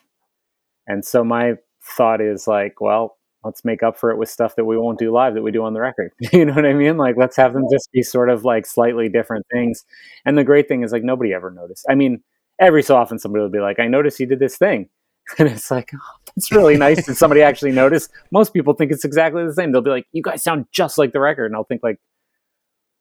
And 0.88 1.04
so 1.04 1.22
my 1.22 1.54
thought 1.96 2.20
is 2.20 2.48
like, 2.48 2.80
well, 2.80 3.16
let's 3.44 3.64
make 3.64 3.84
up 3.84 3.96
for 3.96 4.10
it 4.10 4.16
with 4.16 4.28
stuff 4.28 4.56
that 4.56 4.64
we 4.64 4.76
won't 4.76 4.98
do 4.98 5.12
live 5.12 5.34
that 5.34 5.42
we 5.42 5.52
do 5.52 5.62
on 5.62 5.72
the 5.72 5.80
record. 5.80 6.10
you 6.32 6.44
know 6.44 6.52
what 6.52 6.66
I 6.66 6.72
mean? 6.72 6.96
Like 6.96 7.16
let's 7.16 7.36
have 7.36 7.52
them 7.52 7.62
just 7.70 7.92
be 7.92 8.02
sort 8.02 8.28
of 8.28 8.44
like 8.44 8.66
slightly 8.66 9.08
different 9.08 9.46
things. 9.52 9.84
And 10.24 10.36
the 10.36 10.42
great 10.42 10.66
thing 10.66 10.82
is 10.82 10.90
like 10.90 11.04
nobody 11.04 11.32
ever 11.32 11.52
noticed. 11.52 11.86
I 11.88 11.94
mean, 11.94 12.24
every 12.58 12.82
so 12.82 12.96
often 12.96 13.20
somebody 13.20 13.42
will 13.42 13.50
be 13.50 13.60
like, 13.60 13.78
I 13.78 13.86
noticed 13.86 14.18
you 14.18 14.26
did 14.26 14.40
this 14.40 14.58
thing. 14.58 14.88
And 15.38 15.48
it's 15.48 15.70
like, 15.70 15.92
oh, 15.94 16.32
it's 16.36 16.50
really 16.50 16.76
nice 16.76 17.06
that 17.06 17.14
somebody 17.14 17.40
actually 17.40 17.70
noticed. 17.70 18.10
Most 18.32 18.52
people 18.52 18.74
think 18.74 18.90
it's 18.90 19.04
exactly 19.04 19.46
the 19.46 19.54
same. 19.54 19.70
They'll 19.70 19.80
be 19.80 19.90
like, 19.90 20.08
you 20.10 20.22
guys 20.22 20.42
sound 20.42 20.66
just 20.72 20.98
like 20.98 21.12
the 21.12 21.20
record. 21.20 21.46
And 21.46 21.54
I'll 21.54 21.62
think 21.62 21.84
like, 21.84 22.00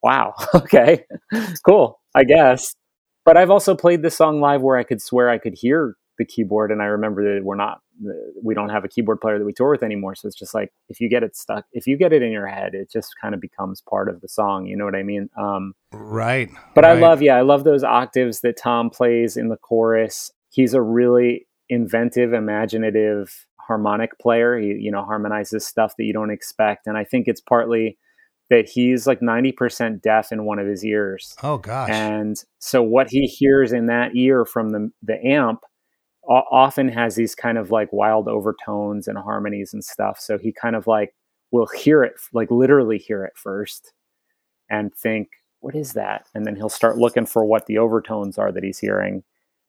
wow, 0.03 0.35
okay, 0.53 1.05
cool, 1.65 1.99
I 2.13 2.23
guess. 2.23 2.75
But 3.29 3.37
I've 3.37 3.51
also 3.51 3.75
played 3.75 4.01
this 4.01 4.17
song 4.17 4.41
live 4.41 4.63
where 4.63 4.75
I 4.75 4.81
could 4.81 4.99
swear 4.99 5.29
I 5.29 5.37
could 5.37 5.53
hear 5.55 5.95
the 6.17 6.25
keyboard, 6.25 6.71
and 6.71 6.81
I 6.81 6.85
remember 6.85 7.35
that 7.35 7.45
we're 7.45 7.55
not, 7.55 7.77
we 8.43 8.55
don't 8.55 8.69
have 8.69 8.83
a 8.83 8.87
keyboard 8.87 9.21
player 9.21 9.37
that 9.37 9.45
we 9.45 9.53
tour 9.53 9.69
with 9.69 9.83
anymore. 9.83 10.15
So 10.15 10.27
it's 10.27 10.35
just 10.35 10.55
like 10.55 10.73
if 10.87 10.99
you 10.99 11.07
get 11.07 11.21
it 11.21 11.35
stuck, 11.37 11.65
if 11.71 11.85
you 11.85 11.95
get 11.95 12.11
it 12.11 12.23
in 12.23 12.31
your 12.31 12.47
head, 12.47 12.73
it 12.73 12.91
just 12.91 13.13
kind 13.21 13.35
of 13.35 13.39
becomes 13.39 13.83
part 13.87 14.09
of 14.09 14.21
the 14.21 14.27
song. 14.27 14.65
You 14.65 14.75
know 14.75 14.83
what 14.83 14.95
I 14.95 15.03
mean? 15.03 15.29
Um, 15.39 15.73
Right. 15.93 16.49
but 16.73 16.85
I 16.85 16.93
love, 16.93 17.21
yeah, 17.21 17.35
I 17.35 17.41
love 17.41 17.65
those 17.65 17.83
octaves 17.83 18.41
that 18.41 18.57
Tom 18.57 18.89
plays 18.89 19.37
in 19.37 19.49
the 19.49 19.57
chorus. 19.57 20.31
He's 20.49 20.73
a 20.73 20.81
really 20.81 21.45
inventive, 21.69 22.33
imaginative 22.33 23.45
harmonic 23.59 24.17
player. 24.17 24.57
He, 24.57 24.69
you 24.69 24.91
know, 24.91 25.03
harmonizes 25.03 25.67
stuff 25.67 25.93
that 25.99 26.05
you 26.05 26.13
don't 26.13 26.31
expect, 26.31 26.87
and 26.87 26.97
I 26.97 27.03
think 27.03 27.27
it's 27.27 27.41
partly 27.41 27.99
that 28.49 28.67
he's 28.67 29.05
like 29.05 29.21
ninety 29.21 29.51
percent 29.51 30.01
deaf 30.01 30.31
in 30.31 30.45
one 30.45 30.59
of 30.59 30.67
his 30.67 30.83
ears. 30.83 31.35
Oh 31.43 31.57
gosh. 31.57 31.89
And 31.91 32.37
so 32.59 32.81
what 32.81 33.09
he 33.09 33.25
hears 33.25 33.71
in 33.71 33.85
that 33.87 34.15
ear 34.15 34.45
from 34.45 34.69
the 34.69 34.89
the 35.03 35.23
amp 35.25 35.61
o- 36.29 36.43
often 36.51 36.89
has 36.89 37.15
these 37.15 37.35
kind 37.35 37.57
of 37.57 37.71
like 37.71 37.91
wild 37.91 38.27
overtones 38.27 39.07
and 39.07 39.17
harmonies 39.17 39.71
and 39.73 39.83
stuff. 39.83 40.19
So 40.19 40.37
he 40.37 40.51
kind 40.51 40.75
of 40.75 40.87
like 40.87 41.13
will 41.51 41.67
hear 41.67 42.03
it, 42.03 42.13
like 42.33 42.51
literally 42.51 42.97
hear 42.97 43.23
it 43.23 43.33
first 43.35 43.93
and 44.69 44.93
think, 44.93 45.29
what 45.61 45.75
is 45.75 45.93
that? 45.93 46.27
And 46.33 46.45
then 46.45 46.55
he'll 46.55 46.69
start 46.69 46.97
looking 46.97 47.25
for 47.25 47.43
what 47.45 47.65
the 47.65 47.77
overtones 47.77 48.37
are 48.37 48.51
that 48.51 48.63
he's 48.63 48.79
hearing. 48.79 49.23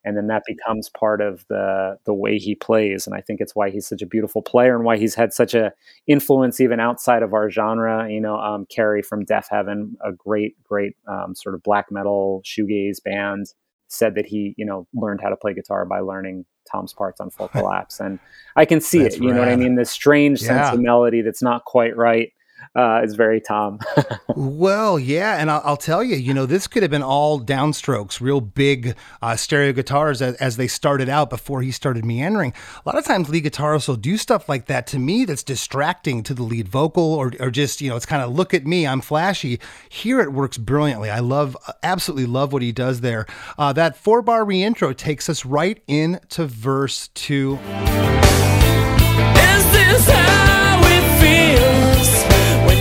And 0.05 0.17
then 0.17 0.29
that 0.29 0.43
becomes 0.47 0.89
part 0.89 1.21
of 1.21 1.45
the 1.49 1.99
the 2.05 2.15
way 2.15 2.39
he 2.39 2.55
plays. 2.55 3.07
And 3.07 3.15
I 3.15 3.21
think 3.21 3.41
it's 3.41 3.55
why 3.55 3.71
he's 3.71 3.87
such 3.87 4.03
a 4.03 4.07
beautiful 4.07 4.43
player 4.43 4.75
and 4.75 4.85
why 4.85 4.97
he's 4.97 5.15
had 5.15 5.33
such 5.33 5.55
a 5.55 5.73
influence 6.07 6.61
even 6.61 6.81
outside 6.81 7.23
of 7.23 7.35
our 7.35 7.51
genre. 7.51 8.11
You 8.11 8.21
know, 8.21 8.37
um, 8.37 8.67
Kerry 8.75 9.03
from 9.03 9.27
Deafheaven, 9.27 9.93
a 10.05 10.13
great, 10.13 10.63
great 10.63 10.97
um, 11.07 11.35
sort 11.35 11.55
of 11.55 11.63
black 11.63 11.91
metal 11.91 12.43
shoegaze 12.45 13.03
band, 13.05 13.47
said 13.89 14.15
that 14.15 14.27
he, 14.27 14.55
you 14.57 14.65
know, 14.65 14.87
learned 14.95 15.21
how 15.21 15.29
to 15.29 15.37
play 15.37 15.53
guitar 15.53 15.85
by 15.85 16.01
learning 16.01 16.47
Tom's 16.71 16.93
parts 16.93 17.21
on 17.21 17.31
Full 17.31 17.49
Collapse. 17.53 18.01
And 18.01 18.19
I 18.57 18.65
can 18.65 18.81
see 18.81 19.03
it. 19.03 19.19
You 19.19 19.33
know 19.33 19.41
what 19.41 19.49
I 19.49 19.57
mean? 19.57 19.75
This 19.75 19.91
strange 19.91 20.41
sense 20.41 20.73
of 20.73 20.81
melody 20.81 21.23
that's 21.23 21.43
not 21.43 21.65
quite 21.65 21.97
right 21.97 22.33
uh, 22.77 23.01
is 23.03 23.15
very 23.15 23.41
Tom. 23.41 23.79
Well, 24.37 24.99
yeah, 24.99 25.37
and 25.37 25.51
I'll, 25.51 25.61
I'll 25.65 25.77
tell 25.77 26.03
you, 26.03 26.17
you 26.17 26.33
know, 26.33 26.47
this 26.47 26.67
could 26.67 26.83
have 26.83 26.91
been 26.91 27.03
all 27.03 27.41
downstrokes, 27.41 28.21
real 28.21 28.41
big 28.41 28.97
uh, 29.21 29.37
stereo 29.37 29.73
guitars 29.73 30.23
as, 30.23 30.35
as 30.37 30.57
they 30.57 30.69
started 30.69 31.09
out 31.09 31.29
before 31.29 31.63
he 31.63 31.73
started 31.73 32.05
meandering. 32.05 32.55
A 32.77 32.89
lot 32.89 32.97
of 32.97 33.05
times, 33.05 33.29
lead 33.29 33.45
guitarists 33.45 33.89
will 33.89 33.97
do 33.97 34.17
stuff 34.17 34.49
like 34.49 34.67
that. 34.67 34.87
To 34.89 34.99
me, 34.99 35.25
that's 35.25 35.43
distracting 35.43 36.23
to 36.23 36.33
the 36.33 36.43
lead 36.43 36.69
vocal, 36.69 37.03
or, 37.03 37.33
or 37.41 37.51
just 37.51 37.81
you 37.81 37.91
know, 37.91 37.97
it's 37.97 38.07
kind 38.07 38.23
of 38.23 38.33
look 38.33 38.55
at 38.55 38.65
me, 38.65 38.87
I'm 38.87 39.01
flashy. 39.01 39.59
Here, 39.89 40.21
it 40.21 40.33
works 40.33 40.57
brilliantly. 40.57 41.11
I 41.11 41.19
love, 41.19 41.57
absolutely 41.83 42.27
love 42.27 42.53
what 42.53 42.63
he 42.63 42.73
does 42.73 43.01
there. 43.01 43.27
Uh, 43.59 43.73
that 43.73 43.97
four 43.97 44.23
bar 44.23 44.45
reintro 44.45 44.97
takes 44.97 45.29
us 45.29 45.45
right 45.45 45.83
into 45.87 46.47
verse 46.47 47.09
two. 47.09 47.59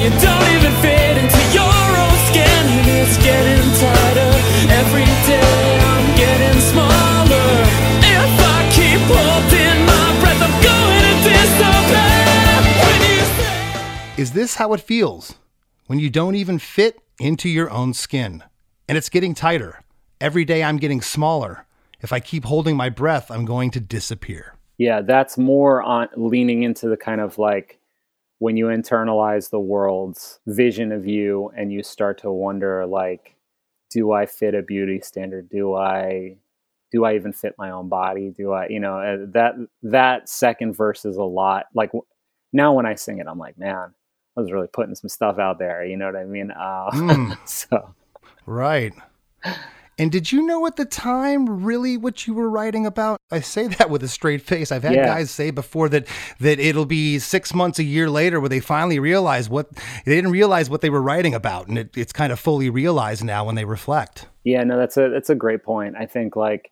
When 0.09 0.21
don't 0.21 0.49
even 0.55 0.73
fit 0.81 1.17
into 1.17 1.39
your 1.53 1.73
own 1.97 2.17
skin? 2.29 2.65
And 2.77 2.89
it's 3.01 3.17
getting 3.17 3.73
tighter 3.79 4.31
every 4.71 5.05
day. 5.27 5.79
I'm 5.81 6.15
getting 6.17 6.59
smaller. 6.61 7.49
If 8.01 8.39
I 8.41 8.59
keep 8.73 9.01
holding 9.05 9.85
my 9.85 10.19
breath, 10.19 10.41
I'm 10.41 10.57
going 10.63 11.01
to 11.05 11.13
disappear. 11.29 12.69
When 12.85 12.99
you 13.01 13.21
say. 13.37 14.21
Is 14.21 14.31
this 14.33 14.55
how 14.55 14.73
it 14.73 14.81
feels 14.81 15.35
when 15.87 15.99
you 15.99 16.09
don't 16.09 16.35
even 16.35 16.59
fit 16.59 17.01
into 17.19 17.49
your 17.49 17.69
own 17.69 17.93
skin? 17.93 18.43
And 18.87 18.97
it's 18.97 19.09
getting 19.09 19.35
tighter. 19.35 19.83
Every 20.19 20.45
day 20.45 20.63
I'm 20.63 20.77
getting 20.77 21.01
smaller. 21.01 21.65
If 22.01 22.11
I 22.13 22.19
keep 22.19 22.45
holding 22.45 22.75
my 22.75 22.89
breath, 22.89 23.29
I'm 23.29 23.45
going 23.45 23.71
to 23.71 23.79
disappear. 23.79 24.55
yeah, 24.77 25.01
that's 25.01 25.37
more 25.37 25.81
on 25.83 26.07
leaning 26.15 26.63
into 26.63 26.87
the 26.87 26.95
kind 26.97 27.19
of 27.21 27.37
like 27.37 27.78
when 28.39 28.57
you 28.57 28.65
internalize 28.67 29.49
the 29.49 29.59
world's 29.59 30.39
vision 30.47 30.91
of 30.91 31.05
you 31.05 31.51
and 31.55 31.71
you 31.71 31.83
start 31.83 32.17
to 32.21 32.31
wonder 32.31 32.85
like 32.85 33.35
do 33.89 34.11
I 34.11 34.25
fit 34.25 34.53
a 34.55 34.61
beauty 34.61 34.99
standard? 35.01 35.49
Do 35.49 35.75
I 35.75 36.37
do 36.91 37.05
I 37.05 37.15
even 37.15 37.33
fit 37.33 37.55
my 37.57 37.69
own 37.69 37.87
body? 37.87 38.33
Do 38.35 38.51
I, 38.51 38.67
you 38.67 38.79
know, 38.79 38.99
uh, 38.99 39.25
that 39.33 39.55
that 39.83 40.29
second 40.29 40.73
verse 40.73 41.05
is 41.05 41.17
a 41.17 41.23
lot. 41.23 41.65
Like 41.73 41.91
now 42.53 42.73
when 42.73 42.85
I 42.85 42.95
sing 42.95 43.19
it, 43.19 43.27
I'm 43.27 43.37
like, 43.37 43.57
man, 43.57 43.93
I 44.37 44.41
was 44.41 44.51
really 44.51 44.67
putting 44.67 44.95
some 44.95 45.09
stuff 45.09 45.37
out 45.39 45.59
there. 45.59 45.83
You 45.83 45.97
know 45.97 46.05
what 46.05 46.15
I 46.15 46.25
mean? 46.25 46.51
Uh, 46.51 46.89
Hmm. 46.91 47.33
so 47.45 47.93
Right. 48.45 48.93
And 49.99 50.11
did 50.11 50.31
you 50.31 50.41
know 50.41 50.65
at 50.65 50.77
the 50.77 50.85
time 50.85 51.63
really 51.63 51.97
what 51.97 52.25
you 52.25 52.33
were 52.33 52.49
writing 52.49 52.85
about? 52.85 53.19
I 53.29 53.41
say 53.41 53.67
that 53.67 53.89
with 53.89 54.01
a 54.01 54.07
straight 54.07 54.41
face. 54.41 54.71
I've 54.71 54.83
had 54.83 54.95
Yeah. 54.95 55.05
guys 55.05 55.29
say 55.29 55.51
before 55.51 55.89
that 55.89 56.07
that 56.39 56.59
it'll 56.59 56.85
be 56.85 57.19
six 57.19 57.53
months, 57.53 57.77
a 57.79 57.83
year 57.83 58.09
later, 58.09 58.39
where 58.39 58.47
they 58.49 58.61
finally 58.61 58.97
realize 58.99 59.49
what 59.49 59.69
they 60.05 60.15
didn't 60.15 60.31
realize 60.31 60.69
what 60.69 60.81
they 60.81 60.89
were 60.89 61.01
writing 61.01 61.35
about, 61.35 61.67
and 61.67 61.77
it, 61.77 61.95
it's 61.97 62.13
kind 62.13 62.31
of 62.31 62.39
fully 62.39 62.69
realized 62.69 63.23
now 63.23 63.45
when 63.45 63.55
they 63.55 63.65
reflect. 63.65 64.27
Yeah, 64.45 64.63
no, 64.63 64.77
that's 64.77 64.95
a 64.97 65.09
that's 65.09 65.29
a 65.29 65.35
great 65.35 65.63
point. 65.63 65.95
I 65.99 66.05
think 66.05 66.35
like 66.35 66.71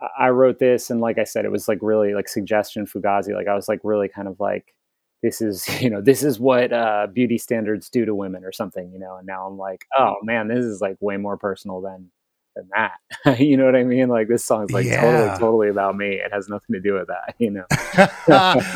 I- 0.00 0.26
I 0.26 0.30
wrote 0.30 0.58
this 0.58 0.90
and 0.90 1.00
like 1.00 1.18
I 1.18 1.24
said, 1.24 1.44
it 1.44 1.52
was 1.52 1.68
like 1.68 1.78
really 1.80 2.12
like 2.12 2.28
Suggestion 2.28 2.86
Fugazi. 2.86 3.32
Like 3.34 3.46
I 3.48 3.54
was 3.54 3.68
like 3.68 3.80
really 3.84 4.08
kind 4.08 4.26
of 4.26 4.40
like 4.40 4.74
this 5.22 5.40
is 5.40 5.68
you 5.80 5.88
know 5.90 6.00
this 6.00 6.24
is 6.24 6.40
what 6.40 6.72
uh, 6.72 7.06
beauty 7.12 7.38
standards 7.38 7.88
do 7.88 8.04
to 8.04 8.14
women 8.14 8.44
or 8.44 8.50
something, 8.50 8.90
you 8.92 8.98
know. 8.98 9.16
And 9.16 9.26
now 9.28 9.46
I'm 9.46 9.56
like, 9.58 9.84
oh 9.96 10.16
man, 10.24 10.48
this 10.48 10.64
is 10.64 10.80
like 10.80 10.96
way 11.00 11.16
more 11.18 11.36
personal 11.36 11.80
than 11.80 12.10
than 12.54 12.68
that. 12.74 13.38
you 13.40 13.56
know 13.56 13.64
what 13.64 13.76
I 13.76 13.84
mean? 13.84 14.08
Like 14.08 14.28
this 14.28 14.44
song's 14.44 14.70
like 14.72 14.86
Yeah. 14.86 15.00
totally 15.00 15.38
totally 15.38 15.68
about 15.68 15.96
me. 15.96 16.14
It 16.14 16.32
has 16.32 16.48
nothing 16.48 16.74
to 16.74 16.80
do 16.80 16.94
with 16.94 17.08
that, 17.08 17.34
you 17.38 17.50
know. 17.50 17.64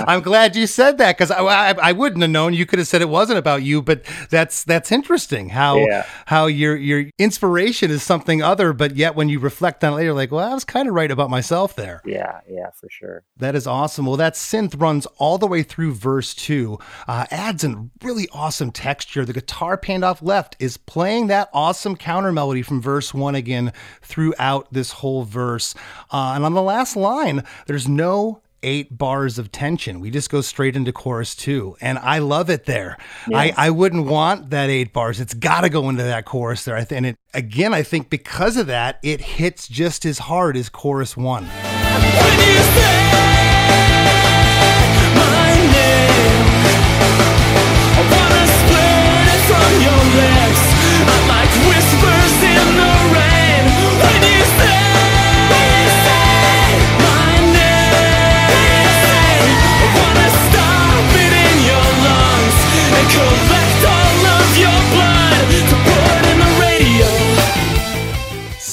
I'm 0.07 0.23
glad 0.23 0.57
you 0.57 0.67
said 0.67 0.99
that 0.99 1.17
because 1.17 1.31
I, 1.31 1.41
I, 1.43 1.71
I 1.81 1.93
wouldn't 1.93 2.23
have 2.23 2.31
known. 2.31 2.55
You 2.55 2.67
could 2.67 2.79
have 2.79 2.89
said 2.89 3.03
it 3.03 3.09
wasn't 3.09 3.39
about 3.39 3.63
you, 3.63 3.83
but 3.83 4.03
that's 4.31 4.65
that's 4.65 4.91
interesting 4.93 5.51
how 5.51 5.79
Yeah. 5.79 6.07
how 6.27 6.47
your 6.47 6.77
your 6.77 7.05
inspiration 7.19 7.91
is 7.91 8.03
something 8.03 8.43
other, 8.43 8.73
but 8.73 8.97
yet 8.97 9.15
when 9.15 9.29
you 9.29 9.39
reflect 9.39 9.83
on 9.85 9.93
it 9.93 9.97
later, 9.97 10.13
like, 10.13 10.31
well, 10.31 10.51
I 10.51 10.55
was 10.55 10.65
kind 10.65 10.89
of 10.89 10.95
right 10.95 11.11
about 11.11 11.31
myself 11.31 11.77
there. 11.77 12.01
Yeah, 12.05 12.41
yeah, 12.49 12.71
for 12.75 12.89
sure. 12.91 13.25
That 13.37 13.55
is 13.55 13.67
awesome. 13.67 14.07
Well, 14.07 14.17
that 14.17 14.35
synth 14.35 14.81
runs 14.81 15.07
all 15.19 15.39
the 15.39 15.47
way 15.47 15.63
through 15.63 15.95
verse 15.95 16.35
two, 16.35 16.79
uh, 17.09 17.27
adds 17.31 17.65
a 17.65 17.87
really 18.03 18.29
awesome 18.33 18.71
texture. 18.71 19.25
The 19.25 19.33
guitar 19.33 19.77
panned 19.77 20.05
off 20.05 20.23
left 20.23 20.57
is 20.59 20.77
playing 20.77 21.27
that 21.29 21.49
awesome 21.53 21.97
counter 21.97 22.33
melody 22.33 22.63
from 22.63 22.81
verse 22.81 23.13
one 23.15 23.35
again 23.35 23.66
throughout 24.03 24.73
this 24.73 24.93
whole 24.93 25.25
verse. 25.25 25.75
Uh, 26.11 26.33
and 26.35 26.45
on 26.45 26.55
the 26.55 26.63
last 26.63 26.97
line, 26.97 27.45
there's 27.67 27.89
no 27.89 28.43
eight 28.63 28.97
bars 28.99 29.39
of 29.39 29.53
tension. 29.53 30.01
We 30.01 30.11
just 30.11 30.29
go 30.29 30.41
straight 30.41 30.75
into 30.75 30.93
chorus 30.93 31.37
two. 31.37 31.77
And 31.81 31.99
I 31.99 32.19
love 32.19 32.51
it 32.51 32.65
there. 32.65 32.97
I, 33.33 33.55
I 33.57 33.71
wouldn't 33.71 34.07
want 34.07 34.51
that 34.51 34.71
eight 34.71 34.93
bars. 34.93 35.21
It's 35.21 35.35
got 35.35 35.61
to 35.61 35.69
go 35.69 35.89
into 35.89 36.03
that 36.03 36.25
chorus 36.25 36.65
there. 36.65 36.85
And 36.91 37.07
it, 37.07 37.17
again, 37.33 37.73
I 37.73 37.83
think 37.83 38.11
because 38.11 38.57
of 38.57 38.67
that, 38.67 38.99
it 39.03 39.21
hits 39.21 39.69
just 39.69 40.05
as 40.05 40.19
hard 40.19 40.57
as 40.57 40.69
chorus 40.69 41.17
one. 41.17 41.45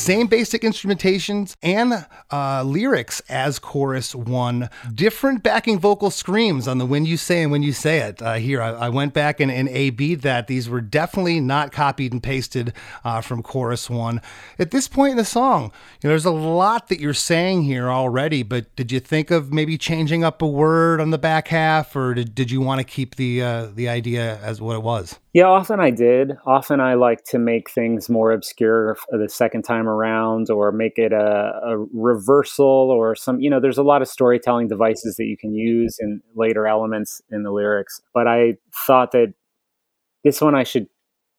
Same 0.04 0.28
basic 0.28 0.64
instrumentations 0.64 1.56
and 1.64 2.06
uh, 2.30 2.62
lyrics 2.64 3.22
as 3.30 3.58
chorus 3.58 4.14
one. 4.14 4.70
Different 4.94 5.44
backing 5.44 5.80
vocal 5.80 6.12
screams 6.12 6.68
on 6.68 6.78
the 6.78 6.86
when 6.86 7.06
you 7.06 7.16
say 7.16 7.42
and 7.42 7.54
when 7.54 7.64
you 7.64 7.72
say 7.72 8.00
it. 8.00 8.22
Uh, 8.22 8.34
here, 8.34 8.62
I, 8.62 8.72
I 8.72 8.90
went 8.90 9.14
back 9.14 9.40
and, 9.40 9.50
and 9.50 9.70
A 9.70 9.92
B'd 9.92 10.20
that. 10.24 10.48
These 10.48 10.68
were 10.68 10.82
definitely 10.82 11.40
not 11.40 11.72
copied 11.72 12.12
and 12.12 12.22
pasted 12.22 12.74
uh, 13.06 13.22
from 13.22 13.42
chorus 13.42 13.90
one. 13.90 14.20
At 14.60 14.72
this 14.72 14.90
point 14.90 15.12
in 15.12 15.18
the 15.18 15.24
song, 15.24 15.72
you 16.02 16.10
know, 16.10 16.10
there's 16.10 16.26
a 16.26 16.32
lot 16.32 16.90
that 16.90 17.00
you're 17.00 17.14
saying 17.14 17.64
here 17.64 17.90
already, 17.90 18.44
but 18.44 18.76
did 18.76 18.92
you 18.92 19.00
think 19.00 19.32
of 19.32 19.54
maybe 19.54 19.78
changing 19.78 20.22
up 20.22 20.42
a 20.42 20.48
word 20.48 21.00
on 21.00 21.12
the 21.12 21.18
back 21.18 21.48
half, 21.48 21.96
or 21.96 22.14
did, 22.14 22.36
did 22.36 22.52
you 22.52 22.60
want 22.60 22.80
to 22.80 22.84
keep 22.84 23.16
the, 23.16 23.42
uh, 23.42 23.68
the 23.74 23.88
idea 23.88 24.38
as 24.40 24.60
what 24.60 24.76
it 24.76 24.84
was? 24.84 25.18
Yeah, 25.32 25.46
often 25.46 25.80
I 25.80 25.92
did. 25.92 26.38
Often 26.46 26.82
I 26.82 26.94
like 26.94 27.24
to 27.30 27.40
make 27.40 27.70
things 27.72 28.08
more 28.10 28.32
obscure 28.32 28.98
the 29.10 29.30
second 29.30 29.64
time 29.64 29.88
around 29.88 29.93
or 30.50 30.72
make 30.72 30.98
it 30.98 31.12
a, 31.12 31.60
a 31.64 31.78
reversal 31.94 32.66
or 32.66 33.16
some, 33.16 33.40
you 33.40 33.50
know, 33.50 33.60
there's 33.60 33.78
a 33.78 33.84
lot 33.84 34.02
of 34.02 34.08
storytelling 34.08 34.68
devices 34.68 35.16
that 35.18 35.26
you 35.26 35.38
can 35.38 35.54
use 35.54 35.98
in 36.00 36.22
later 36.36 36.68
elements 36.68 37.22
in 37.32 37.44
the 37.44 37.52
lyrics. 37.52 38.02
But 38.14 38.28
I 38.28 38.58
thought 38.74 39.12
that 39.12 39.34
this 40.24 40.42
one 40.42 40.56
I 40.56 40.64
should 40.64 40.88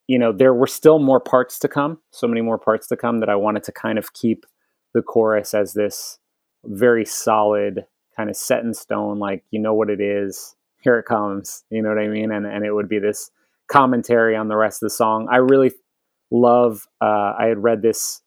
you 0.06 0.18
know, 0.18 0.32
there 0.32 0.52
were 0.52 0.66
still 0.66 0.98
more 0.98 1.20
parts 1.20 1.58
to 1.60 1.68
come, 1.68 1.98
so 2.10 2.26
many 2.26 2.42
more 2.42 2.58
parts 2.58 2.86
to 2.88 2.96
come 2.96 3.20
that 3.20 3.28
I 3.28 3.36
wanted 3.36 3.62
to 3.64 3.72
kind 3.72 3.98
of 3.98 4.12
keep 4.12 4.44
the 4.92 5.02
chorus 5.02 5.54
as 5.54 5.72
this 5.72 6.18
very 6.64 7.04
solid 7.04 7.86
kind 8.16 8.30
of 8.30 8.36
set 8.36 8.62
in 8.62 8.74
stone, 8.74 9.18
like 9.18 9.44
you 9.50 9.58
know 9.58 9.74
what 9.74 9.90
it 9.90 10.00
is, 10.00 10.54
here 10.82 10.98
it 10.98 11.06
comes, 11.06 11.64
you 11.70 11.82
know 11.82 11.88
what 11.88 11.98
I 11.98 12.08
mean, 12.08 12.30
and 12.30 12.46
and 12.46 12.64
it 12.64 12.72
would 12.72 12.88
be 12.88 12.98
this 12.98 13.30
commentary 13.66 14.36
on 14.36 14.48
the 14.48 14.56
rest 14.56 14.82
of 14.82 14.86
the 14.86 14.94
song. 14.94 15.26
I 15.30 15.36
really 15.36 15.72
love. 16.30 16.86
Uh, 17.00 17.34
I 17.38 17.46
had 17.46 17.62
read 17.62 17.82
this 17.82 18.20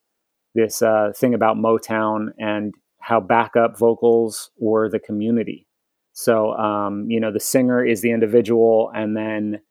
this 0.57 0.81
uh, 0.81 1.13
thing 1.15 1.33
about 1.33 1.55
Motown 1.55 2.31
and 2.37 2.73
how 2.99 3.21
backup 3.21 3.79
vocals 3.79 4.51
were 4.57 4.89
the 4.89 4.99
community. 4.99 5.65
So 6.13 6.51
um, 6.53 7.05
you 7.09 7.19
know, 7.21 7.31
the 7.31 7.39
singer 7.39 7.85
is 7.85 8.01
the 8.01 8.11
individual, 8.11 8.91
and 8.93 9.15
then 9.15 9.61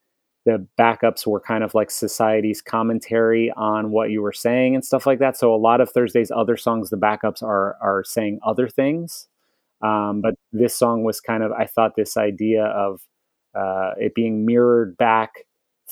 the 0.47 0.66
backups 0.78 1.26
were 1.26 1.41
kind 1.41 1.64
of 1.64 1.74
like 1.74 1.91
society's 1.91 2.62
commentary 2.62 3.53
on 3.57 3.91
what 3.91 4.11
you 4.11 4.22
were 4.22 4.32
saying 4.32 4.76
and 4.76 4.84
stuff 4.84 5.05
like 5.05 5.18
that. 5.18 5.37
So 5.37 5.53
a 5.53 5.59
lot 5.68 5.80
of 5.80 5.91
Thursday's 5.91 6.30
other 6.30 6.57
songs, 6.57 6.89
the 6.89 6.97
backups 6.97 7.43
are 7.43 7.76
are 7.82 8.05
saying 8.05 8.39
other 8.47 8.68
things. 8.68 9.28
Um, 9.82 10.22
but 10.22 10.34
this 10.53 10.74
song 10.74 11.05
was 11.05 11.20
kind 11.20 11.43
of, 11.43 11.53
I 11.53 11.66
thought, 11.66 11.97
this 11.97 12.16
idea 12.16 12.64
of 12.64 13.01
uh, 13.55 13.91
it 13.99 14.14
being 14.14 14.47
mirrored 14.47 14.97
back 14.97 15.30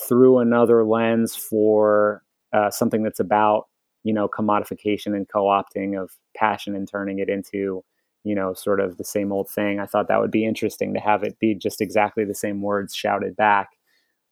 through 0.09 0.39
another 0.39 0.85
lens 0.85 1.37
for 1.37 2.23
uh, 2.53 2.71
something 2.71 3.03
that's 3.03 3.21
about, 3.21 3.67
you 4.05 4.13
know, 4.13 4.29
commodification 4.29 5.17
and 5.17 5.29
co-opting 5.29 6.01
of 6.01 6.13
passion 6.37 6.77
and 6.77 6.89
turning 6.89 7.19
it 7.19 7.29
into, 7.29 7.83
you 8.23 8.35
know, 8.35 8.55
sort 8.55 8.81
of 8.81 8.97
the 8.97 9.05
same 9.05 9.33
old 9.33 9.51
thing. 9.51 9.81
I 9.81 9.87
thought 9.87 10.09
that 10.09 10.21
would 10.21 10.31
be 10.31 10.47
interesting 10.47 10.95
to 10.95 11.01
have 11.01 11.25
it 11.25 11.39
be 11.41 11.55
just 11.55 11.81
exactly 11.81 12.25
the 12.25 12.35
same 12.35 12.63
words 12.63 12.95
shouted 12.95 13.35
back. 13.37 13.71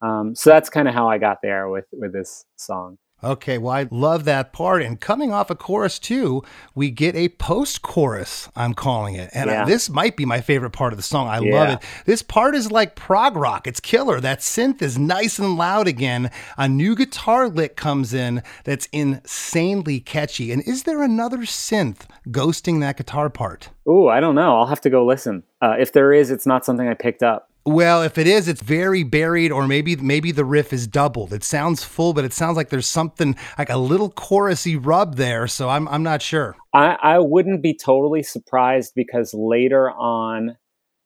Um, 0.03 0.35
so 0.35 0.51
that's 0.51 0.69
kind 0.71 0.89
of 0.89 0.95
how 0.95 1.09
I 1.09 1.19
got 1.19 1.39
there 1.43 1.69
with 1.69 1.87
with 1.93 2.13
this 2.13 2.45
song. 2.57 2.99
Okay, 3.25 3.57
well, 3.59 3.73
I 3.73 3.87
love 3.91 4.25
that 4.25 4.53
part. 4.53 4.83
And 4.83 5.01
coming 5.01 5.33
off 5.33 5.51
a 5.51 5.55
chorus, 5.55 5.99
too, 5.99 6.43
we 6.75 6.91
get 6.91 7.15
a 7.15 7.29
post 7.29 7.83
chorus, 7.83 8.49
I'm 8.57 8.75
calling 8.75 9.15
it. 9.15 9.31
And 9.33 9.49
Yeah. 9.49 9.65
this 9.65 9.89
might 9.89 10.17
be 10.17 10.25
my 10.25 10.41
favorite 10.41 10.71
part 10.71 10.93
of 10.93 10.97
the 10.97 11.03
song. 11.03 11.29
I 11.29 11.39
love 11.39 11.69
it. 11.71 11.79
This 12.05 12.23
part 12.23 12.55
is 12.55 12.73
like 12.73 12.95
prog 12.97 13.37
rock, 13.37 13.67
it's 13.67 13.81
killer. 13.81 14.21
That 14.21 14.41
synth 14.41 14.83
is 14.83 14.99
nice 14.99 15.39
and 15.39 15.57
loud 15.57 15.87
again. 15.87 16.31
A 16.59 16.69
new 16.69 16.97
guitar 16.97 17.49
lick 17.49 17.77
comes 17.77 18.13
in 18.13 18.43
that's 18.65 18.87
insanely 18.93 20.01
catchy. 20.01 20.51
And 20.53 20.63
is 20.67 20.83
there 20.83 21.03
another 21.03 21.39
synth 21.39 22.01
ghosting 22.29 22.81
that 22.81 22.97
guitar 22.97 23.31
part? 23.31 23.71
Oh, 23.87 24.09
I 24.09 24.21
don't 24.21 24.35
know. 24.35 24.57
I'll 24.59 24.67
have 24.67 24.81
to 24.83 24.91
go 24.91 25.05
listen. 25.07 25.43
Uh, 25.61 25.77
if 25.79 25.93
there 25.93 26.13
is, 26.13 26.31
it's 26.31 26.47
not 26.47 26.65
something 26.65 26.89
I 26.89 26.95
picked 26.95 27.23
up. 27.23 27.49
Well, 27.65 28.03
if 28.03 28.19
it 28.19 28.27
is, 28.27 28.49
it's 28.49 28.63
very 28.63 29.05
buried, 29.05 29.53
or 29.53 29.69
maybe 29.69 29.95
maybe 29.95 30.33
the 30.33 30.45
riff 30.45 30.73
is 30.73 30.89
doubled. 30.89 31.33
It 31.33 31.45
sounds 31.45 31.85
full, 31.85 32.13
but 32.13 32.25
it 32.25 32.33
sounds 32.33 32.57
like 32.57 32.71
there's 32.71 32.89
something 32.89 33.37
like 33.57 33.71
a 33.71 33.77
little 33.77 34.11
chorusy 34.11 34.79
rub 34.81 35.15
there. 35.15 35.47
So 35.47 35.69
I'm 35.69 35.87
I'm 35.89 36.03
not 36.03 36.23
sure. 36.23 36.57
I, 36.75 36.97
I 37.01 37.19
wouldn't 37.21 37.63
be 37.63 37.75
totally 37.75 38.25
surprised 38.25 38.95
because 38.97 39.33
later 39.33 39.91
on 39.93 40.57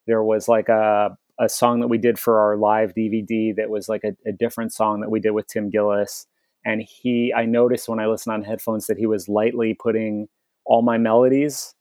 there 0.06 0.22
was 0.22 0.48
like 0.48 0.70
a 0.70 1.18
a 1.38 1.48
song 1.50 1.80
that 1.80 1.88
we 1.88 1.98
did 1.98 2.18
for 2.18 2.40
our 2.40 2.56
live 2.56 2.94
DVD 2.94 3.54
that 3.54 3.68
was 3.68 3.88
like 3.88 4.04
a, 4.04 4.16
a 4.26 4.32
different 4.32 4.72
song 4.72 5.00
that 5.00 5.10
we 5.10 5.20
did 5.20 5.32
with 5.32 5.46
Tim 5.48 5.70
Gilles. 5.70 6.26
And 6.64 6.80
he 6.80 7.34
I 7.36 7.44
noticed 7.44 7.86
when 7.86 8.00
I 8.00 8.06
listened 8.06 8.32
on 8.32 8.42
headphones 8.42 8.86
that 8.86 8.96
he 8.96 9.06
was 9.06 9.28
lightly 9.28 9.74
putting 9.74 10.28
all 10.64 10.80
my 10.80 10.96
melodies 10.96 11.74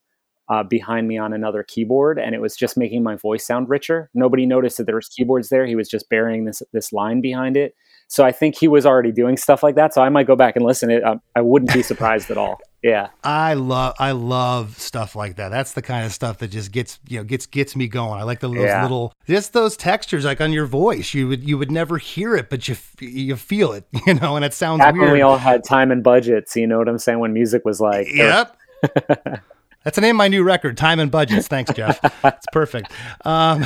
uh, 0.49 0.63
behind 0.63 1.07
me 1.07 1.17
on 1.17 1.33
another 1.33 1.63
keyboard 1.63 2.19
and 2.19 2.35
it 2.35 2.41
was 2.41 2.55
just 2.55 2.77
making 2.77 3.01
my 3.03 3.15
voice 3.15 3.45
sound 3.45 3.67
richer. 3.69 4.09
Nobody 4.13 4.45
noticed 4.45 4.77
that 4.77 4.85
there 4.85 4.95
was 4.95 5.07
keyboards 5.09 5.49
there. 5.49 5.65
He 5.65 5.75
was 5.75 5.89
just 5.89 6.09
burying 6.09 6.45
this 6.45 6.61
this 6.73 6.93
line 6.93 7.21
behind 7.21 7.57
it. 7.57 7.73
So 8.07 8.23
I 8.23 8.31
think 8.31 8.55
he 8.55 8.67
was 8.67 8.85
already 8.85 9.11
doing 9.11 9.35
stuff 9.35 9.63
like 9.63 9.73
that. 9.75 9.91
So 9.95 10.03
I 10.03 10.09
might 10.09 10.27
go 10.27 10.35
back 10.35 10.55
and 10.55 10.63
listen. 10.63 10.91
It 10.91 11.03
I, 11.03 11.15
I 11.35 11.41
wouldn't 11.41 11.73
be 11.73 11.81
surprised 11.81 12.29
at 12.29 12.37
all. 12.37 12.59
Yeah. 12.83 13.07
I 13.23 13.55
love 13.55 13.95
I 13.97 14.11
love 14.11 14.77
stuff 14.77 15.15
like 15.15 15.37
that. 15.37 15.49
That's 15.49 15.73
the 15.73 15.81
kind 15.81 16.05
of 16.05 16.11
stuff 16.13 16.37
that 16.37 16.49
just 16.49 16.71
gets 16.71 16.99
you 17.09 17.17
know 17.17 17.23
gets 17.23 17.47
gets 17.47 17.75
me 17.75 17.87
going. 17.87 18.19
I 18.19 18.23
like 18.23 18.41
the 18.41 18.47
those 18.47 18.59
Yeah. 18.59 18.83
little 18.83 19.11
just 19.27 19.53
those 19.53 19.75
textures 19.75 20.23
like 20.23 20.39
on 20.39 20.53
your 20.53 20.67
voice. 20.67 21.15
You 21.15 21.27
would 21.27 21.43
you 21.49 21.57
would 21.57 21.71
never 21.71 21.97
hear 21.97 22.35
it, 22.35 22.51
but 22.51 22.67
you 22.67 22.75
you 22.99 23.35
feel 23.35 23.73
it, 23.73 23.85
you 24.05 24.13
know, 24.13 24.35
and 24.35 24.45
it 24.45 24.53
sounds 24.53 24.81
back 24.81 24.93
weird. 24.93 25.05
when 25.05 25.13
we 25.13 25.21
all 25.23 25.39
had 25.39 25.63
time 25.63 25.89
and 25.91 26.03
budgets 26.03 26.55
you 26.55 26.67
know 26.67 26.77
what 26.77 26.87
i'm 26.87 26.99
saying 26.99 27.17
when 27.19 27.33
music 27.33 27.65
was 27.65 27.81
like 27.81 28.07
Yep. 28.13 28.55
That's 29.85 29.95
the 29.95 30.01
name 30.01 30.15
of 30.15 30.17
my 30.17 30.27
new 30.27 30.41
record, 30.41 30.77
Time 30.77 30.99
and 30.99 31.11
Budgets. 31.11 31.47
Thanks, 31.47 31.71
Geoff. 31.71 31.99
It's 32.23 32.47
perfect. 32.51 32.91
Um, 33.23 33.63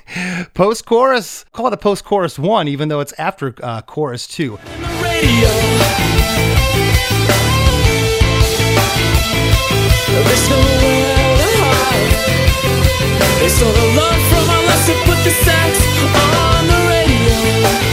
post 0.54 0.86
chorus, 0.86 1.44
call 1.52 1.66
it 1.66 1.74
a 1.74 1.76
post 1.76 2.06
chorus 2.06 2.38
one, 2.38 2.68
even 2.68 2.88
though 2.88 3.00
it's 3.00 3.12
after 3.18 3.54
uh, 3.62 3.82
chorus 3.82 4.26
two. 4.26 4.58
They 13.38 13.48
stole 13.50 13.70
the 13.70 13.92
love 13.94 14.22
from 14.30 14.48
put 15.04 15.22
the 15.22 15.30
sex 15.30 15.78
on 16.16 16.66
the 16.66 16.80
radio. 16.88 17.87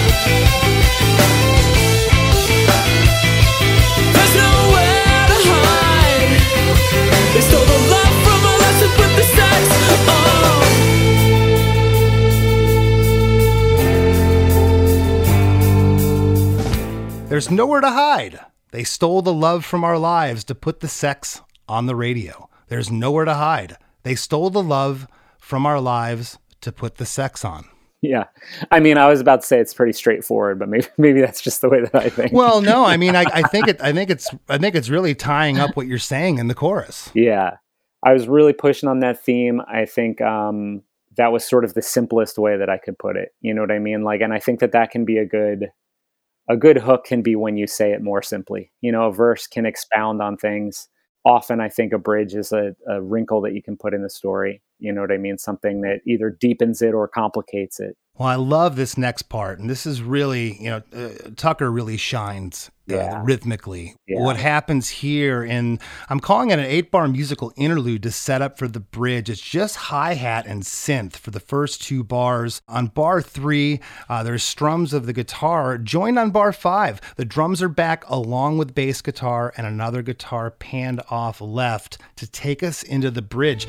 There's 17.36 17.52
nowhere 17.52 17.82
to 17.82 17.90
hide. 17.90 18.40
They 18.72 18.86
stole 18.86 19.22
the 19.22 19.34
love 19.34 19.66
from 19.66 19.84
our 19.84 19.98
lives 20.00 20.46
to 20.46 20.56
put 20.56 20.80
the 20.80 20.88
sex 20.88 21.42
on 21.68 21.86
the 21.86 21.94
radio. 21.94 22.50
There's 22.70 22.90
nowhere 22.90 23.26
to 23.26 23.34
hide. 23.34 23.76
They 24.04 24.16
stole 24.16 24.50
the 24.50 24.64
love 24.64 25.06
from 25.38 25.66
our 25.66 25.82
lives 25.82 26.38
to 26.62 26.72
put 26.72 26.96
the 26.96 27.06
sex 27.06 27.44
on. 27.44 27.66
yeah 28.02 28.24
i 28.72 28.80
mean 28.80 28.98
i 28.98 29.06
was 29.10 29.20
about 29.20 29.42
to 29.42 29.48
say 29.48 29.60
it's 29.60 29.74
pretty 29.74 29.92
straightforward 29.92 30.58
but 30.60 30.70
maybe 30.70 30.86
maybe 30.98 31.20
that's 31.20 31.42
just 31.42 31.60
the 31.60 31.68
way 31.68 31.82
that 31.82 31.94
i 31.96 32.08
think 32.10 32.32
Well, 32.32 32.62
no, 32.62 32.86
I 32.86 32.96
mean, 32.96 33.18
I, 33.18 33.26
I 33.34 33.42
think 33.52 33.68
it. 33.68 33.82
I 33.82 33.92
think 33.92 34.10
it's. 34.10 34.30
I 34.48 34.58
think 34.58 34.74
it's 34.74 34.88
really 34.90 35.14
tying 35.14 35.60
up 35.60 35.76
what 35.76 35.88
you're 35.88 35.98
saying 36.00 36.38
in 36.38 36.48
the 36.48 36.56
chorus. 36.56 37.10
yeah 37.14 37.58
i 38.02 38.14
was 38.14 38.30
really 38.30 38.54
pushing 38.54 38.88
on 38.88 39.00
that 39.02 39.22
theme 39.22 39.62
i 39.68 39.84
think 39.84 40.22
um 40.22 40.84
that 41.18 41.34
was 41.34 41.46
sort 41.46 41.66
of 41.66 41.74
the 41.74 41.82
simplest 41.82 42.38
way 42.38 42.56
that 42.56 42.70
i 42.70 42.78
could 42.78 42.98
put 42.98 43.18
it 43.18 43.34
you 43.42 43.54
know 43.54 43.60
what 43.62 43.72
i 43.72 43.80
mean 43.80 44.04
like 44.06 44.22
and 44.22 44.32
i 44.34 44.40
think 44.40 44.62
that 44.62 44.72
that 44.72 44.90
can 44.90 45.04
be 45.04 45.18
a 45.18 45.26
good 45.26 45.68
a 46.48 46.58
good 46.58 46.78
hook 46.78 47.06
can 47.06 47.22
be 47.22 47.36
when 47.36 47.58
you 47.58 47.68
say 47.68 47.92
it 47.92 48.02
more 48.02 48.22
simply. 48.22 48.72
You 48.82 48.92
know 48.92 49.08
a 49.08 49.14
verse 49.14 49.48
can 49.48 49.66
expound 49.66 50.22
on 50.22 50.38
things. 50.38 50.88
Often 51.26 51.60
i 51.60 51.70
think 51.70 51.92
a 51.92 51.98
bridge 51.98 52.36
is 52.36 52.52
a, 52.52 52.76
a 52.88 53.02
wrinkle 53.02 53.42
that 53.42 53.54
you 53.56 53.64
can 53.64 53.76
put 53.76 53.96
in 53.96 54.04
the 54.04 54.10
story 54.12 54.62
you 54.80 54.92
know 54.94 55.02
what 55.02 55.12
i 55.12 55.18
mean 55.18 55.38
something 55.38 55.82
that 55.82 56.00
either 56.06 56.30
deepens 56.30 56.82
it 56.82 56.94
or 56.94 57.08
complicates 57.08 57.80
it 57.80 57.96
Well, 58.18 58.30
I 58.30 58.36
love 58.36 58.78
this 58.78 58.98
next 58.98 59.24
part, 59.24 59.60
and 59.60 59.70
this 59.70 59.86
is 59.86 60.02
really, 60.02 60.56
you 60.64 60.70
know, 60.70 60.82
uh, 60.96 61.10
Tucker 61.36 61.70
really 61.70 61.98
shines 61.98 62.72
uh, 62.90 62.96
Yeah. 62.96 63.22
rhythmically. 63.26 63.96
Yeah. 64.08 64.22
What 64.22 64.38
happens 64.38 64.88
here, 65.04 65.44
and 65.44 65.80
I'm 66.10 66.22
calling 66.22 66.50
it 66.52 66.60
an 66.60 66.64
eight-bar 66.66 67.10
musical 67.10 67.52
interlude 67.58 68.04
to 68.04 68.12
set 68.12 68.42
up 68.42 68.58
for 68.58 68.70
the 68.70 68.80
bridge. 68.80 69.30
It's 69.30 69.42
just 69.42 69.76
hi 69.92 70.14
hat 70.14 70.46
and 70.48 70.64
synth 70.64 71.18
for 71.18 71.32
the 71.32 71.42
first 71.42 71.82
two 71.84 72.06
bars. 72.06 72.62
On 72.70 72.88
bar 72.88 73.22
three, 73.22 73.82
uh, 74.08 74.24
there's 74.24 74.44
strums 74.44 74.94
of 74.94 75.08
the 75.08 75.14
guitar. 75.14 75.78
Joined 75.78 76.18
on 76.18 76.32
bar 76.32 76.54
five, 76.54 77.02
the 77.18 77.26
drums 77.26 77.62
are 77.62 77.68
back 77.86 78.06
along 78.10 78.58
with 78.60 78.74
bass 78.76 79.02
guitar 79.02 79.52
and 79.58 79.68
another 79.68 80.02
guitar 80.02 80.52
panned 80.52 81.02
off 81.10 81.42
left 81.42 81.98
to 82.16 82.26
take 82.32 82.64
us 82.64 82.82
into 82.82 83.12
the 83.12 83.22
bridge. 83.22 83.68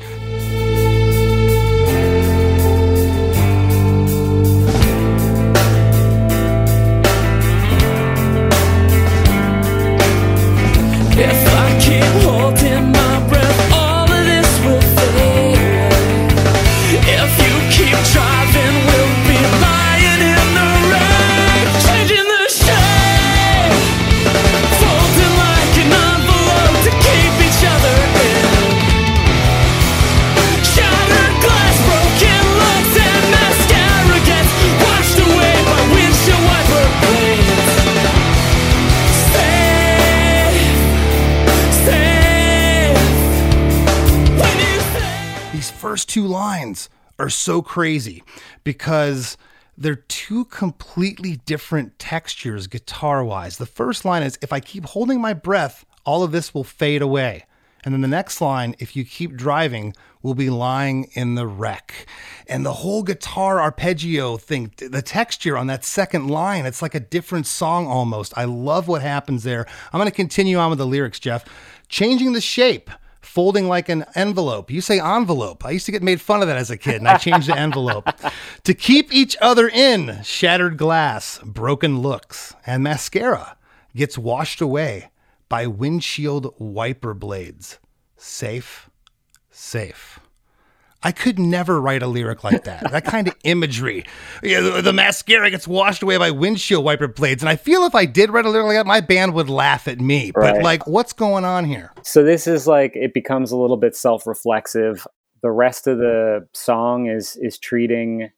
Two 46.07 46.25
lines 46.25 46.89
are 47.19 47.29
so 47.29 47.61
crazy 47.61 48.23
because 48.63 49.37
they're 49.77 49.95
two 49.95 50.45
completely 50.45 51.37
different 51.45 51.99
textures 51.99 52.67
guitar 52.67 53.23
wise. 53.23 53.57
The 53.57 53.65
first 53.65 54.05
line 54.05 54.23
is 54.23 54.39
If 54.41 54.51
I 54.51 54.59
keep 54.59 54.85
holding 54.85 55.21
my 55.21 55.33
breath, 55.33 55.85
all 56.05 56.23
of 56.23 56.31
this 56.31 56.53
will 56.53 56.63
fade 56.63 57.01
away. 57.01 57.45
And 57.83 57.93
then 57.93 58.01
the 58.01 58.07
next 58.07 58.41
line, 58.41 58.75
if 58.79 58.95
you 58.95 59.05
keep 59.05 59.35
driving, 59.35 59.93
will 60.21 60.33
be 60.33 60.49
lying 60.49 61.05
in 61.13 61.35
the 61.35 61.47
wreck. 61.47 62.07
And 62.47 62.65
the 62.65 62.73
whole 62.73 63.03
guitar 63.03 63.61
arpeggio 63.61 64.37
thing, 64.37 64.73
the 64.77 65.01
texture 65.01 65.57
on 65.57 65.67
that 65.67 65.85
second 65.85 66.27
line, 66.27 66.65
it's 66.65 66.81
like 66.81 66.95
a 66.95 66.99
different 66.99 67.45
song 67.45 67.87
almost. 67.87 68.37
I 68.37 68.45
love 68.45 68.87
what 68.87 69.01
happens 69.01 69.43
there. 69.43 69.65
I'm 69.93 69.99
going 69.99 70.09
to 70.09 70.15
continue 70.15 70.57
on 70.57 70.69
with 70.69 70.79
the 70.79 70.87
lyrics, 70.87 71.19
Geoff. 71.19 71.45
Changing 71.87 72.33
the 72.33 72.41
shape 72.41 72.89
folding 73.37 73.67
like 73.67 73.87
an 73.87 74.03
envelope. 74.15 74.71
You 74.71 74.81
say 74.81 74.99
envelope. 74.99 75.63
I 75.63 75.69
used 75.69 75.85
to 75.85 75.91
get 75.91 76.01
made 76.01 76.19
fun 76.19 76.41
of 76.41 76.47
that 76.47 76.57
as 76.57 76.71
a 76.71 76.75
kid, 76.75 76.95
and 76.95 77.07
I 77.07 77.17
changed 77.17 77.47
the 77.47 77.55
envelope. 77.67 78.09
to 78.63 78.73
keep 78.73 79.13
each 79.13 79.37
other 79.39 79.67
in, 79.67 80.23
shattered 80.23 80.75
glass, 80.75 81.37
broken 81.43 81.99
looks, 81.99 82.55
and 82.65 82.81
mascara 82.81 83.55
gets 83.95 84.17
washed 84.17 84.59
away 84.59 85.11
by 85.49 85.67
windshield 85.67 86.51
wiper 86.57 87.13
blades. 87.13 87.77
Safe, 88.17 88.89
safe. 89.51 90.19
I 91.03 91.11
could 91.11 91.37
never 91.37 91.79
write 91.79 92.01
a 92.01 92.07
lyric 92.07 92.43
like 92.43 92.63
that. 92.63 92.91
That 92.91 93.05
kind 93.05 93.27
of 93.27 93.35
imagery. 93.43 94.03
Yeah, 94.41 94.61
the, 94.61 94.81
the, 94.81 94.93
mascara 94.93 95.51
gets 95.51 95.67
washed 95.67 96.01
away 96.01 96.17
by 96.17 96.31
windshield 96.31 96.83
wiper 96.83 97.07
blades. 97.07 97.43
And 97.43 97.49
I 97.49 97.55
feel 97.55 97.83
if 97.83 97.93
I 97.93 98.05
did 98.05 98.31
write 98.31 98.45
a 98.45 98.49
lyric 98.49 98.67
like 98.67 98.77
that, 98.77 98.87
my 98.87 99.01
band 99.01 99.33
would 99.35 99.49
laugh 99.49 99.87
at 99.87 99.99
me. 99.99 100.31
Right. 100.35 100.55
But 100.55 100.63
like, 100.63 100.87
what's 100.87 101.13
going 101.13 101.45
on 101.45 101.65
here? 101.65 101.93
So 102.03 102.23
this 102.23 102.47
is 102.47 102.65
like 102.65 102.95
it 102.95 103.13
becomes 103.13 103.51
a 103.51 103.57
little 103.57 103.77
bit 103.77 103.95
self-reflexive. 103.95 105.05
The 105.43 105.51
rest 105.51 105.85
of 105.85 105.99
the 105.99 106.47
song 106.53 107.07
is 107.07 107.37
is 107.39 107.59
treating 107.59 108.31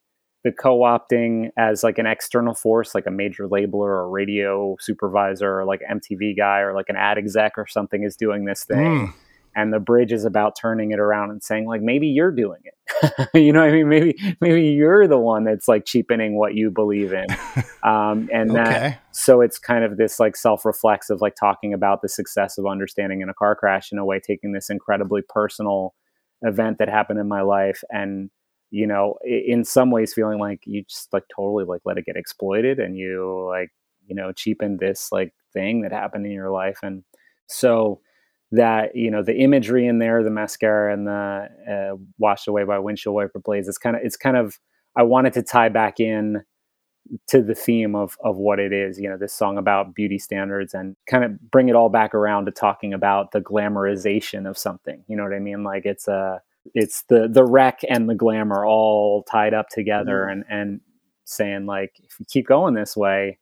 the 0.44 0.52
co-opting 0.52 1.50
as 1.58 1.84
like 1.84 1.98
an 1.98 2.06
external 2.06 2.54
force, 2.54 2.94
like 2.94 3.06
a 3.08 3.12
major 3.12 3.48
labeler 3.48 3.74
or 3.74 4.02
a 4.02 4.08
radio 4.08 4.76
supervisor 4.80 5.60
or 5.60 5.66
like 5.66 5.82
MTV 5.90 6.38
guy 6.38 6.60
or 6.60 6.74
like 6.74 6.90
an 6.90 6.96
ad 6.98 7.18
exec 7.18 7.54
or 7.58 7.68
something 7.68 8.04
is 8.04 8.18
doing 8.18 8.46
this 8.46 8.66
thing. 8.66 8.78
Mm 9.08 9.14
and 9.56 9.74
the 9.74 9.80
bridge 9.80 10.12
is 10.12 10.26
about 10.26 10.56
turning 10.60 10.92
it 10.92 11.00
around 11.00 11.32
and 11.32 11.44
saying 11.44 11.66
like 11.66 11.82
maybe 11.82 12.08
you're 12.08 12.32
doing 12.32 12.62
it. 12.64 12.74
You 13.34 13.54
know 13.54 13.62
i 13.62 13.72
mean? 13.72 13.88
Maybe 13.88 14.18
maybe 14.42 14.64
you're 14.64 15.08
the 15.08 15.20
one 15.20 15.44
that's 15.44 15.68
like 15.68 15.86
cheapening 15.86 16.38
what 16.38 16.56
you 16.56 16.72
believe 16.72 17.14
in. 17.14 17.28
Um, 17.82 18.30
and 18.34 18.52
okay. 18.52 18.64
that 18.64 19.04
so 19.12 19.40
it's 19.40 19.58
kind 19.58 19.86
of 19.86 19.96
this 19.96 20.20
like 20.20 20.36
self-reflexive 20.36 21.22
like 21.22 21.36
talking 21.36 21.74
about 21.74 22.02
the 22.02 22.10
success 22.10 22.58
of 22.58 22.68
understanding 22.68 23.22
in 23.22 23.30
a 23.30 23.34
car 23.34 23.56
crash 23.56 23.94
in 23.94 23.98
a 23.98 24.04
way 24.04 24.20
taking 24.20 24.52
this 24.52 24.70
incredibly 24.70 25.22
personal 25.22 25.96
event 26.42 26.78
that 26.80 26.90
happened 26.90 27.20
in 27.20 27.30
my 27.30 27.40
life 27.40 27.82
and 27.90 28.30
you 28.70 28.86
know 28.86 29.16
in 29.24 29.64
some 29.64 29.92
ways 29.92 30.14
feeling 30.14 30.40
like 30.40 30.60
you 30.66 30.84
just 30.90 31.08
like 31.14 31.24
totally 31.34 31.64
like 31.64 31.80
let 31.86 31.98
it 31.98 32.04
get 32.04 32.18
exploited 32.18 32.80
and 32.80 32.98
you 32.98 33.48
like 33.48 33.70
you 34.08 34.14
know 34.14 34.34
cheapen 34.34 34.76
this 34.76 35.10
like 35.10 35.34
thing 35.54 35.82
that 35.82 35.92
happened 35.92 36.26
in 36.26 36.32
your 36.32 36.52
life. 36.52 36.80
And 36.84 37.04
so 37.48 38.02
that 38.52 38.96
you 38.96 39.12
know 39.12 39.24
the 39.24 39.36
imagery 39.36 39.86
in 39.88 40.00
there, 40.00 40.24
the 40.24 40.32
mascara 40.32 40.94
and 40.94 41.08
the 41.08 41.48
uh, 41.70 41.98
washed 42.18 42.48
away 42.48 42.64
by 42.64 42.80
windshield 42.80 43.16
wiper 43.16 43.40
blades. 43.40 43.68
It's 43.68 43.78
kind 43.78 43.96
of 43.96 44.02
it's 44.04 44.18
kind 44.18 44.38
of 44.38 44.60
I 44.98 45.04
wanted 45.04 45.34
to 45.34 45.44
tie 45.44 45.70
back 45.70 46.00
in 46.00 46.44
to 47.28 47.42
the 47.42 47.56
theme 47.56 47.96
of 47.96 48.18
of 48.24 48.38
what 48.38 48.60
it 48.60 48.74
is. 48.74 49.00
You 49.00 49.10
know, 49.10 49.18
this 49.18 49.34
song 49.34 49.58
about 49.58 49.94
beauty 49.94 50.18
standards 50.18 50.74
and 50.74 50.96
kind 51.08 51.24
of 51.24 51.40
bring 51.52 51.70
it 51.70 51.76
all 51.76 51.90
back 51.90 52.16
around 52.16 52.46
to 52.46 52.52
talking 52.52 52.94
about 52.94 53.32
the 53.32 53.42
glamorization 53.42 54.50
of 54.50 54.58
something. 54.58 55.04
You 55.08 55.16
know 55.16 55.24
what 55.24 55.34
I 55.34 55.40
mean? 55.40 55.64
Like 55.64 55.86
it's 55.86 56.08
a 56.08 56.14
uh, 56.14 56.40
it's 56.74 57.04
the 57.04 57.28
the 57.32 57.44
wreck 57.44 57.82
and 57.88 58.10
the 58.10 58.16
glamour 58.16 58.66
all 58.66 59.24
tied 59.24 59.54
up 59.54 59.70
together 59.70 60.28
mm-hmm. 60.28 60.42
and 60.50 60.62
and 60.62 60.82
saying 61.26 61.66
like 61.68 61.94
if 62.04 62.20
you 62.20 62.26
keep 62.28 62.48
going 62.48 62.74
this 62.74 62.98
way 62.98 63.38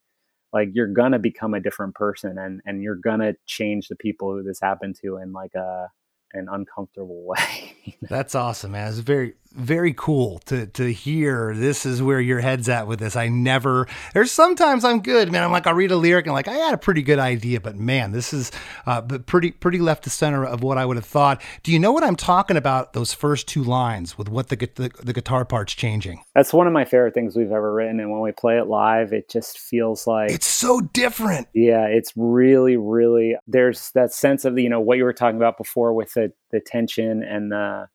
like 0.54 0.70
you're 0.74 0.88
gonna 0.88 1.20
become 1.20 1.54
a 1.54 1.60
different 1.60 1.95
person 1.95 2.38
and 2.38 2.62
and 2.66 2.82
you're 2.82 2.95
gonna 2.95 3.34
change 3.45 3.88
the 3.88 3.95
people 3.95 4.32
who 4.32 4.43
this 4.43 4.60
happened 4.60 4.95
to 5.02 5.18
in 5.18 5.34
like 5.34 5.54
a 5.56 5.88
an 6.34 6.48
uncomfortable 6.52 7.24
way. 7.28 7.98
That's 8.02 8.36
awesome, 8.36 8.72
man. 8.72 8.89
It's 8.89 9.00
very 9.00 9.36
very 9.54 9.93
cool 9.93 10.39
to 10.45 10.68
to 10.68 10.91
hear 10.91 11.54
this 11.56 11.86
is 11.86 12.02
where 12.02 12.20
your 12.20 12.39
head's 12.39 12.70
at 12.70 12.88
with 12.88 13.00
this. 13.00 13.16
I 13.16 13.28
never 13.28 13.88
there's 14.14 14.32
sometimes 14.32 14.84
I'm 14.84 15.02
good, 15.02 15.32
man. 15.32 15.43
I'm 15.43 15.52
like 15.52 15.68
I'll 15.68 15.74
read 15.74 15.91
a 15.91 15.95
lyric 15.95 16.26
and 16.26 16.34
like 16.34 16.48
I 16.48 16.54
had 16.54 16.74
a 16.74 16.78
pretty 16.78 17.02
good 17.02 17.20
idea, 17.20 17.60
but 17.60 17.76
man, 17.76 18.12
this 18.12 18.34
is 18.34 18.52
uh 18.86 19.02
but 19.02 19.26
pretty 19.26 19.52
pretty 19.52 19.80
left 19.80 20.04
to 20.06 20.10
center 20.10 20.45
of 20.45 20.64
what 20.64 20.78
I 20.78 20.86
would 20.86 20.98
have 20.98 21.06
thought. 21.06 21.41
Do 21.64 21.72
you 21.72 21.80
know 21.80 21.91
what 21.91 22.04
I'm 22.04 22.16
talking 22.16 22.58
about? 22.58 22.93
Those 22.93 23.14
first 23.14 23.48
two 23.48 23.64
lines 23.64 24.18
with 24.18 24.30
what 24.30 24.50
the 24.50 24.56
the, 24.56 24.91
the 25.04 25.14
guitar 25.14 25.45
part's 25.45 25.74
changing. 25.74 26.24
That's 26.36 26.54
one 26.54 26.68
of 26.68 26.74
my 26.74 26.86
favorite 26.86 27.14
things 27.14 27.36
we've 27.36 27.52
ever 27.52 27.74
written, 27.74 28.00
and 28.00 28.12
when 28.12 28.22
we 28.22 28.32
play 28.32 28.58
it 28.58 28.68
live, 28.68 29.14
it 29.14 29.30
just 29.30 29.60
feels 29.60 30.08
like 30.08 30.32
it's 30.32 30.48
so 30.48 30.82
different. 30.82 31.48
Yeah, 31.54 31.86
it's 31.86 32.14
really 32.16 32.78
really 32.78 33.36
there's 33.48 33.91
that 33.91 34.14
sense 34.14 34.45
of 34.45 34.58
you 34.58 34.70
know 34.70 34.82
what 34.82 34.98
you 34.98 35.04
were 35.04 35.14
talking 35.14 35.38
about 35.38 35.58
before 35.58 35.93
with 35.93 36.14
the 36.14 36.32
the 36.52 36.60
tension 36.60 37.24
and 37.24 37.52
the 37.52 37.88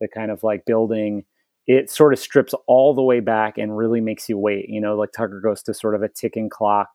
the 0.00 0.08
kind 0.08 0.30
of 0.30 0.42
like 0.42 0.64
building 0.64 1.24
it 1.66 1.90
sort 1.90 2.12
of 2.12 2.18
strips 2.18 2.54
all 2.66 2.94
the 2.94 3.02
way 3.02 3.20
back 3.20 3.58
and 3.58 3.76
really 3.76 4.00
makes 4.00 4.28
you 4.28 4.38
wait 4.38 4.68
you 4.68 4.80
know 4.80 4.96
like 4.96 5.12
tucker 5.12 5.40
goes 5.40 5.62
to 5.62 5.74
sort 5.74 5.94
of 5.94 6.02
a 6.02 6.08
ticking 6.08 6.48
clock 6.48 6.88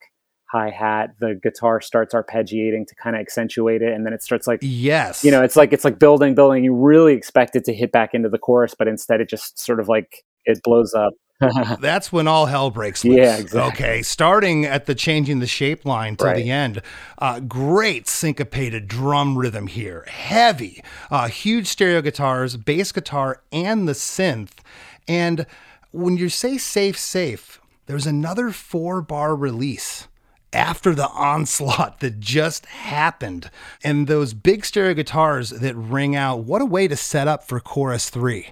hi 0.52 0.70
hat 0.70 1.16
the 1.20 1.40
guitar 1.42 1.82
starts 1.82 2.14
arpeggiating 2.14 2.86
to 2.86 2.96
kind 2.96 3.16
of 3.16 3.20
accentuate 3.20 3.82
it 3.82 3.92
and 3.92 4.06
then 4.06 4.14
it 4.14 4.22
starts 4.22 4.46
like 4.46 4.60
yes. 4.62 5.24
you 5.24 5.32
know 5.32 5.42
it's 5.42 5.56
like 5.56 5.74
it's 5.74 5.84
like 5.84 5.98
building 5.98 6.36
building. 6.36 6.64
You 6.64 6.76
really 6.76 7.14
expect 7.14 7.56
it 7.56 7.66
to 7.66 7.74
hit 7.74 7.92
back 7.92 8.14
into 8.14 8.30
the 8.30 8.38
chorus 8.38 8.76
but 8.78 8.88
instead 8.88 9.20
it 9.20 9.30
just 9.30 9.60
sort 9.60 9.80
of 9.80 9.88
like 9.88 10.24
it 10.46 10.62
blows 10.64 10.94
up 10.94 11.14
That's 11.80 12.12
when 12.12 12.28
all 12.28 12.46
hell 12.46 12.70
breaks 12.70 13.04
loose. 13.04 13.18
Yeah, 13.18 13.38
exactly. 13.38 13.86
Okay, 13.86 14.02
starting 14.02 14.66
at 14.66 14.86
the 14.86 14.96
changing 14.96 15.40
the 15.40 15.48
shape 15.48 15.86
line 15.86 16.16
to 16.18 16.26
right. 16.26 16.36
the 16.36 16.50
end. 16.50 16.82
Uh, 17.18 17.40
great 17.40 18.08
syncopated 18.08 18.88
drum 18.88 19.38
rhythm 19.38 19.68
here. 19.68 20.06
Heavy, 20.08 20.84
uh, 21.10 21.28
huge 21.28 21.68
stereo 21.68 22.02
guitars, 22.02 22.58
bass 22.58 22.92
guitar, 22.92 23.42
and 23.52 23.88
the 23.88 23.94
synth. 23.94 24.60
And 25.08 25.46
when 25.92 26.18
you 26.18 26.30
say 26.30 26.58
safe, 26.58 26.98
safe, 26.98 27.62
there's 27.86 28.08
another 28.08 28.52
four 28.52 29.02
bar 29.02 29.36
release 29.36 30.08
after 30.54 30.94
the 30.94 31.10
onslaught 31.10 32.00
that 32.00 32.20
just 32.20 32.66
happened. 32.68 33.50
And 33.84 34.08
those 34.08 34.34
big 34.34 34.66
stereo 34.66 34.94
guitars 34.94 35.50
that 35.50 35.76
ring 35.76 36.16
out, 36.16 36.40
what 36.40 36.62
a 36.62 36.66
way 36.66 36.88
to 36.88 36.96
set 36.96 37.28
up 37.28 37.44
for 37.44 37.60
chorus 37.60 38.10
three. 38.10 38.50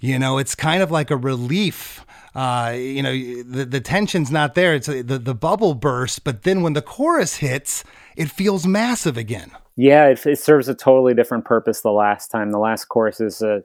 You 0.00 0.18
know, 0.18 0.38
it's 0.38 0.54
kind 0.54 0.82
of 0.82 0.90
like 0.90 1.10
a 1.10 1.16
relief 1.16 2.04
uh, 2.38 2.72
you 2.76 3.02
know, 3.02 3.12
the, 3.12 3.64
the 3.64 3.80
tension's 3.80 4.30
not 4.30 4.54
there. 4.54 4.72
It's 4.74 4.86
the, 4.86 5.02
the 5.02 5.34
bubble 5.34 5.74
burst, 5.74 6.22
but 6.22 6.44
then 6.44 6.62
when 6.62 6.72
the 6.74 6.82
chorus 6.82 7.36
hits, 7.36 7.82
it 8.16 8.30
feels 8.30 8.64
massive 8.64 9.16
again. 9.16 9.50
Yeah, 9.74 10.06
it, 10.06 10.24
it 10.24 10.38
serves 10.38 10.68
a 10.68 10.74
totally 10.74 11.14
different 11.14 11.44
purpose 11.44 11.80
the 11.80 11.90
last 11.90 12.28
time. 12.28 12.52
The 12.52 12.60
last 12.60 12.84
chorus 12.84 13.20
is 13.20 13.42
a, 13.42 13.62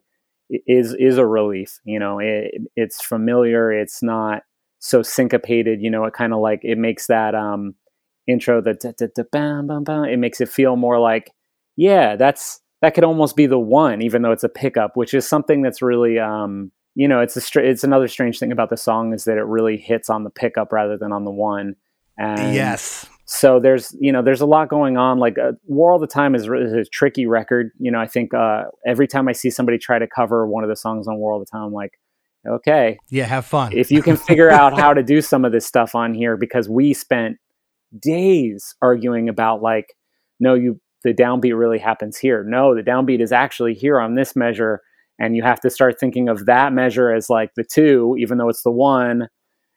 is, 0.49 0.95
is 0.97 1.19
a 1.19 1.25
relief, 1.25 1.79
you 1.83 1.99
know, 1.99 2.17
it, 2.17 2.51
it's 2.75 2.99
familiar. 2.99 3.71
It's 3.71 4.01
not 4.01 4.41
so 4.79 5.03
syncopated, 5.03 5.79
you 5.79 5.91
know, 5.91 6.05
it 6.05 6.13
kind 6.13 6.33
of 6.33 6.39
like, 6.39 6.61
it 6.63 6.79
makes 6.79 7.05
that, 7.07 7.35
um, 7.35 7.75
intro, 8.25 8.59
bam, 8.61 9.69
it 10.05 10.17
makes 10.17 10.41
it 10.41 10.49
feel 10.49 10.77
more 10.77 10.99
like, 10.99 11.31
yeah, 11.75 12.15
that's, 12.15 12.59
that 12.83 12.93
could 12.93 13.05
almost 13.05 13.37
be 13.37 13.45
the 13.45 13.57
one, 13.57 14.01
even 14.01 14.23
though 14.23 14.33
it's 14.33 14.43
a 14.43 14.49
pickup, 14.49 14.97
which 14.97 15.13
is 15.13 15.25
something 15.25 15.61
that's 15.61 15.81
really, 15.81 16.19
um, 16.19 16.69
you 16.95 17.07
know, 17.07 17.21
it's 17.21 17.37
a 17.37 17.41
str- 17.41 17.61
it's 17.61 17.85
another 17.85 18.09
strange 18.09 18.39
thing 18.39 18.51
about 18.51 18.69
the 18.69 18.75
song 18.75 19.13
is 19.13 19.23
that 19.23 19.37
it 19.37 19.45
really 19.45 19.77
hits 19.77 20.09
on 20.09 20.25
the 20.25 20.29
pickup 20.29 20.73
rather 20.73 20.97
than 20.97 21.13
on 21.13 21.23
the 21.23 21.31
one. 21.31 21.77
And 22.17 22.53
yes. 22.53 23.07
So 23.23 23.61
there's 23.61 23.95
you 24.01 24.11
know 24.11 24.21
there's 24.21 24.41
a 24.41 24.45
lot 24.45 24.67
going 24.67 24.97
on. 24.97 25.17
Like 25.17 25.37
uh, 25.39 25.53
War 25.65 25.93
All 25.93 25.97
the 25.97 26.07
Time 26.07 26.35
is, 26.35 26.43
is, 26.43 26.73
a 26.73 26.83
tricky 26.83 27.25
record. 27.25 27.71
You 27.79 27.89
know, 27.89 27.99
I 27.99 28.05
think 28.05 28.33
uh, 28.33 28.65
every 28.85 29.07
time 29.07 29.29
I 29.29 29.31
see 29.31 29.49
somebody 29.49 29.77
try 29.77 29.97
to 29.97 30.05
cover 30.05 30.45
one 30.45 30.65
of 30.65 30.69
the 30.69 30.75
songs 30.75 31.07
on 31.07 31.15
War 31.15 31.31
All 31.31 31.39
the 31.39 31.45
Time, 31.45 31.61
I'm 31.61 31.71
like, 31.71 31.93
okay, 32.45 32.97
yeah, 33.09 33.23
have 33.23 33.45
fun. 33.45 33.71
if 33.71 33.91
you 33.91 34.03
can 34.03 34.17
figure 34.17 34.49
out 34.51 34.77
how 34.77 34.93
to 34.93 35.01
do 35.01 35.21
some 35.21 35.45
of 35.45 35.53
this 35.53 35.65
stuff 35.65 35.95
on 35.95 36.13
here, 36.13 36.35
because 36.35 36.67
we 36.67 36.93
spent 36.93 37.37
days 37.97 38.75
arguing 38.81 39.29
about 39.29 39.61
like, 39.61 39.95
no, 40.41 40.53
you 40.53 40.81
the 41.03 41.13
downbeat 41.13 41.57
really 41.57 41.79
happens 41.79 42.17
here. 42.17 42.43
No, 42.43 42.75
the 42.75 42.81
downbeat 42.81 43.21
is 43.21 43.31
actually 43.31 43.73
here 43.73 43.99
on 43.99 44.15
this 44.15 44.35
measure 44.35 44.81
and 45.19 45.35
you 45.35 45.43
have 45.43 45.59
to 45.61 45.69
start 45.69 45.99
thinking 45.99 46.27
of 46.29 46.45
that 46.45 46.73
measure 46.73 47.11
as 47.11 47.29
like 47.29 47.51
the 47.55 47.63
two 47.63 48.15
even 48.17 48.37
though 48.37 48.49
it's 48.49 48.63
the 48.63 48.71
one 48.71 49.27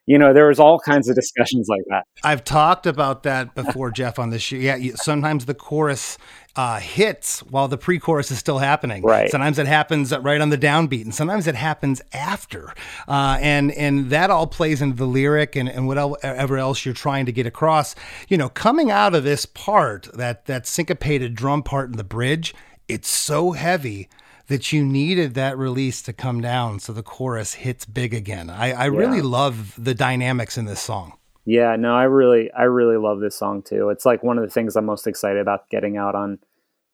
you 0.07 0.19
know 0.19 0.33
there 0.33 0.47
was 0.47 0.59
all 0.59 0.79
kinds 0.79 1.09
of 1.09 1.15
discussions 1.15 1.69
like 1.69 1.83
that. 1.89 2.05
I've 2.25 2.45
talked 2.45 2.87
about 2.87 3.25
that 3.25 3.55
before 3.55 3.91
Geoff 3.91 4.19
on 4.19 4.31
the 4.31 4.39
show. 4.39 4.57
Yeah 4.57 4.77
sometimes 4.95 5.47
the 5.47 5.55
chorus 5.55 6.19
uh, 6.55 6.79
hits 6.79 7.41
while 7.41 7.69
the 7.69 7.77
pre-chorus 7.77 8.31
is 8.31 8.39
still 8.39 8.59
happening. 8.59 9.03
Right. 9.03 9.31
Sometimes 9.31 9.59
it 9.59 9.67
happens 9.67 10.17
right 10.17 10.41
on 10.41 10.49
the 10.49 10.57
downbeat 10.57 11.03
and 11.03 11.15
sometimes 11.15 11.47
it 11.47 11.55
happens 11.55 12.01
after. 12.13 12.73
Uh, 13.07 13.37
and 13.41 13.73
and 13.73 14.11
that 14.11 14.31
all 14.31 14.47
plays 14.47 14.81
into 14.81 14.97
the 14.97 15.07
lyric 15.07 15.55
and, 15.57 15.69
and 15.69 15.87
whatever 15.87 16.57
else 16.57 16.85
you're 16.85 16.95
trying 16.95 17.27
to 17.27 17.33
get 17.33 17.47
across. 17.47 17.95
You 18.29 18.39
know 18.39 18.49
coming 18.49 18.91
out 18.91 19.15
of 19.15 19.25
this 19.25 19.45
part 19.45 20.09
that 20.15 20.47
that 20.47 20.67
syncopated 20.67 21.35
drum 21.35 21.63
part 21.63 21.91
in 21.91 21.97
the 21.97 22.05
bridge 22.05 22.55
it's 22.89 23.09
so 23.09 23.53
heavy 23.53 24.09
that 24.49 24.72
you 24.72 24.84
needed 24.84 25.34
that 25.34 25.59
release 25.59 26.03
to 26.03 26.12
come 26.12 26.40
down 26.40 26.78
so 26.78 26.92
the 26.92 27.03
chorus 27.03 27.55
hits 27.55 27.84
big 27.84 28.14
again. 28.14 28.49
I, 28.49 28.72
I 28.72 28.84
really 28.86 29.22
love 29.22 29.74
the 29.82 29.94
dynamics 29.94 30.57
in 30.57 30.66
this 30.66 30.80
song. 30.80 31.14
Yeah, 31.44 31.76
no, 31.76 31.94
I 31.94 32.05
really, 32.05 32.51
I 32.53 32.64
really 32.64 32.97
love 32.97 33.20
this 33.20 33.36
song 33.36 33.62
too. 33.62 33.90
It's 33.90 34.05
like 34.05 34.22
one 34.22 34.38
of 34.38 34.44
the 34.44 34.51
things 34.51 34.76
I'm 34.76 34.84
most 34.84 35.07
excited 35.07 35.40
about 35.40 35.68
getting 35.70 35.97
out 35.97 36.14
on 36.14 36.38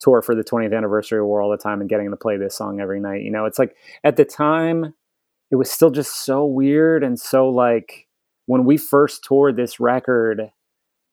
tour 0.00 0.20
for 0.20 0.34
the 0.34 0.44
20th 0.44 0.76
anniversary 0.76 1.20
of 1.20 1.26
War 1.26 1.40
all 1.40 1.50
the 1.50 1.57
time 1.57 1.80
and 1.80 1.88
getting 1.88 2.11
to 2.11 2.16
play 2.16 2.36
this 2.36 2.55
song 2.55 2.80
every 2.80 3.00
night. 3.00 3.22
You 3.22 3.30
know, 3.30 3.46
it's 3.46 3.59
like 3.59 3.76
at 4.05 4.16
the 4.16 4.24
time, 4.24 4.94
it 5.50 5.57
was 5.57 5.70
still 5.70 5.90
just 5.90 6.24
so 6.24 6.44
weird 6.44 7.05
and 7.05 7.20
so 7.20 7.48
like 7.48 8.09
when 8.46 8.64
we 8.64 8.76
first 8.76 9.24
toured 9.24 9.57
this 9.57 9.78
record, 9.78 10.50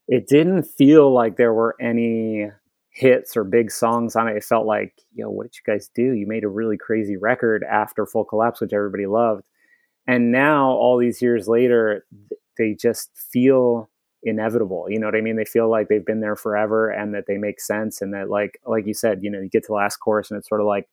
it 0.07 0.27
didn't 0.27 0.63
feel 0.63 1.13
like 1.13 1.37
there 1.37 1.53
were 1.53 1.75
any 1.79 2.49
hits 2.91 3.37
or 3.37 3.43
big 3.43 3.71
songs 3.71 4.15
on 4.15 4.27
it. 4.27 4.35
It 4.35 4.43
felt 4.43 4.65
like, 4.65 4.93
yo, 5.13 5.29
what 5.29 5.43
did 5.43 5.55
you 5.55 5.73
guys 5.73 5.89
do? 5.93 6.13
You 6.13 6.27
made 6.27 6.43
a 6.43 6.49
really 6.49 6.77
crazy 6.77 7.17
record 7.17 7.63
after 7.69 8.05
Full 8.05 8.25
Collapse, 8.25 8.61
which 8.61 8.73
everybody 8.73 9.05
loved. 9.05 9.47
And 10.07 10.31
now, 10.31 10.69
all 10.69 10.97
these 10.97 11.21
years 11.21 11.47
later, 11.47 12.05
they 12.57 12.73
just 12.73 13.11
feel 13.15 13.89
inevitable. 14.23 14.87
You 14.89 14.99
know 14.99 15.07
what 15.07 15.15
I 15.15 15.21
mean? 15.21 15.35
They 15.35 15.45
feel 15.45 15.69
like 15.69 15.87
they've 15.87 16.05
been 16.05 16.19
there 16.19 16.35
forever 16.35 16.89
and 16.89 17.13
that 17.13 17.25
they 17.27 17.37
make 17.37 17.61
sense. 17.61 18.01
And 18.01 18.13
that, 18.13 18.29
like, 18.29 18.59
like 18.65 18.87
you 18.87 18.93
said, 18.93 19.19
you 19.21 19.29
know, 19.29 19.39
you 19.39 19.49
get 19.49 19.63
to 19.63 19.67
the 19.67 19.73
last 19.73 19.97
chorus 19.97 20.31
and 20.31 20.37
it's 20.37 20.49
sort 20.49 20.61
of 20.61 20.67
like 20.67 20.89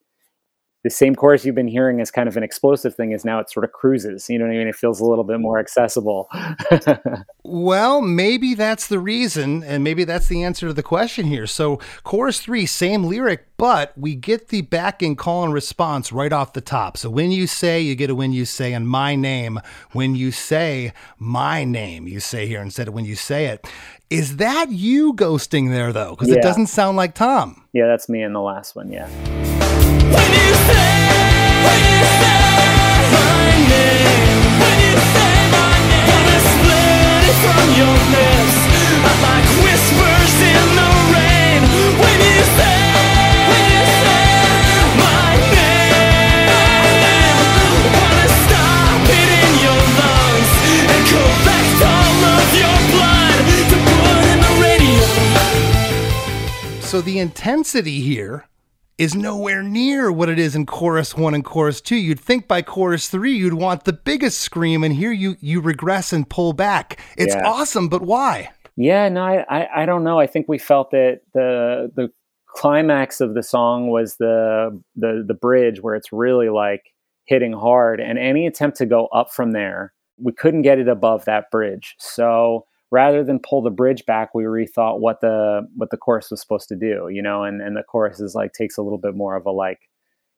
the 0.87 0.91
same 0.91 1.15
chorus 1.15 1.43
you've 1.43 1.53
been 1.53 1.67
hearing 1.67 1.99
as 1.99 2.09
kind 2.09 2.29
of 2.29 2.37
an 2.37 2.43
explosive 2.43 2.95
thing 2.95 3.11
is 3.11 3.25
now 3.25 3.39
it 3.39 3.49
sort 3.49 3.65
of 3.65 3.73
cruises. 3.73 4.29
You 4.29 4.39
know 4.39 4.45
what 4.45 4.53
I 4.53 4.57
mean? 4.57 4.67
It 4.69 4.75
feels 4.75 5.01
a 5.01 5.05
little 5.05 5.25
bit 5.25 5.39
more 5.39 5.59
accessible. 5.59 6.29
Well, 7.49 8.01
maybe 8.01 8.55
that's 8.55 8.87
the 8.87 8.99
reason, 8.99 9.63
and 9.63 9.81
maybe 9.81 10.03
that's 10.03 10.27
the 10.27 10.43
answer 10.43 10.67
to 10.67 10.73
the 10.73 10.83
question 10.83 11.27
here. 11.27 11.47
So, 11.47 11.79
chorus 12.03 12.41
three, 12.41 12.65
same 12.65 13.05
lyric, 13.05 13.47
but 13.55 13.93
we 13.97 14.15
get 14.15 14.49
the 14.49 14.63
backing 14.63 15.15
call 15.15 15.45
and 15.45 15.53
response 15.53 16.11
right 16.11 16.33
off 16.33 16.51
the 16.51 16.59
top. 16.59 16.97
So, 16.97 17.09
when 17.09 17.31
you 17.31 17.47
say, 17.47 17.79
you 17.79 17.95
get 17.95 18.09
a 18.09 18.15
when 18.15 18.33
you 18.33 18.43
say, 18.43 18.73
and 18.73 18.85
my 18.85 19.15
name. 19.15 19.61
When 19.93 20.13
you 20.13 20.31
say 20.31 20.91
my 21.17 21.63
name, 21.63 22.05
you 22.05 22.19
say 22.19 22.47
here 22.47 22.61
instead 22.61 22.89
of 22.89 22.93
when 22.93 23.05
you 23.05 23.15
say 23.15 23.45
it. 23.45 23.65
Is 24.09 24.37
that 24.37 24.69
you 24.69 25.13
ghosting 25.13 25.69
there, 25.69 25.93
though? 25.93 26.11
Because 26.11 26.29
it 26.29 26.41
doesn't 26.41 26.67
sound 26.67 26.97
like 26.97 27.15
Tom. 27.15 27.63
yeah, 27.71 27.87
that's 27.87 28.09
me 28.09 28.23
in 28.23 28.33
the 28.33 28.41
last 28.41 28.75
one. 28.75 28.91
Yeah. 28.91 29.07
So, 56.87 57.01
the 57.01 57.19
intensity 57.19 57.99
here 57.99 58.47
is 58.97 59.15
nowhere 59.15 59.61
near 59.63 60.11
what 60.11 60.29
it 60.29 60.39
is 60.39 60.55
in 60.55 60.65
chorus 60.65 61.15
one 61.15 61.33
and 61.33 61.43
chorus 61.45 61.81
two. 61.81 61.95
You'd 61.95 62.19
think 62.19 62.47
by 62.47 62.61
chorus 62.61 63.09
three 63.09 63.33
you'd 63.33 63.53
want 63.53 63.85
the 63.85 63.93
biggest 63.93 64.41
scream, 64.41 64.83
and 64.83 64.93
here 64.93 65.11
you 65.11 65.35
you 65.39 65.61
regress 65.61 66.13
and 66.13 66.29
pull 66.29 66.53
back. 66.53 66.99
It's 67.17 67.35
Yeah. 67.35 67.47
awesome, 67.47 67.89
but 67.89 68.01
why? 68.01 68.49
Yeah, 68.75 69.09
no, 69.09 69.23
I, 69.23 69.45
I, 69.49 69.83
I 69.83 69.85
don't 69.87 70.03
know. 70.03 70.19
I 70.19 70.27
think 70.27 70.47
we 70.47 70.59
felt 70.59 70.91
that 70.91 71.21
the 71.33 71.91
the 71.95 72.09
climax 72.47 73.21
of 73.21 73.33
the 73.33 73.43
song 73.43 73.89
was 73.89 74.17
the 74.17 74.79
the 74.95 75.23
the 75.27 75.33
bridge 75.33 75.81
where 75.81 75.95
it's 75.95 76.11
really 76.13 76.49
like 76.49 76.83
hitting 77.25 77.53
hard, 77.53 77.99
and 77.99 78.19
any 78.19 78.45
attempt 78.47 78.77
to 78.77 78.85
go 78.85 79.07
up 79.07 79.31
from 79.31 79.51
there, 79.51 79.93
we 80.21 80.31
couldn't 80.31 80.61
get 80.61 80.77
it 80.79 80.87
above 80.87 81.25
that 81.25 81.49
bridge. 81.51 81.95
So 81.97 82.66
rather 82.91 83.23
than 83.23 83.39
pull 83.39 83.61
the 83.61 83.69
bridge 83.69 84.05
back, 84.05 84.33
we 84.33 84.43
rethought 84.43 84.99
what 84.99 85.21
the 85.21 85.67
what 85.75 85.89
the 85.89 85.97
chorus 85.97 86.31
was 86.31 86.41
supposed 86.41 86.69
to 86.69 86.75
do, 86.75 87.09
you 87.11 87.21
know, 87.21 87.43
and 87.43 87.61
and 87.61 87.75
the 87.75 87.83
chorus 87.83 88.19
is 88.19 88.35
like 88.35 88.53
takes 88.53 88.77
a 88.77 88.81
little 88.81 88.97
bit 88.97 89.15
more 89.15 89.35
of 89.35 89.45
a 89.45 89.51
like, 89.51 89.79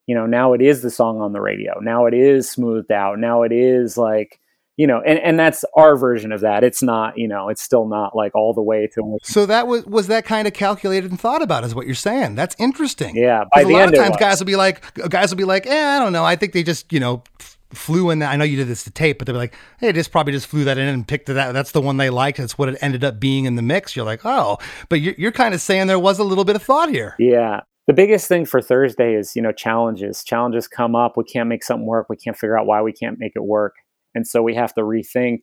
you 0.07 0.15
know, 0.15 0.25
now 0.25 0.53
it 0.53 0.61
is 0.61 0.81
the 0.81 0.89
song 0.89 1.21
on 1.21 1.33
the 1.33 1.41
radio. 1.41 1.79
Now 1.79 2.05
it 2.05 2.13
is 2.13 2.49
smoothed 2.49 2.91
out. 2.91 3.19
Now 3.19 3.43
it 3.43 3.51
is 3.51 3.97
like 3.97 4.39
you 4.79 4.87
know, 4.87 5.01
and, 5.05 5.19
and 5.19 5.37
that's 5.37 5.65
our 5.75 5.97
version 5.97 6.31
of 6.31 6.39
that. 6.39 6.63
It's 6.63 6.81
not, 6.81 7.17
you 7.17 7.27
know, 7.27 7.49
it's 7.49 7.61
still 7.61 7.85
not 7.85 8.15
like 8.15 8.33
all 8.33 8.53
the 8.53 8.61
way 8.61 8.87
to 8.93 9.17
So 9.23 9.45
that 9.45 9.67
was 9.67 9.85
was 9.85 10.07
that 10.07 10.23
kind 10.23 10.47
of 10.47 10.53
calculated 10.53 11.11
and 11.11 11.19
thought 11.19 11.41
about, 11.41 11.65
is 11.65 11.75
what 11.75 11.85
you're 11.85 11.95
saying. 11.95 12.35
That's 12.35 12.55
interesting. 12.59 13.17
Yeah, 13.17 13.43
by 13.53 13.63
a 13.63 13.67
lot 13.67 13.81
end 13.81 13.93
of 13.93 13.99
times 13.99 14.15
guys 14.15 14.39
will 14.39 14.45
be 14.45 14.55
like, 14.55 14.81
guys 15.09 15.31
will 15.31 15.37
be 15.37 15.43
like, 15.43 15.67
eh, 15.67 15.97
I 15.97 15.99
don't 15.99 16.13
know. 16.13 16.23
I 16.23 16.37
think 16.37 16.53
they 16.53 16.63
just, 16.63 16.93
you 16.93 17.01
know, 17.01 17.23
flew 17.71 18.09
in. 18.09 18.19
That. 18.19 18.31
I 18.31 18.35
know 18.35 18.43
you 18.43 18.57
did 18.57 18.67
this 18.67 18.83
to 18.83 18.91
tape, 18.91 19.19
but 19.19 19.25
they're 19.25 19.35
like, 19.35 19.55
hey, 19.79 19.91
just 19.91 20.11
probably 20.11 20.33
just 20.33 20.47
flew 20.47 20.63
that 20.63 20.77
in 20.77 20.87
and 20.87 21.07
picked 21.07 21.27
that. 21.27 21.51
That's 21.51 21.71
the 21.71 21.81
one 21.81 21.97
they 21.97 22.09
liked. 22.09 22.37
That's 22.37 22.57
what 22.57 22.69
it 22.69 22.77
ended 22.81 23.03
up 23.03 23.19
being 23.19 23.45
in 23.45 23.55
the 23.55 23.61
mix. 23.61 23.95
You're 23.95 24.05
like, 24.05 24.21
oh, 24.25 24.57
but 24.89 25.01
you're, 25.01 25.15
you're 25.17 25.31
kind 25.31 25.53
of 25.53 25.61
saying 25.61 25.87
there 25.87 25.99
was 25.99 26.19
a 26.19 26.23
little 26.23 26.45
bit 26.45 26.55
of 26.55 26.63
thought 26.63 26.89
here. 26.89 27.15
Yeah. 27.19 27.61
The 27.87 27.93
biggest 27.93 28.27
thing 28.27 28.45
for 28.45 28.61
Thursday 28.61 29.15
is, 29.15 29.35
you 29.35 29.41
know, 29.41 29.51
challenges. 29.51 30.23
Challenges 30.23 30.67
come 30.67 30.95
up. 30.95 31.17
We 31.17 31.23
can't 31.23 31.49
make 31.49 31.63
something 31.63 31.87
work. 31.87 32.07
We 32.07 32.17
can't 32.17 32.37
figure 32.37 32.57
out 32.57 32.67
why 32.67 32.81
we 32.81 32.91
can't 32.91 33.17
make 33.17 33.33
it 33.35 33.43
work. 33.43 33.75
And 34.13 34.27
so 34.27 34.43
we 34.43 34.53
have 34.55 34.73
to 34.75 34.81
rethink 34.81 35.39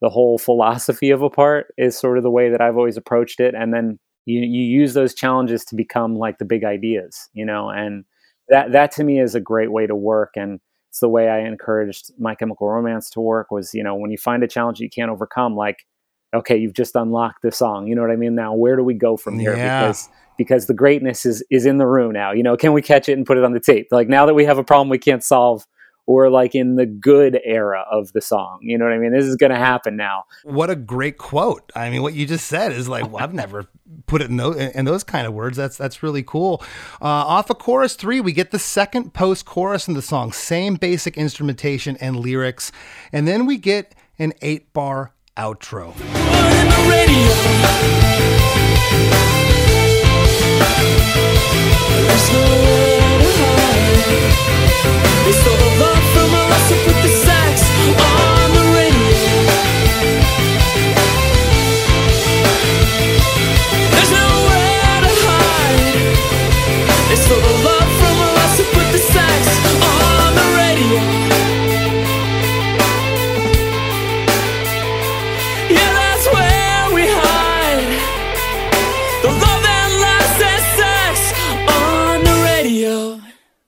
the 0.00 0.08
whole 0.10 0.38
philosophy 0.38 1.10
of 1.10 1.22
a 1.22 1.30
part 1.30 1.72
is 1.78 1.96
sort 1.98 2.18
of 2.18 2.24
the 2.24 2.30
way 2.30 2.50
that 2.50 2.60
I've 2.60 2.76
always 2.76 2.96
approached 2.96 3.40
it. 3.40 3.54
And 3.54 3.72
then 3.72 3.98
you, 4.26 4.40
you 4.40 4.64
use 4.64 4.94
those 4.94 5.14
challenges 5.14 5.64
to 5.66 5.76
become 5.76 6.16
like 6.16 6.38
the 6.38 6.44
big 6.44 6.64
ideas, 6.64 7.28
you 7.32 7.44
know, 7.44 7.70
and 7.70 8.04
that, 8.48 8.72
that 8.72 8.90
to 8.92 9.04
me 9.04 9.20
is 9.20 9.34
a 9.34 9.40
great 9.40 9.70
way 9.70 9.86
to 9.86 9.94
work. 9.94 10.32
And 10.34 10.60
it's 10.94 11.00
the 11.00 11.08
way 11.08 11.28
I 11.28 11.40
encouraged 11.40 12.12
My 12.20 12.36
Chemical 12.36 12.68
Romance 12.68 13.10
to 13.10 13.20
work 13.20 13.50
was, 13.50 13.74
you 13.74 13.82
know, 13.82 13.96
when 13.96 14.12
you 14.12 14.16
find 14.16 14.44
a 14.44 14.46
challenge 14.46 14.78
you 14.78 14.88
can't 14.88 15.10
overcome, 15.10 15.56
like, 15.56 15.84
okay, 16.32 16.56
you've 16.56 16.72
just 16.72 16.94
unlocked 16.94 17.42
the 17.42 17.50
song. 17.50 17.88
You 17.88 17.96
know 17.96 18.02
what 18.02 18.12
I 18.12 18.16
mean? 18.16 18.36
Now, 18.36 18.54
where 18.54 18.76
do 18.76 18.84
we 18.84 18.94
go 18.94 19.16
from 19.16 19.40
here? 19.40 19.56
Yeah. 19.56 19.80
Because 19.80 20.08
because 20.38 20.66
the 20.66 20.74
greatness 20.74 21.26
is 21.26 21.42
is 21.50 21.66
in 21.66 21.78
the 21.78 21.86
room 21.88 22.12
now. 22.12 22.30
You 22.30 22.44
know, 22.44 22.56
can 22.56 22.72
we 22.72 22.80
catch 22.80 23.08
it 23.08 23.14
and 23.14 23.26
put 23.26 23.36
it 23.36 23.42
on 23.42 23.52
the 23.52 23.58
tape? 23.58 23.88
Like 23.90 24.08
now 24.08 24.24
that 24.24 24.34
we 24.34 24.44
have 24.44 24.56
a 24.56 24.62
problem 24.62 24.88
we 24.88 24.98
can't 24.98 25.24
solve, 25.24 25.66
or 26.06 26.30
like 26.30 26.54
in 26.54 26.76
the 26.76 26.86
good 26.86 27.40
era 27.44 27.84
of 27.90 28.12
the 28.12 28.20
song. 28.20 28.58
You 28.62 28.78
know 28.78 28.84
what 28.84 28.92
I 28.94 28.98
mean? 28.98 29.12
This 29.12 29.24
is 29.24 29.36
going 29.36 29.52
to 29.52 29.58
happen 29.58 29.96
now. 29.96 30.24
What 30.42 30.70
a 30.70 30.76
great 30.76 31.18
quote. 31.18 31.70
I 31.74 31.90
mean, 31.90 32.02
what 32.02 32.14
you 32.14 32.26
just 32.26 32.46
said 32.46 32.72
is 32.72 32.88
like, 32.88 33.10
well, 33.10 33.22
I've 33.22 33.34
never 33.34 33.66
put 34.06 34.22
it 34.22 34.30
in 34.30 34.36
those, 34.36 34.56
in 34.56 34.84
those 34.84 35.04
kind 35.04 35.26
of 35.26 35.32
words. 35.32 35.56
That's 35.56 35.76
that's 35.76 36.02
really 36.02 36.22
cool. 36.22 36.62
Uh, 37.00 37.06
off 37.06 37.50
of 37.50 37.58
chorus 37.58 37.94
three, 37.94 38.20
we 38.20 38.32
get 38.32 38.50
the 38.50 38.58
second 38.58 39.14
post 39.14 39.44
chorus 39.44 39.88
in 39.88 39.94
the 39.94 40.02
song, 40.02 40.32
same 40.32 40.74
basic 40.74 41.16
instrumentation 41.16 41.96
and 42.00 42.16
lyrics, 42.16 42.72
and 43.12 43.26
then 43.26 43.46
we 43.46 43.56
get 43.56 43.94
an 44.18 44.32
eight 44.42 44.72
bar 44.72 45.12
outro. 45.36 45.94
They 67.14 67.22
stole 67.22 67.40
the 67.40 67.64
love 67.64 67.93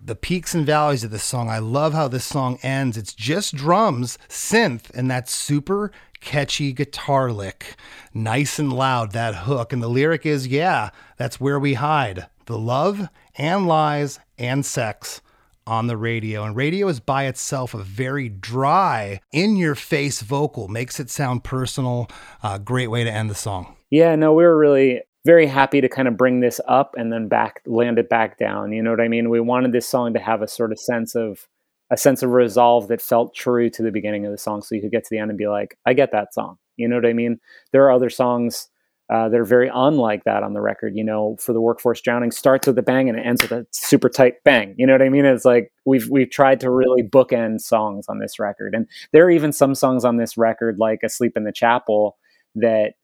the 0.07 0.15
peaks 0.15 0.55
and 0.55 0.65
valleys 0.65 1.03
of 1.03 1.11
this 1.11 1.25
song. 1.25 1.51
I 1.51 1.59
love 1.59 1.93
how 1.93 2.07
this 2.07 2.25
song 2.25 2.59
ends. 2.63 2.97
It's 2.97 3.13
just 3.13 3.57
drums, 3.57 4.19
synth, 4.29 4.89
and 4.95 5.11
that 5.11 5.29
super 5.29 5.91
catchy 6.21 6.73
guitar 6.73 7.33
lick. 7.33 7.75
Nice 8.15 8.61
and 8.61 8.73
loud, 8.73 9.11
that 9.13 9.35
hook. 9.35 9.73
And 9.73 9.83
the 9.83 9.89
lyric 9.89 10.25
is, 10.25 10.47
yeah, 10.47 10.91
that's 11.17 11.41
where 11.41 11.59
we 11.59 11.75
hide. 11.75 12.27
The 12.47 12.57
love 12.57 13.09
and 13.35 13.67
lies 13.67 14.21
and 14.39 14.65
sex 14.65 15.21
on 15.67 15.89
the 15.89 15.97
radio. 15.97 16.45
And 16.45 16.55
radio 16.55 16.87
is 16.87 17.01
by 17.01 17.25
itself 17.25 17.75
a 17.75 17.79
very 17.79 18.29
dry, 18.29 19.21
in 19.33 19.57
your 19.57 19.75
face 19.75 20.23
vocal, 20.23 20.69
makes 20.69 21.01
it 21.01 21.11
sound 21.11 21.43
personal. 21.43 22.09
Uh, 22.45 22.59
great 22.59 22.87
way 22.87 23.03
to 23.03 23.11
end 23.11 23.29
the 23.29 23.35
song. 23.35 23.75
Yeah, 23.91 24.15
no, 24.15 24.33
we 24.33 24.45
were 24.45 24.57
really 24.57 25.03
very 25.27 25.47
happy 25.47 25.81
to 25.81 25.89
kind 25.89 26.09
of 26.09 26.17
bring 26.17 26.41
this 26.41 26.61
up 26.69 26.95
and 26.97 27.13
then 27.13 27.29
back 27.29 27.61
land 27.67 27.99
it 27.99 28.09
back 28.09 28.39
down. 28.39 28.73
You 28.73 28.83
know 28.83 28.91
what 28.91 29.01
I 29.01 29.09
mean? 29.09 29.29
We 29.29 29.41
wanted 29.41 29.73
this 29.73 29.89
song 29.89 30.15
to 30.15 30.21
have 30.21 30.41
a 30.41 30.49
sort 30.49 30.73
of 30.73 30.79
sense 30.79 31.15
of 31.15 31.49
a 31.91 31.97
sense 31.97 32.23
of 32.23 32.31
resolve 32.31 32.89
that 32.89 33.03
felt 33.03 33.35
true 33.35 33.69
to 33.71 33.83
the 33.83 33.93
beginning 33.93 34.25
of 34.25 34.33
the 34.33 34.39
song 34.39 34.63
so 34.63 34.75
you 34.75 34.81
could 34.81 34.91
get 34.91 35.05
to 35.05 35.11
the 35.11 35.19
end 35.19 35.31
and 35.31 35.39
be 35.39 35.49
like, 35.49 35.77
I 35.85 35.93
get 35.93 36.13
that 36.13 36.33
song. 36.33 36.59
You 36.77 36.89
know 36.89 36.97
what 36.97 37.07
I 37.07 37.13
mean? 37.13 37.39
There 37.73 37.85
are 37.85 37.93
other 37.93 38.11
songs 38.11 38.69
uh, 39.09 39.29
that 39.29 39.39
are 39.39 39.45
very 39.45 39.71
unlike 39.73 40.25
that 40.25 40.43
on 40.43 40.53
the 40.53 40.61
record. 40.61 40.97
You 40.97 41.05
know, 41.05 41.37
For 41.41 41.53
the 41.53 41.61
Workforce 41.61 42.01
Drowning 42.01 42.31
starts 42.33 42.67
with 42.67 42.79
a 42.79 42.83
bang 42.83 43.09
and 43.09 43.19
it 43.19 43.23
ends 43.23 43.43
with 43.43 43.53
a 43.53 43.67
super 43.73 44.09
tight 44.09 44.43
bang. 44.45 44.75
You 44.77 44.87
know 44.87 44.95
what 44.95 45.03
I 45.03 45.09
mean? 45.09 45.25
It's 45.25 45.45
like 45.45 45.73
we've 45.85 46.09
we've 46.09 46.31
tried 46.31 46.61
to 46.61 46.71
really 46.71 47.03
bookend 47.03 47.61
songs 47.61 48.07
on 48.09 48.19
this 48.19 48.39
record, 48.39 48.75
and 48.75 48.89
there 49.13 49.25
are 49.25 49.31
even 49.31 49.53
some 49.53 49.75
songs 49.75 50.05
on 50.05 50.17
this 50.17 50.37
record, 50.37 50.79
like 50.79 51.01
"Asleep 51.05 51.37
in 51.37 51.45
the 51.45 51.53
Chapel," 51.53 52.17
that 52.57 52.95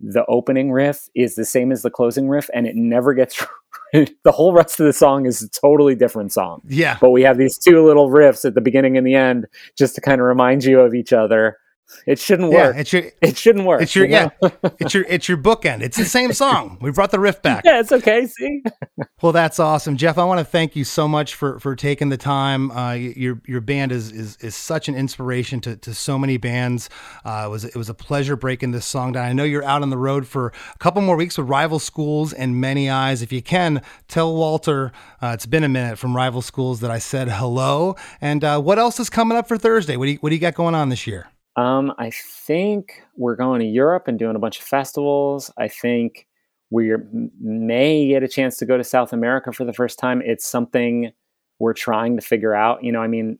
the 0.00 0.24
opening 0.26 0.72
riff 0.72 1.08
is 1.14 1.34
the 1.34 1.44
same 1.44 1.72
as 1.72 1.82
the 1.82 1.90
closing 1.90 2.28
riff, 2.28 2.48
and 2.54 2.66
it 2.66 2.76
never 2.76 3.14
gets. 3.14 3.44
the 3.92 4.32
whole 4.32 4.52
rest 4.52 4.80
of 4.80 4.86
the 4.86 4.92
song 4.92 5.26
is 5.26 5.42
a 5.42 5.48
totally 5.48 5.94
different 5.94 6.32
song. 6.32 6.62
Yeah. 6.68 6.96
But 7.00 7.10
we 7.10 7.22
have 7.22 7.38
these 7.38 7.58
two 7.58 7.84
little 7.84 8.08
riffs 8.08 8.44
at 8.44 8.54
the 8.54 8.60
beginning 8.60 8.96
and 8.96 9.06
the 9.06 9.14
end 9.14 9.46
just 9.76 9.94
to 9.96 10.00
kind 10.00 10.20
of 10.20 10.26
remind 10.26 10.64
you 10.64 10.80
of 10.80 10.94
each 10.94 11.12
other. 11.12 11.58
It 12.06 12.18
shouldn't 12.18 12.50
Yeah, 12.52 12.68
work. 12.68 12.76
it's 12.78 12.92
your 12.92 13.02
it 13.20 13.36
shouldn't 13.36 13.66
work. 13.66 13.82
it's 13.82 13.94
your 13.94 14.06
you 14.06 14.12
know? 14.12 14.30
yeah, 14.42 14.48
it's 14.80 14.94
your 14.94 15.04
it's 15.08 15.28
your 15.28 15.36
bookend. 15.38 15.82
It's 15.82 15.96
the 15.96 16.04
same 16.04 16.32
song. 16.32 16.78
We 16.80 16.90
brought 16.90 17.10
the 17.10 17.20
riff 17.20 17.42
back. 17.42 17.64
Yeah, 17.64 17.80
it's 17.80 17.92
okay. 17.92 18.26
See, 18.26 18.62
Well, 19.22 19.32
that's 19.32 19.58
awesome, 19.58 19.96
Geoff. 19.98 20.16
I 20.16 20.24
want 20.24 20.38
to 20.38 20.44
thank 20.44 20.74
you 20.76 20.84
so 20.84 21.06
much 21.06 21.34
for 21.34 21.58
for 21.60 21.76
taking 21.76 22.08
the 22.08 22.16
time. 22.16 22.70
Uh, 22.70 22.92
your 22.94 23.40
your 23.46 23.60
band 23.60 23.92
is 23.92 24.10
is 24.12 24.36
is 24.40 24.56
such 24.56 24.88
an 24.88 24.94
inspiration 24.94 25.60
to, 25.60 25.76
to 25.76 25.92
so 25.94 26.18
many 26.18 26.36
bands. 26.38 26.88
Uh, 27.24 27.44
it 27.46 27.50
was 27.50 27.64
it 27.64 27.76
was 27.76 27.88
a 27.90 27.94
pleasure 27.94 28.34
breaking 28.36 28.70
this 28.70 28.86
song 28.86 29.12
down. 29.12 29.26
I 29.26 29.32
know 29.32 29.44
you're 29.44 29.64
out 29.64 29.82
on 29.82 29.90
the 29.90 29.98
road 29.98 30.26
for 30.26 30.52
a 30.74 30.78
couple 30.78 31.02
more 31.02 31.16
weeks 31.16 31.36
with 31.36 31.48
Rival 31.48 31.78
Schools 31.78 32.32
and 32.32 32.60
Many 32.60 32.88
Eyes. 32.88 33.20
If 33.20 33.30
you 33.32 33.42
can, 33.42 33.82
tell 34.08 34.34
Walter 34.34 34.90
uh, 35.20 35.32
it's 35.34 35.46
been 35.46 35.64
a 35.64 35.68
minute 35.68 35.98
from 35.98 36.16
Rival 36.16 36.40
Schools 36.42 36.80
that 36.80 36.90
I 36.90 36.98
said 36.98 37.28
hello. 37.28 37.94
And 38.20 38.42
uh, 38.42 38.60
what 38.60 38.78
else 38.78 38.98
is 38.98 39.10
coming 39.10 39.36
up 39.36 39.46
for 39.48 39.58
Thursday? 39.58 39.96
What 39.96 40.06
do 40.06 40.12
you 40.12 40.18
what 40.18 40.30
do 40.30 40.34
you 40.34 40.40
got 40.40 40.54
going 40.54 40.74
on 40.74 40.88
this 40.88 41.06
year? 41.06 41.28
Um, 41.60 41.92
I 41.98 42.10
think 42.10 43.02
we're 43.16 43.36
going 43.36 43.60
to 43.60 43.66
Europe 43.66 44.08
and 44.08 44.18
doing 44.18 44.36
a 44.36 44.38
bunch 44.38 44.58
of 44.58 44.64
festivals. 44.64 45.50
I 45.58 45.68
think 45.68 46.26
we 46.70 46.92
may 47.40 48.08
get 48.08 48.22
a 48.22 48.28
chance 48.28 48.56
to 48.58 48.66
go 48.66 48.76
to 48.76 48.84
South 48.84 49.12
America 49.12 49.52
for 49.52 49.64
the 49.64 49.72
first 49.72 49.98
time. 49.98 50.22
It's 50.24 50.46
something 50.46 51.12
we're 51.58 51.74
trying 51.74 52.16
to 52.16 52.22
figure 52.22 52.54
out. 52.54 52.82
You 52.82 52.92
know, 52.92 53.00
I 53.02 53.08
mean, 53.08 53.38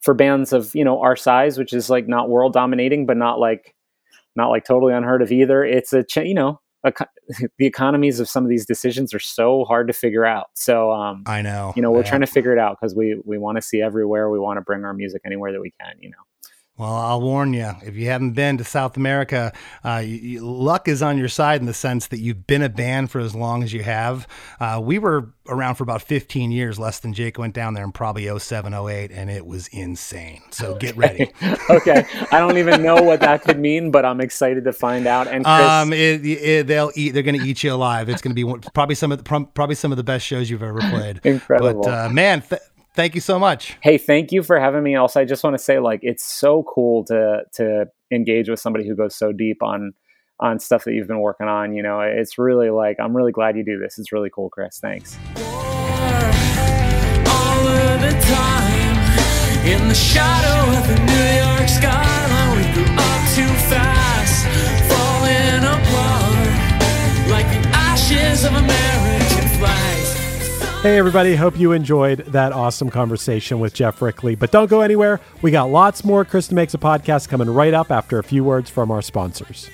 for 0.00 0.14
bands 0.14 0.52
of 0.52 0.74
you 0.74 0.84
know 0.84 1.00
our 1.00 1.16
size, 1.16 1.58
which 1.58 1.72
is 1.72 1.90
like 1.90 2.08
not 2.08 2.28
world 2.28 2.52
dominating, 2.52 3.06
but 3.06 3.16
not 3.16 3.38
like 3.38 3.74
not 4.36 4.48
like 4.48 4.64
totally 4.64 4.92
unheard 4.94 5.22
of 5.22 5.30
either. 5.30 5.62
It's 5.62 5.92
a 5.92 6.04
you 6.16 6.34
know 6.34 6.60
a, 6.84 6.92
the 7.58 7.66
economies 7.66 8.18
of 8.18 8.28
some 8.28 8.42
of 8.44 8.48
these 8.50 8.64
decisions 8.66 9.12
are 9.14 9.18
so 9.20 9.64
hard 9.66 9.86
to 9.88 9.92
figure 9.92 10.24
out. 10.24 10.46
So 10.54 10.90
um, 10.92 11.22
I 11.26 11.42
know. 11.42 11.72
you 11.76 11.82
know 11.82 11.90
we're 11.90 12.00
Yeah. 12.00 12.08
trying 12.08 12.20
to 12.22 12.26
figure 12.26 12.52
it 12.52 12.58
out 12.58 12.78
because 12.80 12.94
we 12.96 13.20
we 13.24 13.38
want 13.38 13.56
to 13.56 13.62
see 13.62 13.80
everywhere. 13.82 14.30
We 14.30 14.38
want 14.40 14.56
to 14.56 14.62
bring 14.62 14.84
our 14.84 14.94
music 14.94 15.22
anywhere 15.24 15.52
that 15.52 15.60
we 15.60 15.72
can. 15.80 15.94
You 16.00 16.10
know. 16.10 16.24
Well, 16.80 16.94
I'll 16.94 17.20
warn 17.20 17.52
you, 17.52 17.70
if 17.82 17.94
you 17.94 18.06
haven't 18.06 18.30
been 18.32 18.56
to 18.56 18.64
South 18.64 18.96
America, 18.96 19.52
uh, 19.84 19.98
you, 20.02 20.16
you- 20.16 20.40
luck 20.40 20.88
is 20.88 21.02
on 21.02 21.18
your 21.18 21.28
side 21.28 21.60
in 21.60 21.66
the 21.66 21.74
sense 21.74 22.06
that 22.06 22.20
you've 22.20 22.46
been 22.46 22.62
a 22.62 22.70
band 22.70 23.10
for 23.10 23.20
as 23.20 23.34
long 23.34 23.62
as 23.62 23.74
you 23.74 23.82
have. 23.82 24.26
Uh, 24.58 24.80
we 24.82 24.98
were 24.98 25.28
around 25.46 25.74
for 25.74 25.82
about 25.84 26.00
15 26.00 26.50
years, 26.50 26.78
Less 26.78 26.98
Than 27.00 27.12
Jake 27.12 27.36
went 27.38 27.52
down 27.54 27.74
there 27.74 27.84
in 27.84 27.92
probably 27.92 28.26
07, 28.38 28.72
08, 28.72 29.10
and 29.10 29.28
it 29.28 29.44
was 29.44 29.68
insane. 29.68 30.40
So 30.52 30.74
get 30.76 30.96
ready. 30.96 31.30
okay, 31.70 32.06
I 32.32 32.38
don't 32.38 32.56
even 32.56 32.82
know 32.82 33.02
what 33.02 33.20
that 33.20 33.42
could 33.42 33.58
mean, 33.58 33.90
but 33.90 34.06
I'm 34.06 34.22
excited 34.22 34.64
to 34.64 34.72
find 34.72 35.06
out. 35.06 35.28
And 35.28 35.44
Chris, 35.44 35.60
Um, 35.60 35.92
it, 35.92 36.24
it, 36.24 36.66
they'll 36.66 36.92
eat. 36.94 37.10
They're 37.10 37.22
going 37.22 37.38
to 37.38 37.46
eat 37.46 37.62
you 37.62 37.74
alive. 37.74 38.08
It's 38.08 38.22
going 38.22 38.30
to 38.32 38.34
be 38.34 38.44
one, 38.44 38.60
probably 38.72 38.94
some 38.94 39.12
of 39.12 39.22
the, 39.22 39.46
probably 39.52 39.74
some 39.74 39.92
of 39.92 39.98
the 39.98 40.02
best 40.04 40.24
shows 40.24 40.48
you've 40.48 40.62
ever 40.62 40.80
played. 40.80 41.20
Incredible. 41.24 41.82
But 41.82 42.06
uh, 42.06 42.08
man, 42.08 42.40
th- 42.40 42.62
thank 43.00 43.14
you 43.14 43.20
so 43.22 43.38
much. 43.38 43.78
hey, 43.80 43.96
thank 43.96 44.30
you 44.30 44.42
for 44.42 44.60
having 44.60 44.82
me. 44.82 44.94
Also, 44.94 45.20
I 45.20 45.24
just 45.24 45.42
want 45.42 45.54
to 45.54 45.62
say, 45.62 45.78
like, 45.78 46.00
it's 46.02 46.22
so 46.24 46.64
cool 46.64 47.04
to 47.06 47.42
to 47.54 47.86
engage 48.12 48.50
with 48.50 48.60
somebody 48.60 48.86
who 48.86 48.94
goes 48.94 49.16
so 49.16 49.32
deep 49.32 49.62
on 49.62 49.92
on 50.38 50.58
stuff 50.58 50.84
that 50.84 50.92
you've 50.92 51.08
been 51.08 51.20
working 51.20 51.48
on. 51.48 51.72
You 51.72 51.82
know, 51.82 52.00
it's 52.00 52.36
really 52.36 52.68
like 52.68 52.98
I'm 53.00 53.16
really 53.16 53.32
glad 53.32 53.56
you 53.56 53.64
do 53.64 53.78
this. 53.78 53.98
It's 53.98 54.12
really 54.12 54.30
cool, 54.30 54.50
Chris. 54.50 54.78
Thanks. 54.78 55.16
all 68.92 69.09
Hey, 70.82 70.96
everybody. 70.96 71.36
Hope 71.36 71.58
you 71.58 71.72
enjoyed 71.72 72.20
that 72.28 72.54
awesome 72.54 72.88
conversation 72.88 73.60
with 73.60 73.74
Geoff 73.74 74.00
Rickly. 74.00 74.34
But 74.34 74.50
don't 74.50 74.70
go 74.70 74.80
anywhere. 74.80 75.20
We 75.42 75.50
got 75.50 75.64
lots 75.64 76.06
more 76.06 76.24
Chris 76.24 76.48
DeMakes 76.48 76.72
a 76.72 76.78
Podcast 76.78 77.28
coming 77.28 77.50
right 77.50 77.74
up 77.74 77.90
after 77.90 78.18
a 78.18 78.24
few 78.24 78.42
words 78.42 78.70
from 78.70 78.90
our 78.90 79.02
sponsors. 79.02 79.68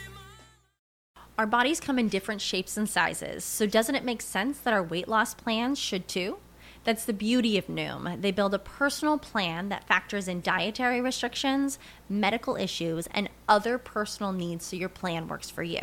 Our 1.39 1.47
bodies 1.47 1.79
come 1.79 2.01
in 2.01 2.09
different 2.09 2.41
shapes 2.41 2.77
and 2.77 2.89
sizes, 2.89 3.45
so 3.45 3.69
doesn't 3.69 3.95
it 3.95 4.03
make 4.03 4.21
sense 4.21 4.59
that 4.59 4.75
our 4.75 4.83
weight 4.83 5.07
loss 5.07 5.33
plans 5.33 5.79
should 5.79 6.09
too? 6.09 6.39
That's 6.83 7.05
the 7.05 7.13
beauty 7.13 7.57
of 7.57 7.69
Noom. 7.69 8.21
They 8.21 8.33
build 8.33 8.53
a 8.53 8.59
personal 8.59 9.17
plan 9.17 9.69
that 9.69 9.87
factors 9.87 10.27
in 10.27 10.41
dietary 10.41 11.01
restrictions, 11.01 11.79
medical 12.09 12.57
issues, 12.57 13.07
and 13.13 13.31
other 13.49 13.79
personal 13.79 14.33
needs 14.33 14.65
so 14.65 14.75
your 14.75 14.89
plan 14.89 15.29
works 15.29 15.51
for 15.51 15.63
you. 15.63 15.83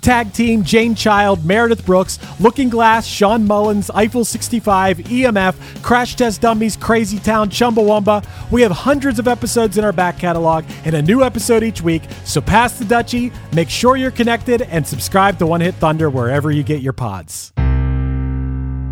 Tag 0.00 0.32
Team, 0.32 0.62
Jane 0.62 0.94
Child, 0.94 1.44
Meredith 1.44 1.84
Brooks, 1.84 2.18
Looking 2.40 2.68
Glass, 2.68 3.06
Shawn 3.06 3.46
Mullins, 3.46 3.90
Eiffel 3.90 4.24
65, 4.24 4.98
EMF, 4.98 5.82
Crash 5.82 6.16
Test 6.16 6.40
Dummies, 6.40 6.76
Crazy 6.76 7.18
Town, 7.18 7.50
Chumbawamba. 7.50 8.26
We 8.50 8.62
have 8.62 8.70
hundreds 8.72 9.18
of 9.18 9.28
episodes 9.28 9.78
in 9.78 9.84
our 9.84 9.92
back 9.92 10.18
catalog 10.18 10.64
and 10.84 10.94
a 10.94 11.02
new 11.02 11.22
episode 11.22 11.62
each 11.62 11.82
week, 11.82 12.02
so 12.24 12.40
pass 12.40 12.78
the 12.78 12.84
Dutchie, 12.84 13.32
make 13.52 13.68
sure 13.70 13.96
you're 13.96 14.10
connected, 14.10 14.62
and 14.62 14.86
subscribe 14.86 15.38
to 15.38 15.46
One 15.46 15.60
Hit 15.60 15.74
Thunder 15.76 16.10
wherever 16.10 16.50
you 16.50 16.62
get 16.62 16.80
your 16.82 16.92
pods. 16.92 17.52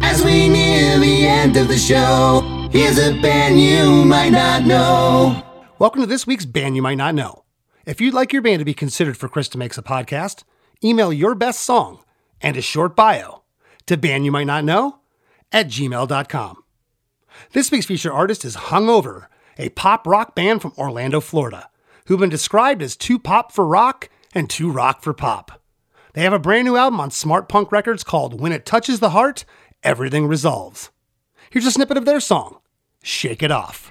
As 0.03 0.25
we 0.25 0.49
near 0.49 0.99
the 0.99 1.27
end 1.27 1.57
of 1.57 1.69
the 1.69 1.77
show, 1.77 2.69
here's 2.71 2.99
a 2.99 3.21
band 3.21 3.61
you 3.61 4.05
might 4.05 4.31
not 4.31 4.65
know. 4.65 5.43
Welcome 5.79 6.01
to 6.01 6.07
this 6.07 6.27
week's 6.27 6.47
band 6.47 6.75
you 6.75 6.83
might 6.83 6.95
not 6.95 7.15
know. 7.15 7.45
If 7.85 8.01
you'd 8.01 8.15
like 8.15 8.33
your 8.33 8.41
band 8.43 8.61
to 8.61 8.65
be 8.65 8.73
considered 8.73 9.17
for 9.17 9.29
Chris 9.29 9.49
DeMakes 9.49 9.79
a 9.79 9.83
Podcast, 9.83 10.45
email 10.83 11.13
your 11.13 11.35
best 11.35 11.61
song 11.61 12.01
and 12.41 12.57
a 12.57 12.63
short 12.63 12.97
bio 12.97 13.43
to 13.87 13.97
bandyoumightnotknow 13.97 14.99
at 15.53 15.69
gmail.com. 15.69 16.63
This 17.53 17.71
week's 17.71 17.87
featured 17.87 18.13
artist 18.13 18.45
is 18.45 18.57
Hungover, 18.57 19.27
a 19.59 19.69
pop 19.71 20.07
rock 20.07 20.35
band 20.35 20.63
from 20.63 20.73
Orlando, 20.79 21.21
Florida, 21.21 21.71
who've 22.07 22.21
been 22.21 22.31
described 22.31 22.83
as 22.83 22.97
too 22.97 23.19
pop 23.19 23.53
for 23.53 23.67
rock 23.67 24.09
and 24.35 24.49
too 24.49 24.71
rock 24.71 25.03
for 25.03 25.13
pop. 25.13 25.63
They 26.15 26.23
have 26.23 26.33
a 26.33 26.39
brand 26.39 26.65
new 26.65 26.77
album 26.77 27.01
on 27.01 27.11
Smart 27.11 27.49
Punk 27.49 27.71
Records 27.71 28.03
called 28.03 28.41
When 28.41 28.53
It 28.53 28.65
Touches 28.65 29.01
the 29.01 29.11
Heart, 29.11 29.45
Everything 29.83 30.27
Resolves. 30.27 30.91
Here's 31.51 31.67
a 31.67 31.71
snippet 31.71 31.97
of 31.97 32.07
their 32.07 32.21
song. 32.21 32.59
Shake 33.03 33.43
it 33.43 33.51
off. 33.51 33.91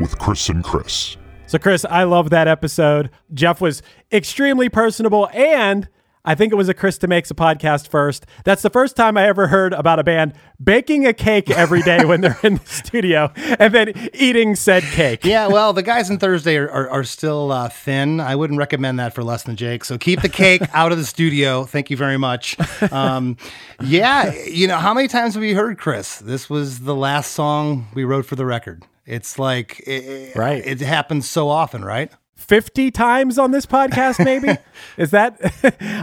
With 0.00 0.18
Chris 0.18 0.48
and 0.48 0.64
Chris. 0.64 1.16
So, 1.46 1.58
Chris, 1.58 1.84
I 1.84 2.02
love 2.02 2.30
that 2.30 2.48
episode. 2.48 3.10
Geoff 3.32 3.60
was 3.60 3.80
extremely 4.10 4.68
personable, 4.68 5.28
and 5.32 5.88
I 6.24 6.34
think 6.34 6.52
it 6.52 6.56
was 6.56 6.70
a 6.70 6.74
Chris 6.74 6.98
DeMakes 6.98 7.30
a 7.30 7.34
podcast 7.34 7.88
first. 7.88 8.24
That's 8.44 8.62
the 8.62 8.70
first 8.70 8.96
time 8.96 9.16
I 9.18 9.28
ever 9.28 9.46
heard 9.48 9.74
about 9.74 9.98
a 9.98 10.04
band 10.04 10.32
baking 10.62 11.06
a 11.06 11.12
cake 11.12 11.50
every 11.50 11.82
day 11.82 12.04
when 12.06 12.22
they're 12.22 12.38
in 12.42 12.54
the 12.54 12.66
studio 12.66 13.30
and 13.36 13.74
then 13.74 13.92
eating 14.14 14.56
said 14.56 14.82
cake. 14.84 15.24
Yeah, 15.24 15.48
well, 15.48 15.74
the 15.74 15.82
guys 15.82 16.08
in 16.08 16.18
Thursday 16.18 16.56
are, 16.56 16.70
are, 16.70 16.88
are 16.88 17.04
still 17.04 17.52
uh, 17.52 17.68
thin. 17.68 18.20
I 18.20 18.36
wouldn't 18.36 18.58
recommend 18.58 18.98
that 19.00 19.14
for 19.14 19.22
Less 19.22 19.42
Than 19.42 19.54
Jake. 19.54 19.84
So 19.84 19.98
keep 19.98 20.22
the 20.22 20.30
cake 20.30 20.62
out 20.72 20.92
of 20.92 20.98
the 20.98 21.04
studio. 21.04 21.64
Thank 21.64 21.90
you 21.90 21.96
very 21.96 22.18
much. 22.18 22.56
Um, 22.90 23.36
yeah, 23.82 24.32
you 24.46 24.66
know, 24.66 24.76
how 24.76 24.94
many 24.94 25.08
times 25.08 25.34
have 25.34 25.40
we 25.40 25.52
heard 25.52 25.78
Chris? 25.78 26.18
This 26.18 26.48
was 26.48 26.80
the 26.80 26.94
last 26.94 27.32
song 27.32 27.86
we 27.94 28.04
wrote 28.04 28.24
for 28.24 28.36
the 28.36 28.46
record. 28.46 28.82
It's 29.06 29.38
like, 29.38 29.80
it, 29.86 30.34
Right. 30.34 30.64
It 30.64 30.80
happens 30.80 31.28
so 31.28 31.48
often, 31.48 31.84
right? 31.84 32.10
50 32.36 32.90
times 32.90 33.38
on 33.38 33.52
this 33.52 33.64
podcast, 33.64 34.22
maybe? 34.22 34.58
Is 34.98 35.12
that 35.12 35.40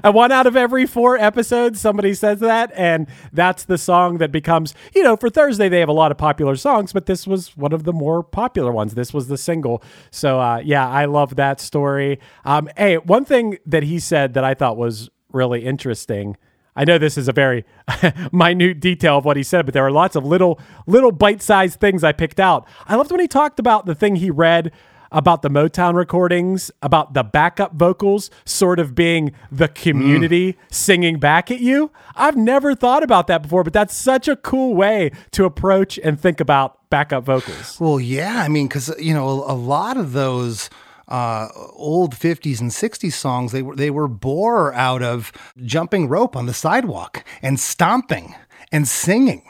a 0.04 0.12
one 0.12 0.32
out 0.32 0.48
of 0.48 0.56
every 0.56 0.88
four 0.88 1.18
episodes? 1.18 1.80
Somebody 1.80 2.14
says 2.14 2.40
that. 2.40 2.72
And 2.76 3.08
that's 3.32 3.66
the 3.66 3.78
song 3.78 4.18
that 4.18 4.32
becomes, 4.32 4.74
you 4.96 5.04
know, 5.04 5.16
for 5.16 5.30
Thursday, 5.30 5.70
they 5.70 5.80
have 5.80 5.90
a 5.90 5.94
lot 5.94 6.12
of 6.12 6.18
popular 6.18 6.56
songs, 6.56 6.94
but 6.94 7.06
this 7.06 7.28
was 7.28 7.56
one 7.56 7.74
of 7.74 7.84
the 7.84 7.94
more 7.94 8.24
popular 8.24 8.72
ones. 8.72 8.96
This 8.96 9.14
was 9.14 9.28
the 9.28 9.38
single. 9.38 9.84
So, 10.10 10.40
uh, 10.40 10.62
yeah, 10.64 10.88
I 10.88 11.06
love 11.06 11.36
that 11.36 11.60
story. 11.60 12.20
Um, 12.44 12.70
hey, 12.76 12.98
one 12.98 13.26
thing 13.26 13.60
that 13.66 13.84
he 13.84 14.00
said 14.00 14.34
that 14.34 14.44
I 14.44 14.54
thought 14.54 14.78
was 14.78 15.10
really 15.32 15.66
interesting. 15.66 16.38
I 16.76 16.86
know 16.86 16.98
this 16.98 17.18
is 17.18 17.28
a 17.28 17.34
very 17.34 17.66
minute 18.32 18.80
detail 18.80 19.18
of 19.18 19.26
what 19.26 19.38
he 19.38 19.44
said, 19.44 19.66
but 19.66 19.74
there 19.74 19.86
are 19.86 19.92
lots 19.92 20.16
of 20.16 20.26
little, 20.26 20.60
little 20.88 21.12
bite-sized 21.12 21.80
things 21.80 22.04
I 22.04 22.12
picked 22.12 22.40
out. 22.40 22.68
I 22.88 22.96
loved 22.96 23.12
when 23.12 23.20
he 23.20 23.28
talked 23.28 23.60
about 23.60 23.86
the 23.86 23.96
thing 23.96 24.16
he 24.16 24.32
read 24.32 24.72
about 25.12 25.42
the 25.42 25.50
Motown 25.50 25.94
recordings, 25.96 26.72
about 26.82 27.14
the 27.14 27.24
backup 27.24 27.74
vocals 27.74 28.30
sort 28.46 28.80
of 28.80 28.96
being 28.96 29.34
the 29.52 29.68
community 29.68 30.54
mm. 30.54 30.58
singing 30.74 31.20
back 31.20 31.52
at 31.52 31.60
you. 31.60 31.92
I've 32.16 32.38
never 32.38 32.74
thought 32.76 33.04
about 33.04 33.28
that 33.28 33.42
before, 33.42 33.64
but 33.64 33.74
that's 33.74 33.94
such 33.94 34.28
a 34.28 34.36
cool 34.36 34.74
way 34.74 35.12
to 35.32 35.44
approach 35.44 36.00
and 36.02 36.20
think 36.20 36.40
about 36.40 36.90
backup 36.90 37.26
vocals. 37.26 37.80
Well, 37.80 38.00
yeah. 38.00 38.42
I 38.42 38.48
mean, 38.48 38.68
because, 38.68 38.94
you 39.00 39.14
know, 39.14 39.28
a, 39.28 39.54
a 39.54 39.56
lot 39.56 39.98
of 39.98 40.14
those. 40.14 40.70
Uh, 41.12 41.50
old 41.74 42.16
50s 42.16 42.62
and 42.62 42.72
60s 42.72 43.12
songs 43.12 43.52
they 43.52 43.62
were 43.62 43.76
they 43.76 43.92
were 43.92 44.08
bore 44.08 44.74
out 44.74 45.04
of 45.04 45.34
jumping 45.62 46.08
rope 46.08 46.38
on 46.38 46.46
the 46.46 46.54
sidewalk 46.54 47.26
and 47.42 47.60
stomping 47.60 48.34
and 48.72 48.88
singing 48.88 49.44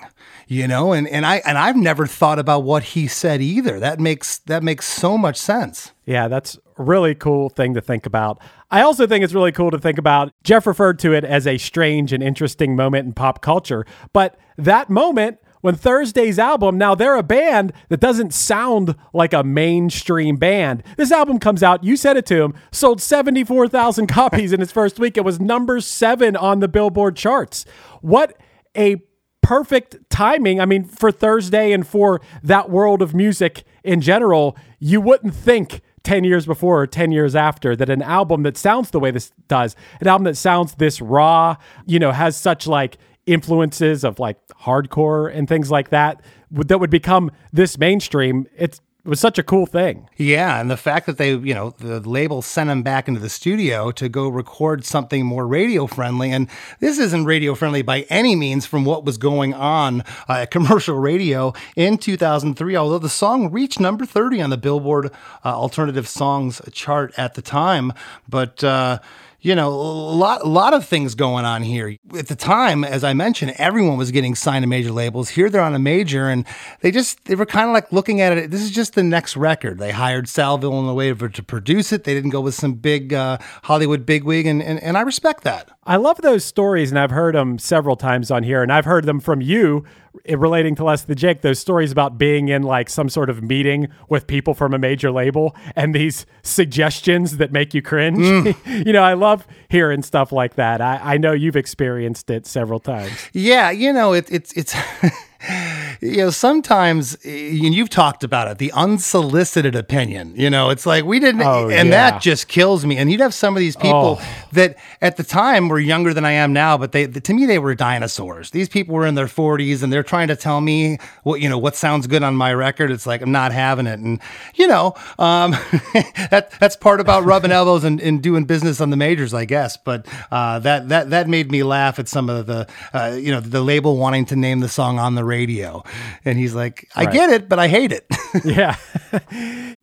you 0.48 0.68
know 0.68 0.92
and 0.92 1.08
and 1.08 1.24
I 1.24 1.36
and 1.46 1.60
I've 1.60 1.76
never 1.76 2.08
thought 2.08 2.40
about 2.40 2.64
what 2.64 2.82
he 2.82 3.08
said 3.08 3.42
either 3.42 3.80
that 3.80 4.00
makes 4.00 4.40
that 4.40 4.64
makes 4.64 4.88
so 4.88 5.20
much 5.20 5.38
sense 5.38 5.92
Yeah, 6.06 6.28
that's 6.28 6.58
a 6.78 6.84
really 6.84 7.16
cool 7.16 7.50
thing 7.50 7.74
to 7.76 7.82
think 7.82 8.06
about. 8.06 8.42
I 8.70 8.82
also 8.82 9.08
think 9.08 9.24
it's 9.24 9.34
really 9.34 9.52
cool 9.54 9.72
to 9.72 9.80
think 9.80 9.98
about. 9.98 10.34
Geoff 10.44 10.66
referred 10.66 11.00
to 11.00 11.14
it 11.14 11.24
as 11.24 11.48
a 11.48 11.58
strange 11.58 12.12
and 12.12 12.22
interesting 12.24 12.76
moment 12.76 13.06
in 13.06 13.14
pop 13.14 13.42
culture, 13.42 13.86
but 14.12 14.38
that 14.58 14.90
moment 14.90 15.38
when 15.62 15.76
Thursday's 15.76 16.38
album, 16.38 16.78
now 16.78 16.96
they're 16.96 17.16
a 17.16 17.24
band 17.24 17.74
that 17.90 18.00
doesn't 18.00 18.34
sound 18.34 18.96
like 19.14 19.34
a 19.34 19.44
mainstream 19.44 20.36
band. 20.36 20.84
This 20.98 21.12
album 21.12 21.40
comes 21.40 21.64
out, 21.64 21.84
you 21.84 21.96
said 21.96 22.18
it 22.18 22.26
to 22.28 22.42
him, 22.42 22.54
sold 22.72 23.02
74,000 23.02 24.08
copies 24.08 24.54
in 24.54 24.62
its 24.62 24.72
first 24.72 25.00
week. 25.00 25.18
It 25.18 25.26
was 25.26 25.40
number 25.40 25.80
seven 25.80 26.36
on 26.36 26.60
the 26.60 26.68
Billboard 26.68 27.16
charts. 27.16 27.66
What 28.02 28.38
a 28.76 29.02
perfect 29.42 29.98
timing. 30.10 30.60
I 30.60 30.66
mean, 30.66 30.84
for 30.84 31.12
Thursday 31.12 31.72
and 31.72 31.86
for 31.86 32.22
that 32.44 32.70
world 32.70 33.02
of 33.02 33.14
music 33.14 33.64
in 33.84 34.02
general, 34.02 34.56
you 34.80 35.02
wouldn't 35.02 35.36
think 35.36 35.82
10 36.04 36.24
years 36.24 36.46
before 36.46 36.82
or 36.82 36.88
10 36.88 37.12
years 37.12 37.36
after 37.36 37.76
that 37.76 37.90
an 37.90 38.02
album 38.02 38.44
that 38.44 38.58
sounds 38.58 38.92
the 38.92 39.00
way 39.00 39.12
this 39.12 39.32
does, 39.48 39.76
an 40.00 40.08
album 40.08 40.24
that 40.24 40.38
sounds 40.38 40.76
this 40.76 41.02
raw, 41.02 41.56
you 41.86 42.00
know, 42.00 42.12
has 42.12 42.36
such 42.36 42.66
like 42.66 42.98
influences 43.26 44.04
of 44.04 44.20
like 44.20 44.38
hardcore 44.62 45.34
and 45.34 45.48
things 45.48 45.72
like 45.72 45.90
that, 45.90 46.22
that 46.52 46.80
would 46.80 46.90
become 46.90 47.32
this 47.54 47.78
mainstream. 47.78 48.48
It's, 48.58 48.82
it 49.04 49.10
was 49.10 49.20
such 49.20 49.40
a 49.40 49.44
cool 49.44 49.66
thing. 49.66 50.08
Yeah, 50.16 50.62
and 50.62 50.70
the 50.70 50.78
fact 50.78 51.08
that 51.08 51.18
they, 51.18 51.34
you 51.34 51.56
know, 51.56 51.72
the 51.80 52.08
label 52.08 52.44
sent 52.44 52.70
him 52.70 52.84
back 52.84 53.08
into 53.08 53.20
the 53.20 53.30
studio 53.30 53.90
to 53.92 54.08
go 54.08 54.28
record 54.30 54.86
something 54.86 55.26
more 55.26 55.48
radio 55.48 55.88
friendly, 55.88 56.30
and 56.32 56.48
this 56.80 57.00
isn't 57.00 57.26
radio 57.26 57.56
friendly 57.56 57.82
by 57.82 58.02
any 58.12 58.36
means 58.36 58.68
from 58.68 58.86
what 58.86 59.04
was 59.04 59.18
going 59.18 59.56
on 59.56 60.02
uh, 60.30 60.34
at 60.34 60.52
commercial 60.52 61.00
radio 61.00 61.52
in 61.76 61.98
2003. 61.98 62.76
Although 62.76 63.00
the 63.00 63.10
song 63.10 63.52
reached 63.52 63.80
number 63.80 64.06
30 64.06 64.40
on 64.40 64.50
the 64.52 64.58
Billboard 64.58 65.08
uh, 65.44 65.48
Alternative 65.48 66.08
Songs 66.08 66.62
chart 66.72 67.12
at 67.18 67.34
the 67.34 67.42
time, 67.42 67.94
but. 68.30 68.64
Uh, 68.64 69.00
you 69.42 69.56
know, 69.56 69.70
a 69.70 70.16
lot, 70.16 70.42
a 70.42 70.48
lot 70.48 70.76
of 70.76 70.86
things 70.86 71.16
going 71.16 71.46
on 71.46 71.64
here. 71.64 71.98
At 72.16 72.28
the 72.28 72.36
time, 72.36 72.84
as 72.84 73.04
I 73.04 73.14
mentioned, 73.14 73.56
everyone 73.58 73.98
was 73.98 74.12
getting 74.12 74.36
signed 74.36 74.62
to 74.62 74.68
major 74.68 74.92
labels. 74.92 75.30
Here 75.30 75.50
they're 75.50 75.64
on 75.64 75.74
a 75.74 75.80
major, 75.80 76.30
and 76.30 76.46
they 76.82 76.92
just 76.92 77.26
they 77.26 77.34
were 77.34 77.48
kind 77.48 77.68
of 77.68 77.74
like 77.74 77.92
looking 77.92 78.22
at 78.22 78.38
it. 78.38 78.52
This 78.52 78.62
is 78.62 78.70
just 78.70 78.94
the 78.94 79.04
next 79.04 79.36
record. 79.36 79.80
They 79.80 79.92
hired 79.92 80.30
Sal 80.30 80.60
Villanueva 80.60 81.30
to 81.30 81.44
produce 81.44 81.92
it. 81.92 82.04
They 82.04 82.14
didn't 82.14 82.30
go 82.30 82.42
with 82.42 82.54
some 82.54 82.74
big 82.74 83.14
uh, 83.14 83.40
Hollywood 83.64 84.06
bigwig, 84.06 84.46
and, 84.46 84.62
and 84.62 84.82
and 84.82 84.96
I 84.96 85.02
respect 85.02 85.44
that. 85.44 85.72
I 85.86 85.96
love 85.96 86.22
those 86.22 86.46
stories, 86.46 86.92
and 86.92 87.00
I've 87.00 87.12
heard 87.12 87.34
them 87.34 87.58
several 87.58 87.96
times 87.96 88.30
on 88.30 88.44
here, 88.44 88.62
and 88.62 88.72
I've 88.72 88.86
heard 88.86 89.06
them 89.06 89.20
from 89.20 89.42
you 89.42 89.84
Eh, 90.26 90.36
relating 90.38 90.76
to 90.76 90.84
Less 90.84 91.04
Than 91.04 91.18
Jake. 91.18 91.42
Those 91.42 91.60
stories 91.60 91.92
about 91.92 92.18
being 92.18 92.50
in 92.50 92.64
like 92.64 92.90
some 92.90 93.10
sort 93.10 93.30
of 93.30 93.42
meeting 93.42 93.88
with 94.10 94.28
people 94.28 94.54
from 94.54 94.74
a 94.74 94.78
major 94.78 95.10
label 95.10 95.56
and 95.76 95.96
these 95.96 96.26
suggestions 96.44 97.38
that 97.38 97.52
make 97.52 97.74
you 97.74 97.82
cringe. 97.82 98.20
Mm. 98.20 98.86
you 98.86 98.94
know, 98.94 99.04
I 99.04 99.14
love 99.14 99.48
hearing 99.70 100.04
stuff 100.04 100.32
like 100.32 100.56
that. 100.56 100.82
I, 100.82 101.14
I 101.14 101.18
know 101.18 101.32
you've 101.32 101.56
experienced 101.56 102.30
it 102.30 102.46
several 102.46 102.80
times. 102.80 103.30
Yeah, 103.34 103.72
you 103.72 103.94
know, 103.94 104.14
it, 104.14 104.30
it's 104.30 104.52
it's 104.54 104.76
you 106.02 106.18
know 106.18 106.30
sometimes 106.32 107.16
eh, 107.24 107.50
and 107.64 107.76
you've 107.76 107.90
talked 107.90 108.24
about 108.24 108.48
it 108.48 108.58
the 108.58 108.72
unsolicited 108.72 109.76
opinion 109.76 110.34
you 110.36 110.50
know 110.50 110.70
it's 110.72 110.86
like 110.86 111.06
we 111.06 111.20
didn't 111.20 111.42
Oh, 111.44 111.70
and 111.70 111.90
yeah. 111.90 112.12
that 112.12 112.22
just 112.22 112.48
kills 112.48 112.86
me. 112.86 112.98
And 112.98 113.12
you'd 113.12 113.20
have 113.22 113.34
some 113.34 113.56
of 113.56 113.60
these 113.60 113.76
people 113.76 114.18
Oh. 114.20 114.46
that 114.54 114.78
at 115.02 115.18
the 115.18 115.24
time 115.24 115.70
were 115.70 115.80
younger 115.80 116.14
than 116.14 116.26
i 116.26 116.32
am 116.32 116.54
now 116.54 116.78
but 116.78 116.92
they 116.92 117.06
to 117.08 117.34
me 117.34 117.46
they 117.46 117.60
were 117.60 117.76
dinosaurs. 117.76 118.50
These 118.52 118.70
people 118.70 118.96
were 118.96 119.06
in 119.06 119.16
their 119.16 119.28
40s 119.28 119.84
and 119.84 119.92
they're 119.94 120.04
trying 120.04 120.28
to 120.30 120.36
tell 120.36 120.60
me 120.62 120.98
what 121.24 121.40
you 121.42 121.50
know 121.50 121.58
what 121.58 121.76
sounds 121.76 122.08
good 122.08 122.24
on 122.24 122.36
my 122.36 122.54
record. 122.54 122.90
It's 122.92 123.06
like 123.06 123.22
i'm 123.22 123.32
not 123.32 123.52
having 123.52 123.86
it. 123.88 124.00
And 124.00 124.20
you 124.56 124.68
know 124.68 124.96
um 125.20 125.52
that 126.32 126.52
that's 126.60 126.76
part 126.76 127.00
about 127.00 127.26
rubbing 127.26 127.52
elbows 127.52 127.84
and, 127.84 128.02
and 128.02 128.22
doing 128.24 128.46
business 128.46 128.82
on 128.82 128.90
the 128.90 128.98
majors 128.98 129.34
i 129.34 129.46
guess. 129.46 129.78
But 129.78 130.08
uh 130.32 130.60
that 130.60 130.90
that 130.90 131.10
that 131.12 131.28
made 131.28 131.52
me 131.52 131.64
laugh 131.64 132.00
at 132.00 132.08
some 132.08 132.30
of 132.30 132.46
the 132.48 132.68
uh 132.94 133.16
you 133.20 133.32
know 133.32 133.40
the 133.40 133.62
label 133.62 133.98
wanting 133.98 134.26
to 134.26 134.36
name 134.36 134.60
the 134.62 134.70
song 134.70 134.98
on 135.00 135.16
the 135.16 135.24
radio 135.24 135.84
and 136.26 136.38
he's 136.38 136.54
like 136.56 136.88
i 136.96 137.04
Right. 137.06 137.14
get 137.14 137.30
it 137.30 137.50
but 137.50 137.60
i 137.60 137.68
hate 137.68 137.92
it 137.92 138.06
yeah. 138.46 138.78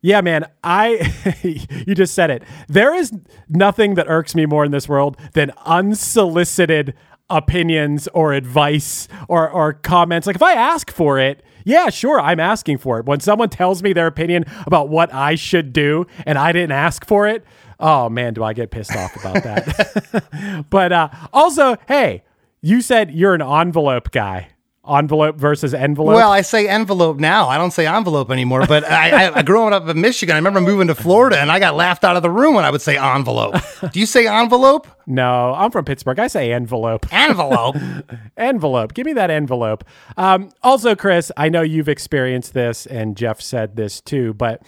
yeah, 0.01 0.21
man. 0.21 0.43
I 0.63 1.13
you 1.43 1.93
just 1.93 2.15
said 2.15 2.31
it. 2.31 2.41
There 2.67 2.95
is 2.95 3.11
nothing 3.47 3.93
that 3.93 4.07
irks 4.09 4.33
me 4.33 4.47
more 4.47 4.65
in 4.65 4.71
this 4.71 4.89
world 4.89 5.17
than 5.33 5.51
unsolicited 5.67 6.95
opinions 7.29 8.07
or 8.13 8.33
advice 8.33 9.07
or 9.27 9.47
or 9.49 9.73
comments. 9.73 10.25
Like 10.25 10.35
if 10.35 10.41
I 10.41 10.53
ask 10.53 10.89
for 10.91 11.19
it, 11.19 11.43
yeah, 11.63 11.89
sure, 11.89 12.19
I'm 12.19 12.39
asking 12.39 12.79
for 12.79 12.97
it. 12.99 13.05
When 13.05 13.19
someone 13.19 13.49
tells 13.49 13.83
me 13.83 13.93
their 13.93 14.07
opinion 14.07 14.45
about 14.65 14.89
what 14.89 15.13
I 15.13 15.35
should 15.35 15.71
do 15.71 16.07
and 16.25 16.37
I 16.39 16.51
didn't 16.51 16.71
ask 16.71 17.05
for 17.05 17.27
it, 17.27 17.43
oh 17.79 18.09
man, 18.09 18.33
do 18.33 18.43
I 18.43 18.53
get 18.53 18.71
pissed 18.71 18.95
off 18.95 19.15
about 19.15 19.43
that. 19.43 20.65
but 20.71 20.91
uh 20.91 21.09
also, 21.33 21.77
hey, 21.87 22.23
you 22.61 22.81
said 22.81 23.11
you're 23.11 23.35
an 23.35 23.43
envelope 23.43 24.09
guy. 24.09 24.49
Envelope 24.97 25.35
versus 25.37 25.73
envelope. 25.73 26.15
Well, 26.15 26.31
I 26.31 26.41
say 26.41 26.67
envelope 26.67 27.17
now. 27.17 27.47
I 27.47 27.57
don't 27.57 27.71
say 27.71 27.85
envelope 27.87 28.31
anymore. 28.31 28.65
But 28.67 28.83
I, 28.83 29.31
I, 29.33 29.41
growing 29.43 29.73
up 29.73 29.87
in 29.87 30.01
Michigan, 30.01 30.33
I 30.35 30.37
remember 30.39 30.61
moving 30.61 30.87
to 30.87 30.95
Florida, 30.95 31.39
and 31.39 31.51
I 31.51 31.59
got 31.59 31.75
laughed 31.75 32.03
out 32.03 32.15
of 32.15 32.23
the 32.23 32.29
room 32.29 32.55
when 32.55 32.65
I 32.65 32.71
would 32.71 32.81
say 32.81 32.97
envelope. 32.97 33.55
Do 33.91 33.99
you 33.99 34.05
say 34.05 34.27
envelope? 34.27 34.87
no, 35.05 35.53
I'm 35.55 35.71
from 35.71 35.85
Pittsburgh. 35.85 36.19
I 36.19 36.27
say 36.27 36.51
envelope. 36.51 37.11
Envelope. 37.11 37.75
envelope. 38.37 38.93
Give 38.93 39.05
me 39.05 39.13
that 39.13 39.31
envelope. 39.31 39.83
Um, 40.17 40.51
also, 40.61 40.95
Chris, 40.95 41.31
I 41.35 41.49
know 41.49 41.61
you've 41.61 41.89
experienced 41.89 42.53
this, 42.53 42.85
and 42.85 43.17
Geoff 43.17 43.41
said 43.41 43.75
this 43.75 44.01
too, 44.01 44.33
but 44.35 44.61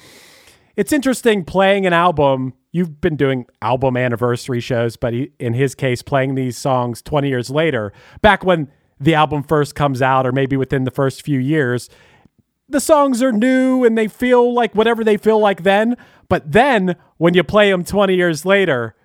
it's 0.76 0.94
interesting 0.94 1.46
playing 1.46 1.86
an 1.86 1.94
album. 1.94 2.54
You've 2.72 3.02
been 3.02 3.16
doing 3.18 3.46
album 3.62 3.98
anniversary 3.98 4.62
shows, 4.62 4.96
but 4.96 5.14
he, 5.14 5.32
in 5.40 5.54
his 5.54 5.76
case, 5.76 6.02
playing 6.02 6.36
these 6.36 6.58
songs 6.58 7.02
20 7.02 7.28
years 7.30 7.50
later, 7.50 7.94
back 8.22 8.44
when 8.44 8.72
the 9.02 9.16
album 9.16 9.44
first 9.44 9.76
comes 9.76 10.02
out, 10.02 10.26
or 10.26 10.32
maybe 10.32 10.56
within 10.56 10.84
the 10.84 10.92
first 10.92 11.24
few 11.24 11.40
years, 11.40 11.90
the 12.70 12.80
songs 12.80 13.22
are 13.22 13.32
new 13.32 13.84
and 13.84 13.98
they 13.98 14.08
feel 14.08 14.54
like 14.54 14.74
whatever 14.74 15.04
they 15.04 15.18
feel 15.18 15.40
like 15.40 15.64
then. 15.64 15.98
But 16.30 16.52
then 16.52 16.96
when 17.18 17.34
you 17.34 17.44
play 17.44 17.70
them 17.70 17.84
20 17.84 18.16
years 18.16 18.46
later, 18.46 18.96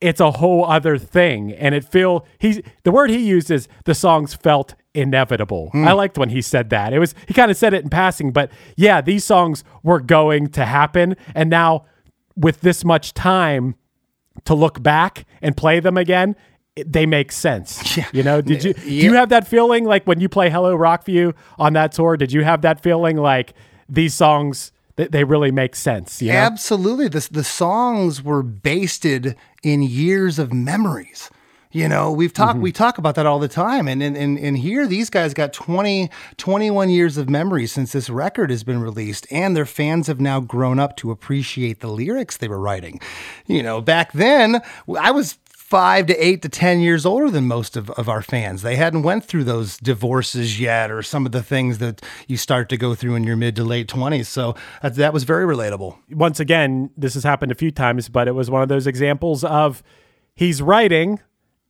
it's 0.00 0.20
a 0.20 0.32
whole 0.32 0.64
other 0.64 0.98
thing 0.98 1.52
and 1.52 1.74
it 1.74 1.84
feel 1.84 2.26
he's 2.38 2.60
the 2.82 2.90
word 2.90 3.08
he 3.10 3.18
used 3.18 3.50
is 3.50 3.68
the 3.84 3.94
songs 3.94 4.34
felt 4.34 4.74
inevitable. 4.94 5.70
Hmm. 5.70 5.86
I 5.86 5.92
liked 5.92 6.18
when 6.18 6.28
he 6.28 6.42
said 6.42 6.70
that. 6.70 6.92
It 6.92 6.98
was 6.98 7.14
he 7.26 7.34
kind 7.34 7.50
of 7.50 7.56
said 7.56 7.72
it 7.72 7.82
in 7.82 7.88
passing, 7.88 8.32
but 8.32 8.50
yeah, 8.76 9.00
these 9.00 9.24
songs 9.24 9.64
were 9.82 10.00
going 10.00 10.48
to 10.48 10.64
happen 10.64 11.16
and 11.34 11.48
now 11.48 11.86
with 12.36 12.60
this 12.60 12.84
much 12.84 13.14
time 13.14 13.76
to 14.44 14.54
look 14.54 14.82
back 14.82 15.24
and 15.40 15.56
play 15.56 15.78
them 15.80 15.96
again, 15.96 16.34
they 16.76 17.06
make 17.06 17.32
sense. 17.32 17.98
You 18.12 18.22
know, 18.22 18.40
did 18.40 18.64
you 18.64 18.74
do 18.74 18.90
you 18.90 19.14
have 19.14 19.30
that 19.30 19.46
feeling 19.46 19.84
like 19.84 20.06
when 20.06 20.20
you 20.20 20.28
play 20.28 20.50
Hello 20.50 20.76
Rockview 20.76 21.34
on 21.58 21.72
that 21.74 21.92
tour, 21.92 22.16
did 22.16 22.32
you 22.32 22.42
have 22.44 22.62
that 22.62 22.82
feeling 22.82 23.16
like 23.16 23.54
these 23.88 24.14
songs 24.14 24.72
they, 24.96 25.06
they 25.06 25.24
really 25.24 25.50
make 25.50 25.74
sense, 25.74 26.20
you 26.20 26.32
know? 26.32 26.38
Absolutely. 26.38 27.08
The, 27.08 27.26
the 27.30 27.44
songs 27.44 28.22
were 28.22 28.42
basted 28.42 29.36
in 29.62 29.82
years 29.82 30.38
of 30.38 30.52
memories. 30.52 31.30
You 31.72 31.88
know, 31.88 32.12
we've 32.12 32.34
talked 32.34 32.56
mm-hmm. 32.56 32.64
we 32.64 32.72
talk 32.72 32.98
about 32.98 33.14
that 33.14 33.24
all 33.24 33.38
the 33.38 33.48
time. 33.48 33.88
And 33.88 34.02
and, 34.02 34.14
and 34.14 34.38
and 34.38 34.58
here 34.58 34.86
these 34.86 35.08
guys 35.08 35.32
got 35.32 35.54
20, 35.54 36.10
21 36.36 36.90
years 36.90 37.16
of 37.16 37.30
memory 37.30 37.66
since 37.66 37.92
this 37.92 38.10
record 38.10 38.50
has 38.50 38.62
been 38.62 38.82
released, 38.82 39.26
and 39.30 39.56
their 39.56 39.64
fans 39.64 40.06
have 40.06 40.20
now 40.20 40.38
grown 40.38 40.78
up 40.78 40.98
to 40.98 41.10
appreciate 41.10 41.80
the 41.80 41.88
lyrics 41.88 42.36
they 42.36 42.48
were 42.48 42.60
writing. 42.60 43.00
You 43.46 43.62
know, 43.62 43.80
back 43.80 44.12
then 44.12 44.60
I 45.00 45.12
was 45.12 45.38
five 45.72 46.04
to 46.04 46.14
eight 46.22 46.42
to 46.42 46.50
ten 46.50 46.80
years 46.80 47.06
older 47.06 47.30
than 47.30 47.48
most 47.48 47.78
of, 47.78 47.88
of 47.92 48.06
our 48.06 48.20
fans. 48.20 48.60
They 48.60 48.76
hadn't 48.76 49.04
went 49.04 49.24
through 49.24 49.44
those 49.44 49.78
divorces 49.78 50.60
yet 50.60 50.90
or 50.90 51.02
some 51.02 51.24
of 51.24 51.32
the 51.32 51.42
things 51.42 51.78
that 51.78 52.02
you 52.28 52.36
start 52.36 52.68
to 52.68 52.76
go 52.76 52.94
through 52.94 53.14
in 53.14 53.24
your 53.24 53.36
mid 53.36 53.56
to 53.56 53.64
late 53.64 53.88
twenties. 53.88 54.28
So 54.28 54.54
that, 54.82 54.96
that 54.96 55.14
was 55.14 55.24
very 55.24 55.46
relatable. 55.46 55.96
once 56.10 56.40
again, 56.40 56.90
this 56.94 57.14
has 57.14 57.24
happened 57.24 57.52
a 57.52 57.54
few 57.54 57.70
times, 57.70 58.10
but 58.10 58.28
it 58.28 58.32
was 58.32 58.50
one 58.50 58.60
of 58.60 58.68
those 58.68 58.86
examples 58.86 59.44
of 59.44 59.82
he's 60.34 60.60
writing 60.60 61.20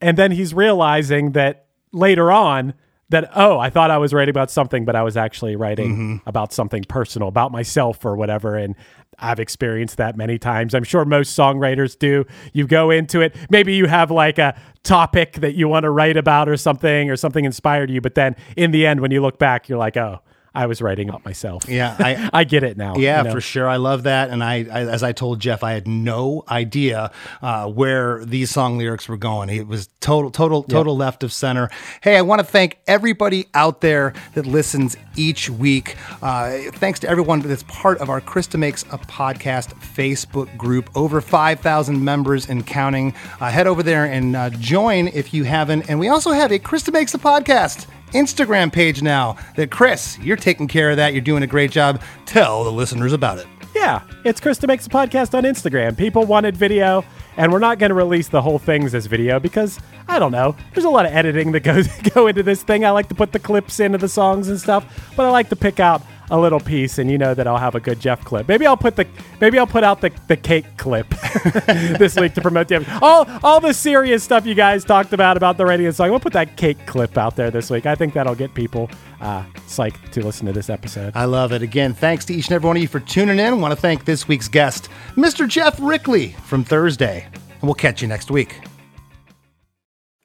and 0.01 0.19
then 0.19 0.33
he's 0.33 0.53
realizing 0.53 1.31
that 1.33 1.67
later 1.93 2.33
on 2.33 2.75
that, 3.11 3.31
oh, 3.37 3.61
I 3.61 3.71
thought 3.71 3.93
I 3.93 3.99
was 3.99 4.13
writing 4.13 4.31
about 4.31 4.51
something, 4.51 4.85
but 4.85 4.97
I 4.97 5.05
was 5.05 5.17
actually 5.17 5.55
writing 5.55 5.93
mm-hmm. 5.93 6.29
about 6.29 6.53
something 6.53 6.83
personal, 6.83 7.29
about 7.29 7.53
myself 7.53 8.05
or 8.05 8.17
whatever. 8.17 8.57
And 8.57 8.75
I've 9.23 9.41
experienced 9.41 9.97
that 9.97 10.17
many 10.17 10.39
times. 10.39 10.75
I'm 10.75 10.85
sure 10.85 11.05
most 11.05 11.39
songwriters 11.39 11.99
do. 11.99 12.25
You 12.53 12.67
go 12.67 12.91
into 12.91 13.21
it, 13.21 13.35
maybe 13.51 13.75
you 13.75 13.87
have 13.87 14.11
like 14.11 14.39
a 14.39 14.59
topic 14.83 15.35
that 15.35 15.55
you 15.55 15.69
want 15.69 15.85
to 15.85 15.91
write 15.91 16.17
about 16.17 16.49
or 16.49 16.57
something, 16.57 17.09
or 17.09 17.17
something 17.17 17.45
inspired 17.45 17.91
you. 17.91 18.01
But 18.01 18.15
then 18.15 18.37
in 18.57 18.73
the 18.73 18.87
end, 18.87 19.01
when 19.01 19.11
you 19.11 19.23
look 19.23 19.39
back, 19.39 19.69
you're 19.69 19.79
like, 19.79 19.97
oh, 19.97 20.21
I 20.55 20.67
was 20.67 20.83
writing 20.83 21.09
about 21.09 21.25
myself. 21.25 21.69
Yeah, 21.69 21.97
I- 22.01 22.31
I 22.33 22.45
get 22.45 22.63
it 22.63 22.77
now. 22.77 22.97
Yeah, 22.97 23.19
you 23.19 23.25
know? 23.25 23.33
for 23.33 23.41
sure. 23.41 23.69
I 23.69 23.77
love 23.77 24.03
that. 24.05 24.31
And 24.31 24.43
I, 24.45 24.57
I, 24.71 24.81
as 24.87 25.03
I 25.03 25.13
told 25.13 25.41
Geoff, 25.41 25.63
I 25.65 25.73
had 25.73 25.87
no 25.89 26.45
idea 26.49 27.11
uh, 27.41 27.67
where 27.69 28.25
these 28.25 28.51
song 28.51 28.79
lyrics 28.79 29.09
were 29.09 29.17
going. 29.17 29.49
It 29.49 29.67
was 29.67 29.89
total, 30.01 30.31
total, 30.31 30.63
total 30.63 30.97
left 30.97 31.23
of 31.23 31.33
center. 31.33 31.71
Hey, 32.03 32.17
I 32.17 32.23
want 32.23 32.41
to 32.41 32.45
thank 32.47 32.79
everybody 32.87 33.47
out 33.55 33.81
there 33.81 34.13
that 34.35 34.47
listens 34.47 34.97
each 35.17 35.49
week. 35.51 35.97
Uh, 36.21 36.59
thanks 36.75 37.01
to 37.01 37.09
everyone 37.09 37.41
that's 37.41 37.63
part 37.65 37.99
of 37.99 38.09
our 38.11 38.21
Chris 38.21 38.47
DeMakes 38.49 38.85
a 38.93 38.99
Podcast 38.99 39.75
Facebook 39.95 40.55
group. 40.57 40.91
Over 40.97 41.21
5,000 41.21 42.03
members 42.05 42.49
and 42.49 42.67
counting. 42.67 43.15
Uh, 43.41 43.51
head 43.51 43.67
over 43.67 43.83
there 43.83 44.05
and 44.05 44.37
uh, 44.37 44.51
join 44.51 45.09
if 45.09 45.33
you 45.35 45.45
haven't. 45.45 45.89
And 45.89 45.99
we 45.99 46.09
also 46.09 46.33
have 46.33 46.53
a 46.53 46.59
Chris 46.59 46.83
DeMakes 46.85 47.15
a 47.15 47.19
Podcast. 47.19 47.87
Instagram 48.13 48.73
page 48.73 49.03
now 49.03 49.37
that 49.57 49.71
Chris, 49.71 50.19
you're 50.19 50.37
taking 50.37 50.69
care 50.69 50.91
of 50.91 50.97
that. 50.97 51.13
You're 51.13 51.23
doing 51.23 51.43
a 51.43 51.47
great 51.47 51.71
job. 51.71 52.01
Tell 52.27 52.65
the 52.65 52.73
listeners 52.73 53.13
about 53.13 53.39
it. 53.39 53.47
Yeah, 53.75 54.03
it's 54.25 54.39
Chris 54.39 54.59
DeMakes 54.59 54.87
a 54.87 54.91
Podcast 54.91 55.35
on 55.35 55.45
Instagram. 55.45 55.97
People 55.97 56.27
wanted 56.27 56.57
video, 56.57 57.05
and 57.39 57.51
we're 57.51 57.59
not 57.59 57.79
going 57.79 57.89
to 57.89 57.95
release 57.95 58.29
the 58.29 58.43
whole 58.43 58.59
things 58.59 58.95
as 58.95 59.07
video 59.07 59.41
because, 59.41 59.81
I 60.09 60.19
don't 60.19 60.31
know, 60.31 60.55
there's 60.75 60.85
a 60.85 60.91
lot 60.91 61.07
of 61.07 61.13
editing 61.13 61.53
that 61.53 61.61
goes 61.61 61.89
go 62.15 62.27
into 62.27 62.43
this 62.43 62.63
thing. 62.63 62.85
I 62.85 62.91
like 62.91 63.09
to 63.09 63.15
put 63.15 63.33
the 63.33 63.39
clips 63.39 63.81
into 63.81 63.97
the 63.97 64.09
songs 64.09 64.49
and 64.49 64.61
stuff, 64.61 65.13
but 65.17 65.25
I 65.25 65.31
like 65.31 65.49
to 65.49 65.57
pick 65.57 65.81
out 65.81 66.03
a 66.33 66.41
little 66.41 66.59
piece, 66.59 66.99
and 66.99 67.11
you 67.11 67.19
know 67.19 67.35
that 67.35 67.47
I'll 67.47 67.59
have 67.59 67.75
a 67.75 67.81
good 67.81 68.01
Geoff 68.01 68.25
clip. 68.25 68.49
Maybe 68.49 68.67
I'll 68.67 68.77
put 68.77 68.97
the 68.97 69.07
maybe 69.41 69.59
I'll 69.59 69.67
put 69.67 69.85
out 69.85 70.01
the, 70.01 70.11
the 70.29 70.37
cake 70.37 70.65
clip 70.79 71.09
this 71.99 72.19
week 72.19 72.33
to 72.35 72.41
promote 72.41 72.69
the 72.69 72.99
all 73.03 73.27
all 73.45 73.61
the 73.61 73.75
serious 73.75 74.25
stuff 74.25 74.47
you 74.47 74.55
guys 74.55 74.83
talked 74.83 75.13
about 75.13 75.37
about 75.37 75.59
the 75.59 75.67
radio 75.67 75.91
song. 75.91 76.11
We'll 76.11 76.21
put 76.21 76.33
that 76.33 76.57
cake 76.57 76.87
clip 76.87 77.19
out 77.19 77.37
there 77.37 77.51
this 77.51 77.71
week. 77.71 77.85
I 77.85 77.95
think 77.95 78.15
that'll 78.15 78.35
get 78.35 78.55
people 78.55 78.91
uh, 79.21 79.45
psyched 79.69 80.11
to 80.13 80.25
listen 80.25 80.47
to 80.47 80.53
this 80.53 80.71
episode. 80.71 81.13
I 81.15 81.27
love 81.27 81.53
it. 81.53 81.61
Again, 81.61 81.93
thanks 81.93 82.25
to 82.25 82.35
each 82.35 82.47
and 82.47 82.55
every 82.55 82.67
one 82.67 82.77
of 82.77 82.83
you 82.83 82.89
for 82.89 83.01
tuning 83.01 83.39
in. 83.39 83.61
want 83.61 83.73
to 83.73 83.81
thank 83.81 84.07
this 84.07 84.27
week's 84.27 84.49
guest, 84.49 84.89
Mr. 85.17 85.47
Geoff 85.47 85.77
Rickly 85.79 86.29
from 86.47 86.65
Thursday. 86.65 87.27
And 87.35 87.63
we'll 87.63 87.75
catch 87.75 88.01
you 88.01 88.09
next 88.09 88.31
week. 88.31 88.72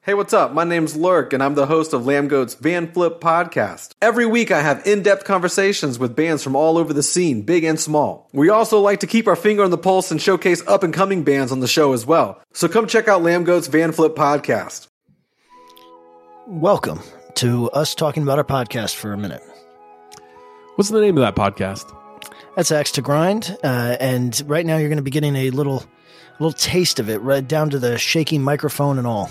Hey, 0.08 0.14
what's 0.14 0.32
up? 0.32 0.54
My 0.54 0.64
name's 0.64 0.96
Lurk, 0.96 1.34
and 1.34 1.42
I'm 1.42 1.54
the 1.54 1.66
host 1.66 1.92
of 1.92 2.04
Lambgoat's 2.06 2.54
Van 2.54 2.90
Flip 2.90 3.20
podcast. 3.20 3.90
Every 4.00 4.24
week, 4.24 4.50
I 4.50 4.62
have 4.62 4.86
in 4.86 5.02
depth 5.02 5.24
conversations 5.24 5.98
with 5.98 6.16
bands 6.16 6.42
from 6.42 6.56
all 6.56 6.78
over 6.78 6.94
the 6.94 7.02
scene, 7.02 7.42
big 7.42 7.62
and 7.62 7.78
small. 7.78 8.26
We 8.32 8.48
also 8.48 8.80
like 8.80 9.00
to 9.00 9.06
keep 9.06 9.28
our 9.28 9.36
finger 9.36 9.64
on 9.64 9.70
the 9.70 9.76
pulse 9.76 10.10
and 10.10 10.18
showcase 10.18 10.66
up 10.66 10.82
and 10.82 10.94
coming 10.94 11.24
bands 11.24 11.52
on 11.52 11.60
the 11.60 11.68
show 11.68 11.92
as 11.92 12.06
well. 12.06 12.40
So 12.54 12.68
come 12.68 12.86
check 12.86 13.06
out 13.06 13.20
Lambgoat's 13.20 13.66
Van 13.66 13.92
Flip 13.92 14.14
podcast. 14.14 14.88
Welcome 16.46 17.00
to 17.34 17.68
us 17.72 17.94
talking 17.94 18.22
about 18.22 18.38
our 18.38 18.44
podcast 18.44 18.94
for 18.94 19.12
a 19.12 19.18
minute. 19.18 19.42
What's 20.76 20.88
the 20.88 21.02
name 21.02 21.18
of 21.18 21.20
that 21.20 21.36
podcast? 21.36 21.94
That's 22.56 22.72
Axe 22.72 22.92
to 22.92 23.02
Grind, 23.02 23.54
uh, 23.62 23.98
and 24.00 24.42
right 24.46 24.64
now 24.64 24.78
you're 24.78 24.88
going 24.88 24.96
to 24.96 25.02
be 25.02 25.10
getting 25.10 25.36
a 25.36 25.50
little, 25.50 25.84
little 26.38 26.54
taste 26.54 26.98
of 26.98 27.10
it, 27.10 27.20
right 27.20 27.46
down 27.46 27.68
to 27.68 27.78
the 27.78 27.98
shaky 27.98 28.38
microphone 28.38 28.96
and 28.96 29.06
all. 29.06 29.30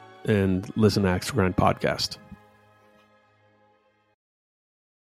and 0.25 0.69
listen 0.77 1.03
to 1.03 1.09
Axe 1.09 1.31
Grind 1.31 1.55
podcast. 1.55 2.17